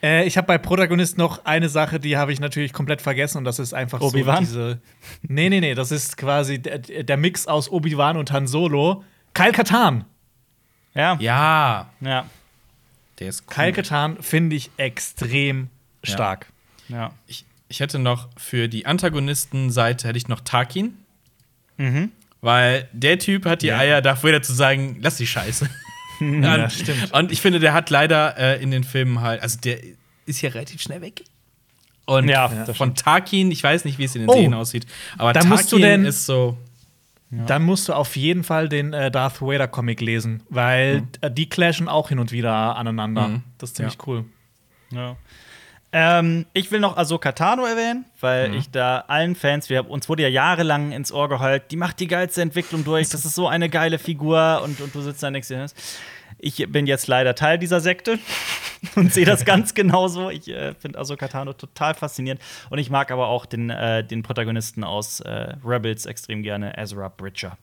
[0.02, 3.44] Äh, ich habe bei Protagonist noch eine Sache, die habe ich natürlich komplett vergessen und
[3.44, 4.36] das ist einfach Obi-Wan?
[4.36, 4.80] so diese.
[5.22, 9.04] Nee, nee, nee, das ist quasi der, der Mix aus Obi-Wan und Han Solo.
[9.34, 10.04] Kyle Katan.
[10.94, 11.16] Ja.
[11.20, 12.26] Ja, Ja.
[13.18, 13.54] der ist cool.
[13.54, 15.68] Kyle Katan finde ich extrem
[16.04, 16.12] Ja.
[16.14, 16.46] stark.
[16.88, 17.12] Ja.
[17.26, 20.94] Ich, ich hätte noch für die Antagonistenseite hätte ich noch Tarkin,
[21.76, 22.10] Mhm.
[22.40, 23.78] weil der Typ hat die Ja.
[23.78, 25.68] Eier, darf wieder zu sagen, lass die Scheiße.
[26.42, 27.12] Ja, und, stimmt.
[27.12, 29.78] Und ich finde, der hat leider äh, in den Filmen halt, also der
[30.26, 31.24] ist ja relativ schnell weg.
[32.06, 34.32] Und Ja, von Tarkin, ich weiß nicht, wie es in den Oh.
[34.34, 36.56] Serien aussieht, aber Da Tarkin musst du denn- ist so.
[37.32, 41.48] Dann musst du auf jeden Fall den äh, Darth Vader Comic lesen, weil äh, die
[41.48, 43.28] clashen auch hin und wieder aneinander.
[43.28, 43.42] Mhm.
[43.58, 44.00] Das ist ziemlich Ja.
[44.08, 44.24] cool.
[44.90, 45.16] Ja.
[45.92, 50.22] Ähm, ich will noch Ahsoka Tano erwähnen, weil ich da allen Fans, wir, uns wurde
[50.22, 53.68] ja jahrelang ins Ohr geheult, die macht die geilste Entwicklung durch, das ist so eine
[53.68, 55.66] geile Figur und, und du sitzt da und denkst dir,
[56.38, 58.20] ich bin jetzt leider Teil dieser Sekte
[58.94, 60.30] und sehe das ganz genauso.
[60.30, 64.22] Ich äh, finde Ahsoka Tano total faszinierend und ich mag aber auch den, äh, den
[64.22, 67.58] Protagonisten aus äh, Rebels extrem gerne, Ezra Bridger.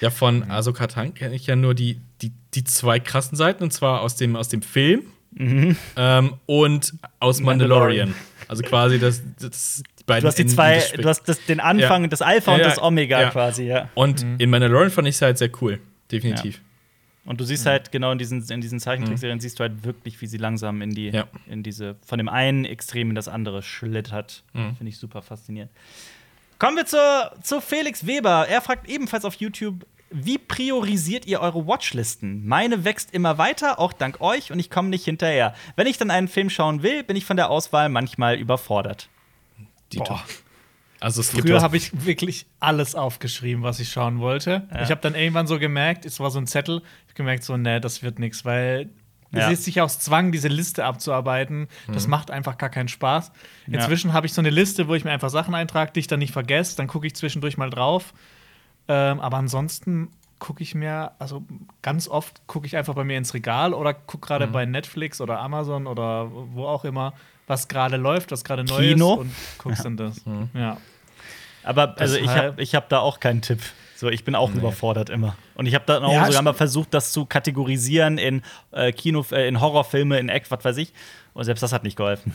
[0.00, 3.72] Ja, von Ahsoka Tano kenne ich ja nur die, die, die zwei krassen Seiten, und
[3.72, 5.02] zwar aus dem, aus dem Film
[5.38, 8.08] ähm, und aus Mandalorian.
[8.10, 8.14] Mandalorian.
[8.48, 12.02] Also quasi das, das die beiden Du hast die zwei, du hast das, den Anfang,
[12.02, 12.08] Ja.
[12.08, 13.88] das Alpha und Ja, ja, das Omega quasi, ja.
[13.94, 15.80] Und in Mandalorian fand ich es halt sehr cool.
[16.10, 16.60] Definitiv.
[17.26, 20.26] Und du siehst halt genau in diesen, in diesen Zeichentrickserien siehst du halt wirklich, wie
[20.26, 21.12] sie langsam in die,
[21.46, 24.44] in diese, von dem einen Extrem in das andere schlittert.
[24.54, 24.76] Mhm.
[24.76, 25.70] Finde ich super faszinierend.
[26.58, 28.46] Kommen wir zur, zu Felix Weber.
[28.48, 32.46] Er fragt ebenfalls auf YouTube, wie priorisiert ihr eure Watchlisten?
[32.46, 35.54] Meine wächst immer weiter, auch dank euch, und ich komme nicht hinterher.
[35.76, 39.08] Wenn ich dann einen Film schauen will, bin ich von der Auswahl manchmal überfordert.
[39.92, 40.22] Die Boah.
[41.00, 44.66] Also es Früher habe ich wirklich alles aufgeschrieben, was ich schauen wollte.
[44.72, 44.82] Ja.
[44.82, 47.56] Ich habe dann irgendwann so gemerkt, es war so ein Zettel, ich habe gemerkt, so,
[47.56, 48.90] nee, das wird nichts, weil
[49.30, 49.46] Ja.
[49.46, 51.68] es ist sich aus Zwang, diese Liste abzuarbeiten.
[51.92, 53.30] Das macht einfach gar keinen Spaß.
[53.68, 53.78] Ja.
[53.78, 56.18] Inzwischen habe ich so eine Liste, wo ich mir einfach Sachen eintrage, die ich dann
[56.18, 56.76] nicht vergesse.
[56.76, 58.12] Dann gucke ich zwischendurch mal drauf.
[58.88, 60.08] Ähm, aber ansonsten
[60.38, 61.42] gucke ich mir, also
[61.82, 65.40] ganz oft gucke ich einfach bei mir ins Regal oder gucke gerade bei Netflix oder
[65.40, 67.12] Amazon oder wo auch immer,
[67.46, 70.20] was gerade läuft, was gerade neu ist und guckst dann das.
[70.54, 70.76] Ja.
[71.64, 73.60] Aber also ich habe ich hab da auch keinen Tipp.
[73.96, 75.36] So, ich bin auch überfordert immer.
[75.56, 79.26] Und ich habe dann auch Ja, sogar mal versucht, das zu kategorisieren in äh, Kino,
[79.32, 80.92] äh, in Horrorfilme, in Act, was weiß ich.
[81.34, 82.32] Und selbst das hat nicht geholfen.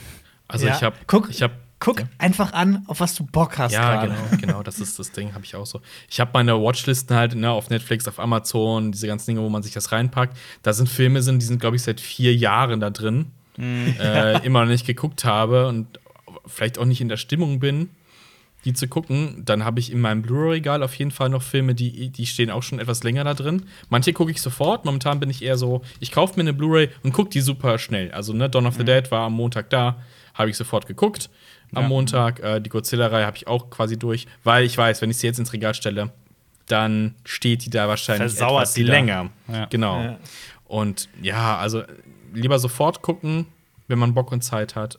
[0.50, 0.76] Also Ja.
[0.76, 1.54] ich habe Guck- ich habe
[1.84, 2.06] Guck Ja.
[2.18, 4.14] einfach an, auf was du Bock hast ja, gerade.
[4.32, 5.82] genau, genau, das ist das Ding, habe ich auch so.
[6.10, 9.64] Ich habe meine Watchlisten halt ne, auf Netflix, auf Amazon, diese ganzen Dinge, wo man
[9.64, 10.38] sich das reinpackt.
[10.62, 13.96] Da sind Filme sind, die sind glaube ich seit vier Jahren da drin, Mhm.
[14.00, 16.00] äh, immer noch nicht geguckt habe und
[16.48, 17.90] vielleicht auch nicht in der Stimmung bin.
[18.66, 22.08] die zu gucken, dann habe ich in meinem Blu-ray-Regal auf jeden Fall noch Filme, die,
[22.12, 23.64] die stehen auch schon etwas länger da drin.
[23.90, 24.86] Manche gucke ich sofort.
[24.86, 28.14] Momentan bin ich eher so, ich kaufe mir eine Blu-ray und gucke die super schnell.
[28.14, 29.98] Also, ne, Dawn of the Dead war am Montag da,
[30.34, 31.30] habe ich sofort geguckt.
[31.74, 31.90] Am Ja.
[31.90, 35.28] Montag, äh, die Godzilla-Reihe habe ich auch quasi durch, weil ich weiß, wenn ich sie
[35.28, 36.12] jetzt ins Regal stelle,
[36.68, 39.30] dann steht die da wahrscheinlich Versauert etwas die länger.
[39.52, 39.66] Ja.
[39.66, 40.02] Genau.
[40.02, 40.18] Ja.
[40.66, 41.84] Und ja, also
[42.34, 43.46] lieber sofort gucken,
[43.88, 44.98] wenn man Bock und Zeit hat.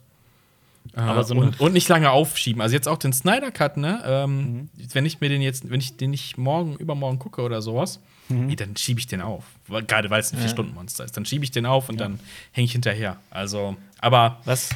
[0.95, 2.61] Äh, Aber so und, und nicht lange aufschieben.
[2.61, 4.01] Also jetzt auch den Snyder Cut, ne?
[4.05, 4.69] Ähm, Mhm.
[4.93, 7.99] Wenn ich mir den jetzt, wenn ich den nicht morgen, übermorgen gucke oder sowas,
[8.29, 8.49] Mhm.
[8.49, 9.43] ey, dann schiebe ich den auf.
[9.87, 11.17] Gerade weil es ein Vier-Stunden-Monster ist.
[11.17, 12.19] Dann schiebe ich den auf und dann
[12.51, 13.17] hänge ich hinterher.
[13.31, 14.69] Also, aber Was?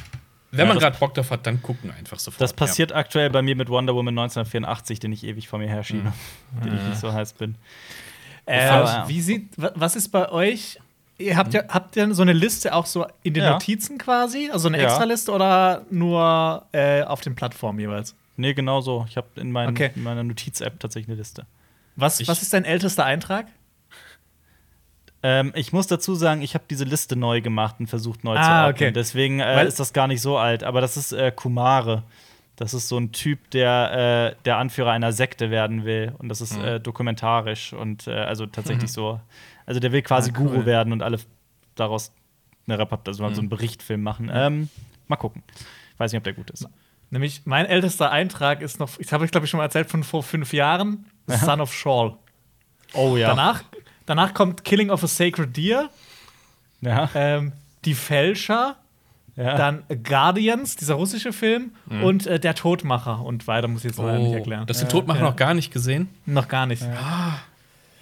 [0.52, 2.40] Wenn man das- gerade Bock drauf hat, dann gucken einfach sofort.
[2.40, 6.12] Das passiert aktuell bei mir mit Wonder Woman 1984, den ich ewig vor mir herschiebe,
[6.64, 7.54] den ich nicht so heiß bin.
[8.46, 10.78] Äh, Aber- wie sieht, wa- was ist bei euch?
[11.18, 13.50] Ihr habt ja, habt ihr so eine Liste auch so in den Ja.
[13.52, 14.48] Notizen quasi?
[14.50, 14.84] Also eine Ja.
[14.88, 18.14] Extraliste oder nur äh, auf den Plattformen jeweils?
[18.36, 19.04] Nee, genau so.
[19.06, 19.90] Ich habe in, mein, Okay.
[19.94, 21.44] in meiner Notiz-App tatsächlich eine Liste.
[21.96, 23.46] Was, Ich- was ist dein ältester Eintrag?
[25.22, 28.40] Ähm, ich muss dazu sagen, ich habe diese Liste neu gemacht und versucht neu zu
[28.40, 28.74] Ah, ordnen.
[28.74, 28.92] okay.
[28.92, 30.64] Deswegen äh, ist das gar nicht so alt.
[30.64, 32.04] Aber das ist äh, Kumare.
[32.56, 36.14] Das ist so ein Typ, der äh, der Anführer einer Sekte werden will.
[36.18, 36.64] Und das ist Mhm.
[36.64, 39.20] äh, dokumentarisch und äh, also tatsächlich so.
[39.66, 40.48] Also der will quasi Ah, cool.
[40.48, 41.18] Guru werden und alle
[41.74, 42.12] daraus
[42.66, 43.50] eine Report, also mal so einen Mhm.
[43.50, 44.30] Berichtfilm machen.
[44.32, 44.68] Ähm,
[45.08, 45.42] mal gucken.
[45.94, 46.66] Ich weiß nicht, ob der gut ist.
[47.10, 50.02] Nämlich mein ältester Eintrag ist noch, ich habe ich glaube ich schon mal erzählt von
[50.04, 52.16] vor fünf Jahren, Son of Shawl.
[52.94, 53.28] Oh ja.
[53.28, 53.62] Danach,
[54.06, 55.88] danach kommt Killing of a Sacred Deer,
[56.80, 57.08] ja.
[57.14, 57.52] ähm,
[57.84, 58.76] Die Fälscher,
[59.36, 59.56] ja.
[59.56, 61.72] dann Guardians, dieser russische Film,
[62.02, 63.20] und äh, Der Todmacher.
[63.24, 64.66] Und weiter muss ich jetzt leider nicht Oh, erklären.
[64.66, 65.26] das den Todmacher Ja.
[65.30, 66.08] noch gar nicht gesehen.
[66.26, 66.82] Noch gar nicht.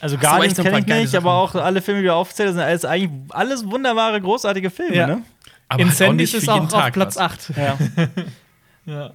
[0.01, 1.27] Also Hast Guardians kenne ich nicht, Sachen?
[1.27, 5.07] aber auch alle Filme, die du aufzählst, sind alles eigentlich alles wunderbare, großartige Filme, Ja.
[5.09, 5.23] ne?
[5.71, 7.19] Aber halt auch Incendies nicht ist auch auf Platz was.
[7.19, 7.53] 8.
[7.57, 7.79] Ja.
[8.87, 9.11] Ja.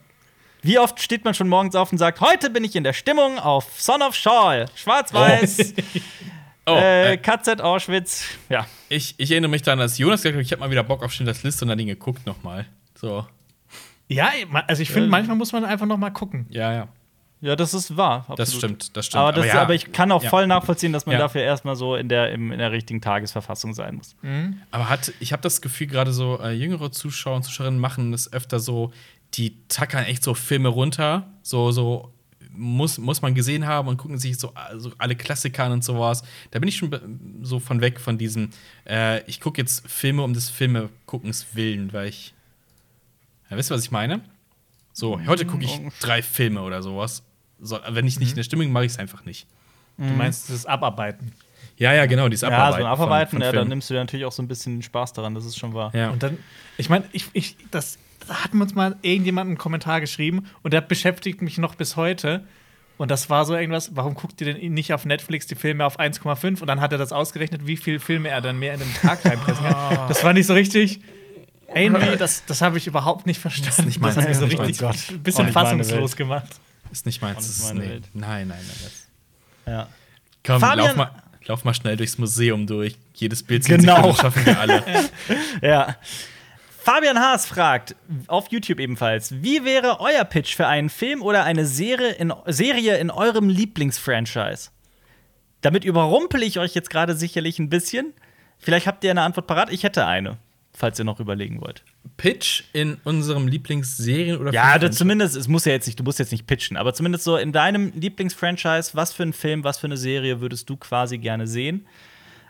[0.61, 3.39] Wie oft steht man schon morgens auf und sagt, heute bin ich in der Stimmung
[3.39, 5.81] auf Son of Shaw, Schwarz-Weiß, Oh,
[6.68, 8.26] äh, äh, KZ Auschwitz.
[8.49, 8.66] Ja.
[8.89, 11.11] ich, ich erinnere mich daran, dass Jonas gesagt hat, ich habe mal wieder Bock auf
[11.11, 12.66] Schindlers Liste und dann den geguckt nochmal.
[12.95, 13.26] So,
[14.07, 14.30] Ja,
[14.68, 15.11] also ich finde, Ja.
[15.11, 16.45] manchmal muss man einfach noch mal gucken.
[16.49, 16.88] ja, ja.
[17.41, 18.20] Ja, das ist wahr.
[18.20, 18.39] Absolut.
[18.39, 19.20] Das stimmt, das stimmt.
[19.22, 20.30] Aber, das, ja, aber ich kann auch ja.
[20.30, 24.16] voll nachvollziehen, dass man dafür erstmal so in der, in der richtigen Tagesverfassung sein muss.
[24.72, 28.32] Aber hat, ich habe das Gefühl, gerade so äh, jüngere Zuschauer und Zuschauerinnen machen das
[28.32, 28.93] öfter so,
[29.34, 32.12] die tackern echt so Filme runter, so, so
[32.54, 36.24] muss, muss man gesehen haben und gucken sich so also alle Klassiker an und sowas.
[36.51, 38.49] Da bin ich schon so von weg von diesem,
[38.88, 42.34] äh, ich gucke jetzt Filme um des Filme guckens willen, weil ich.
[43.49, 44.22] Ja, wisst ihr, was ich meine?
[44.93, 47.24] So, heute gucke ich drei Filme oder sowas.
[47.60, 49.47] So, wenn ich nicht in der Stimmung bin, mache ich es einfach nicht.
[49.97, 51.34] Du meinst das Abarbeiten.
[51.78, 52.71] Ja, ja, genau, dieses Ja, Abarbeiten.
[52.84, 54.82] so ein von- Abarbeiten, von ja, dann nimmst du dir natürlich auch so ein bisschen
[54.82, 55.91] Spaß daran, das ist schon wahr.
[55.95, 56.09] Ja.
[56.11, 56.38] Und dann,
[56.78, 57.97] ich meine, ich, ich, das
[58.28, 62.43] da hat uns mal irgendjemand einen Kommentar geschrieben und der beschäftigt mich noch bis heute.
[62.97, 65.99] Und das war so irgendwas, warum guckt ihr denn nicht auf Netflix die Filme auf
[65.99, 66.61] 1,5?
[66.61, 69.26] Und dann hat er das ausgerechnet, wie viele Filme er dann mehr in den Tag
[69.26, 70.07] reinpressen kann.
[70.07, 71.01] Das war nicht so richtig.
[71.76, 73.74] Irgendwie, das, das habe ich überhaupt nicht verstanden.
[73.78, 74.15] Das, nicht meins.
[74.15, 74.95] hat mich so Oh richtig Gott.
[75.09, 76.47] ein bisschen nicht fassungslos gemacht.
[76.91, 77.38] Ist nicht meins.
[77.38, 77.76] Das ist.
[77.78, 78.03] Welt.
[78.13, 78.78] Nein, nein, nein.
[78.84, 79.07] Das
[79.65, 79.88] Ja.
[80.45, 81.11] Komm, Fabian- lauf mal,
[81.48, 82.96] lauf mal schnell durchs Museum durch.
[83.14, 83.96] Jedes Bild Genau.
[83.96, 84.84] Sekunden schaffen wir alle.
[85.62, 85.96] Ja.
[86.84, 87.96] Fabian Haas fragt,
[88.28, 92.98] auf YouTube ebenfalls, wie wäre euer Pitch für einen Film oder eine Serie in, Serie
[92.98, 94.70] in eurem Lieblingsfranchise?
[95.62, 98.14] Damit überrumpel ich euch jetzt gerade sicherlich ein bisschen.
[98.60, 99.72] Vielleicht habt ihr eine Antwort parat.
[99.72, 100.38] Ich hätte eine,
[100.76, 101.84] falls ihr noch überlegen wollt.
[102.17, 106.19] Pitch in unserem Lieblingsserien oder Ja, das zumindest, es muss ja jetzt nicht, du musst
[106.19, 109.88] jetzt nicht pitchen, aber zumindest so in deinem Lieblingsfranchise, was für einen Film, was für
[109.88, 111.85] eine Serie würdest du quasi gerne sehen?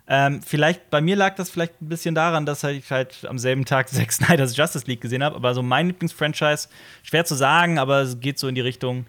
[0.06, 3.65] Ähm, vielleicht, bei mir lag das vielleicht ein bisschen daran, dass ich halt am selben
[3.65, 6.69] Tag Zack Snyder's Justice League gesehen habe, aber so mein Lieblingsfranchise,
[7.03, 9.06] schwer zu sagen, aber es geht so in die Richtung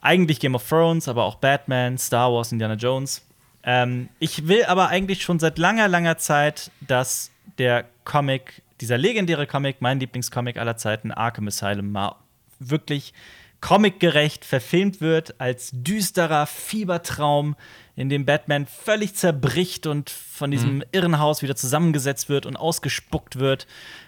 [0.00, 3.24] eigentlich Game of Thrones, aber auch Batman, Star Wars, Indiana Jones.
[3.64, 9.46] Ähm, ich will aber eigentlich schon seit langer, langer Zeit, dass der Comic, dieser legendäre
[9.46, 12.16] Comic, mein Lieblingscomic aller Zeiten, Arkham Asylum, mal
[12.58, 13.12] wirklich
[13.60, 17.56] comicgerecht verfilmt wird, als düsterer Fiebertraum,
[17.94, 23.66] in dem Batman völlig zerbricht und von diesem Irrenhaus wieder zusammengesetzt wird und ausgespuckt wird.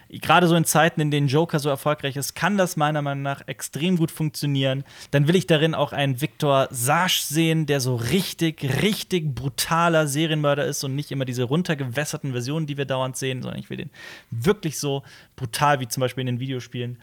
[0.09, 3.47] Gerade so in Zeiten, in denen Joker so erfolgreich ist, kann das meiner Meinung nach
[3.47, 4.83] extrem gut funktionieren.
[5.11, 10.65] Dann will ich darin auch einen Victor Sarge sehen, der so richtig, richtig brutaler Serienmörder
[10.65, 13.89] ist und nicht immer diese runtergewässerten Versionen, die wir dauernd sehen, sondern ich will den
[14.31, 15.03] wirklich so
[15.35, 16.97] brutal wie zum Beispiel in den Videospielen.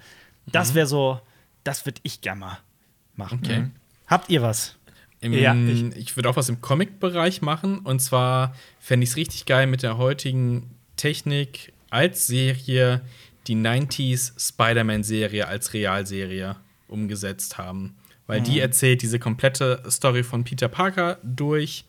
[0.47, 1.21] Das wäre so,
[1.65, 2.59] das würde ich gerne mal
[3.17, 3.41] machen.
[3.45, 3.67] Okay.
[4.07, 4.77] Habt ihr was?
[5.21, 7.79] Im, Ja, ich ich- würde auch was im Comic-Bereich machen.
[7.81, 13.03] Und zwar fände ich es richtig geil mit der heutigen Technik als Serie
[13.47, 16.57] die 90s Spider-Man-Serie als Realserie
[16.89, 17.97] umgesetzt haben.
[18.27, 21.85] weil die erzählt diese komplette Story von Peter Parker durch.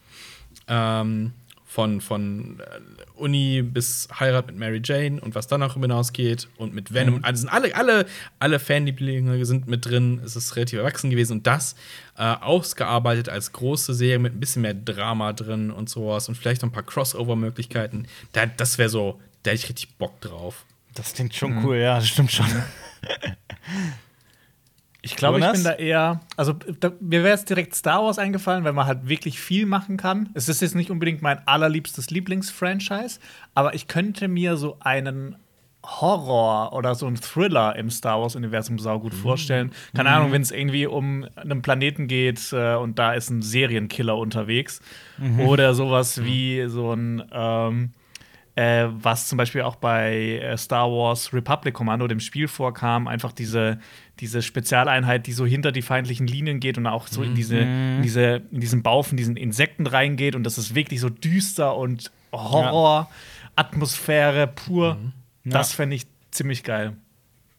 [0.68, 1.32] Ähm,
[1.74, 6.72] von, von äh, Uni bis Heirat mit Mary Jane und was dann noch hinausgeht und
[6.72, 7.24] mit Venom.
[7.24, 8.06] Also sind alle, alle,
[8.38, 10.22] alle Fanlieblinge sind mit drin.
[10.24, 11.76] Es ist relativ erwachsen gewesen und das
[12.16, 16.62] äh, ausgearbeitet als große Serie mit ein bisschen mehr Drama drin und sowas und vielleicht
[16.62, 18.06] noch ein paar Crossover-Möglichkeiten.
[18.34, 20.66] Da, das wäre so, da hätte ich richtig Bock drauf.
[20.96, 22.46] Das klingt schon cool, ja, das stimmt schon.
[25.06, 26.22] Ich glaube, ich bin da eher.
[26.38, 29.98] Also, da, mir wäre jetzt direkt Star Wars eingefallen, weil man halt wirklich viel machen
[29.98, 30.30] kann.
[30.34, 33.20] Es ist jetzt nicht unbedingt mein allerliebstes Lieblingsfranchise,
[33.54, 35.36] aber ich könnte mir so einen
[35.86, 39.74] Horror oder so einen Thriller im Star Wars-Universum saugut vorstellen.
[39.94, 44.18] Keine Ahnung, wenn es irgendwie um einen Planeten geht äh, und da ist ein Serienkiller
[44.18, 44.80] unterwegs.
[45.46, 47.24] Oder sowas wie so ein.
[47.34, 47.92] Ähm,
[48.56, 53.32] äh, was zum Beispiel auch bei äh, Star Wars Republic Commando, dem Spiel, vorkam, einfach
[53.32, 53.80] diese,
[54.20, 58.02] diese Spezialeinheit, die so hinter die feindlichen Linien geht und auch so in, diese, in,
[58.04, 62.12] diese, in diesen Bau von diesen Insekten reingeht und das ist wirklich so düster und
[62.32, 63.10] Horror,
[63.56, 64.98] Atmosphäre pur.
[65.46, 66.96] Das fände ich ziemlich geil.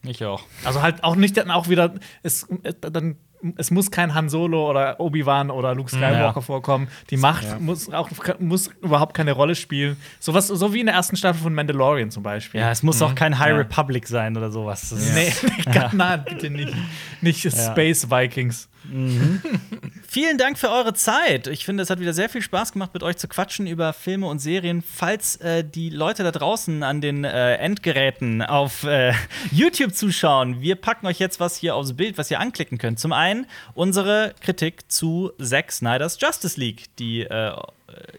[0.05, 0.43] Ich auch.
[0.65, 3.17] Also halt auch nicht dann auch wieder, es, äh, dann,
[3.57, 6.41] es muss kein Han Solo oder Obi-Wan oder Luke Skywalker Ja.
[6.41, 6.89] vorkommen.
[7.11, 8.09] Die Macht muss auch
[8.39, 9.97] muss überhaupt keine Rolle spielen.
[10.21, 12.61] Sowas, so wie in der ersten Staffel von Mandalorian zum Beispiel.
[12.61, 13.57] Ja, es muss auch kein High Ja.
[13.57, 14.91] Republic sein oder sowas.
[14.91, 15.33] Das nee,
[15.93, 16.75] nein, bitte nicht.
[17.21, 18.69] Nicht Space Vikings.
[20.09, 21.47] Vielen Dank für eure Zeit.
[21.47, 24.27] Ich finde, es hat wieder sehr viel Spaß gemacht, mit euch zu quatschen über Filme
[24.27, 24.83] und Serien.
[24.83, 29.13] Falls äh, die Leute da draußen an den äh, Endgeräten auf äh,
[29.51, 32.99] YouTube zuschauen, wir packen euch jetzt was hier aufs Bild, was ihr anklicken könnt.
[32.99, 37.53] Zum einen unsere Kritik zu Zack Snyders Justice League, die äh,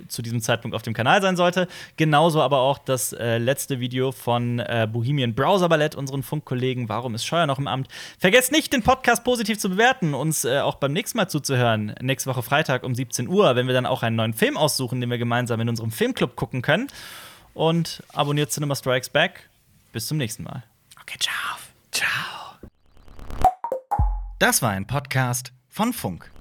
[0.08, 1.68] zu diesem Zeitpunkt auf dem Kanal sein sollte.
[1.98, 6.90] Genauso aber auch das äh, letzte Video von äh, Bohemian Browser Ballett, unseren Funkkollegen.
[6.90, 7.88] Warum ist Scheuer noch im Amt?
[8.20, 11.96] Vergesst nicht, den Podcast positiv zu bewerten, uns äh, auch beim nächsten Mal zuzuhören.
[12.02, 15.10] Nächste Woche Freitag um 17 Uhr, wenn wir dann auch einen neuen Film aussuchen, den
[15.10, 16.88] wir gemeinsam in unserem Filmclub gucken können.
[17.54, 19.50] Und abonniert Cinema Strikes Back.
[19.92, 20.64] Bis zum nächsten Mal.
[21.02, 21.58] Okay, ciao.
[21.92, 22.36] Ciao.
[24.40, 26.35] Das war ein Podcast von Funk.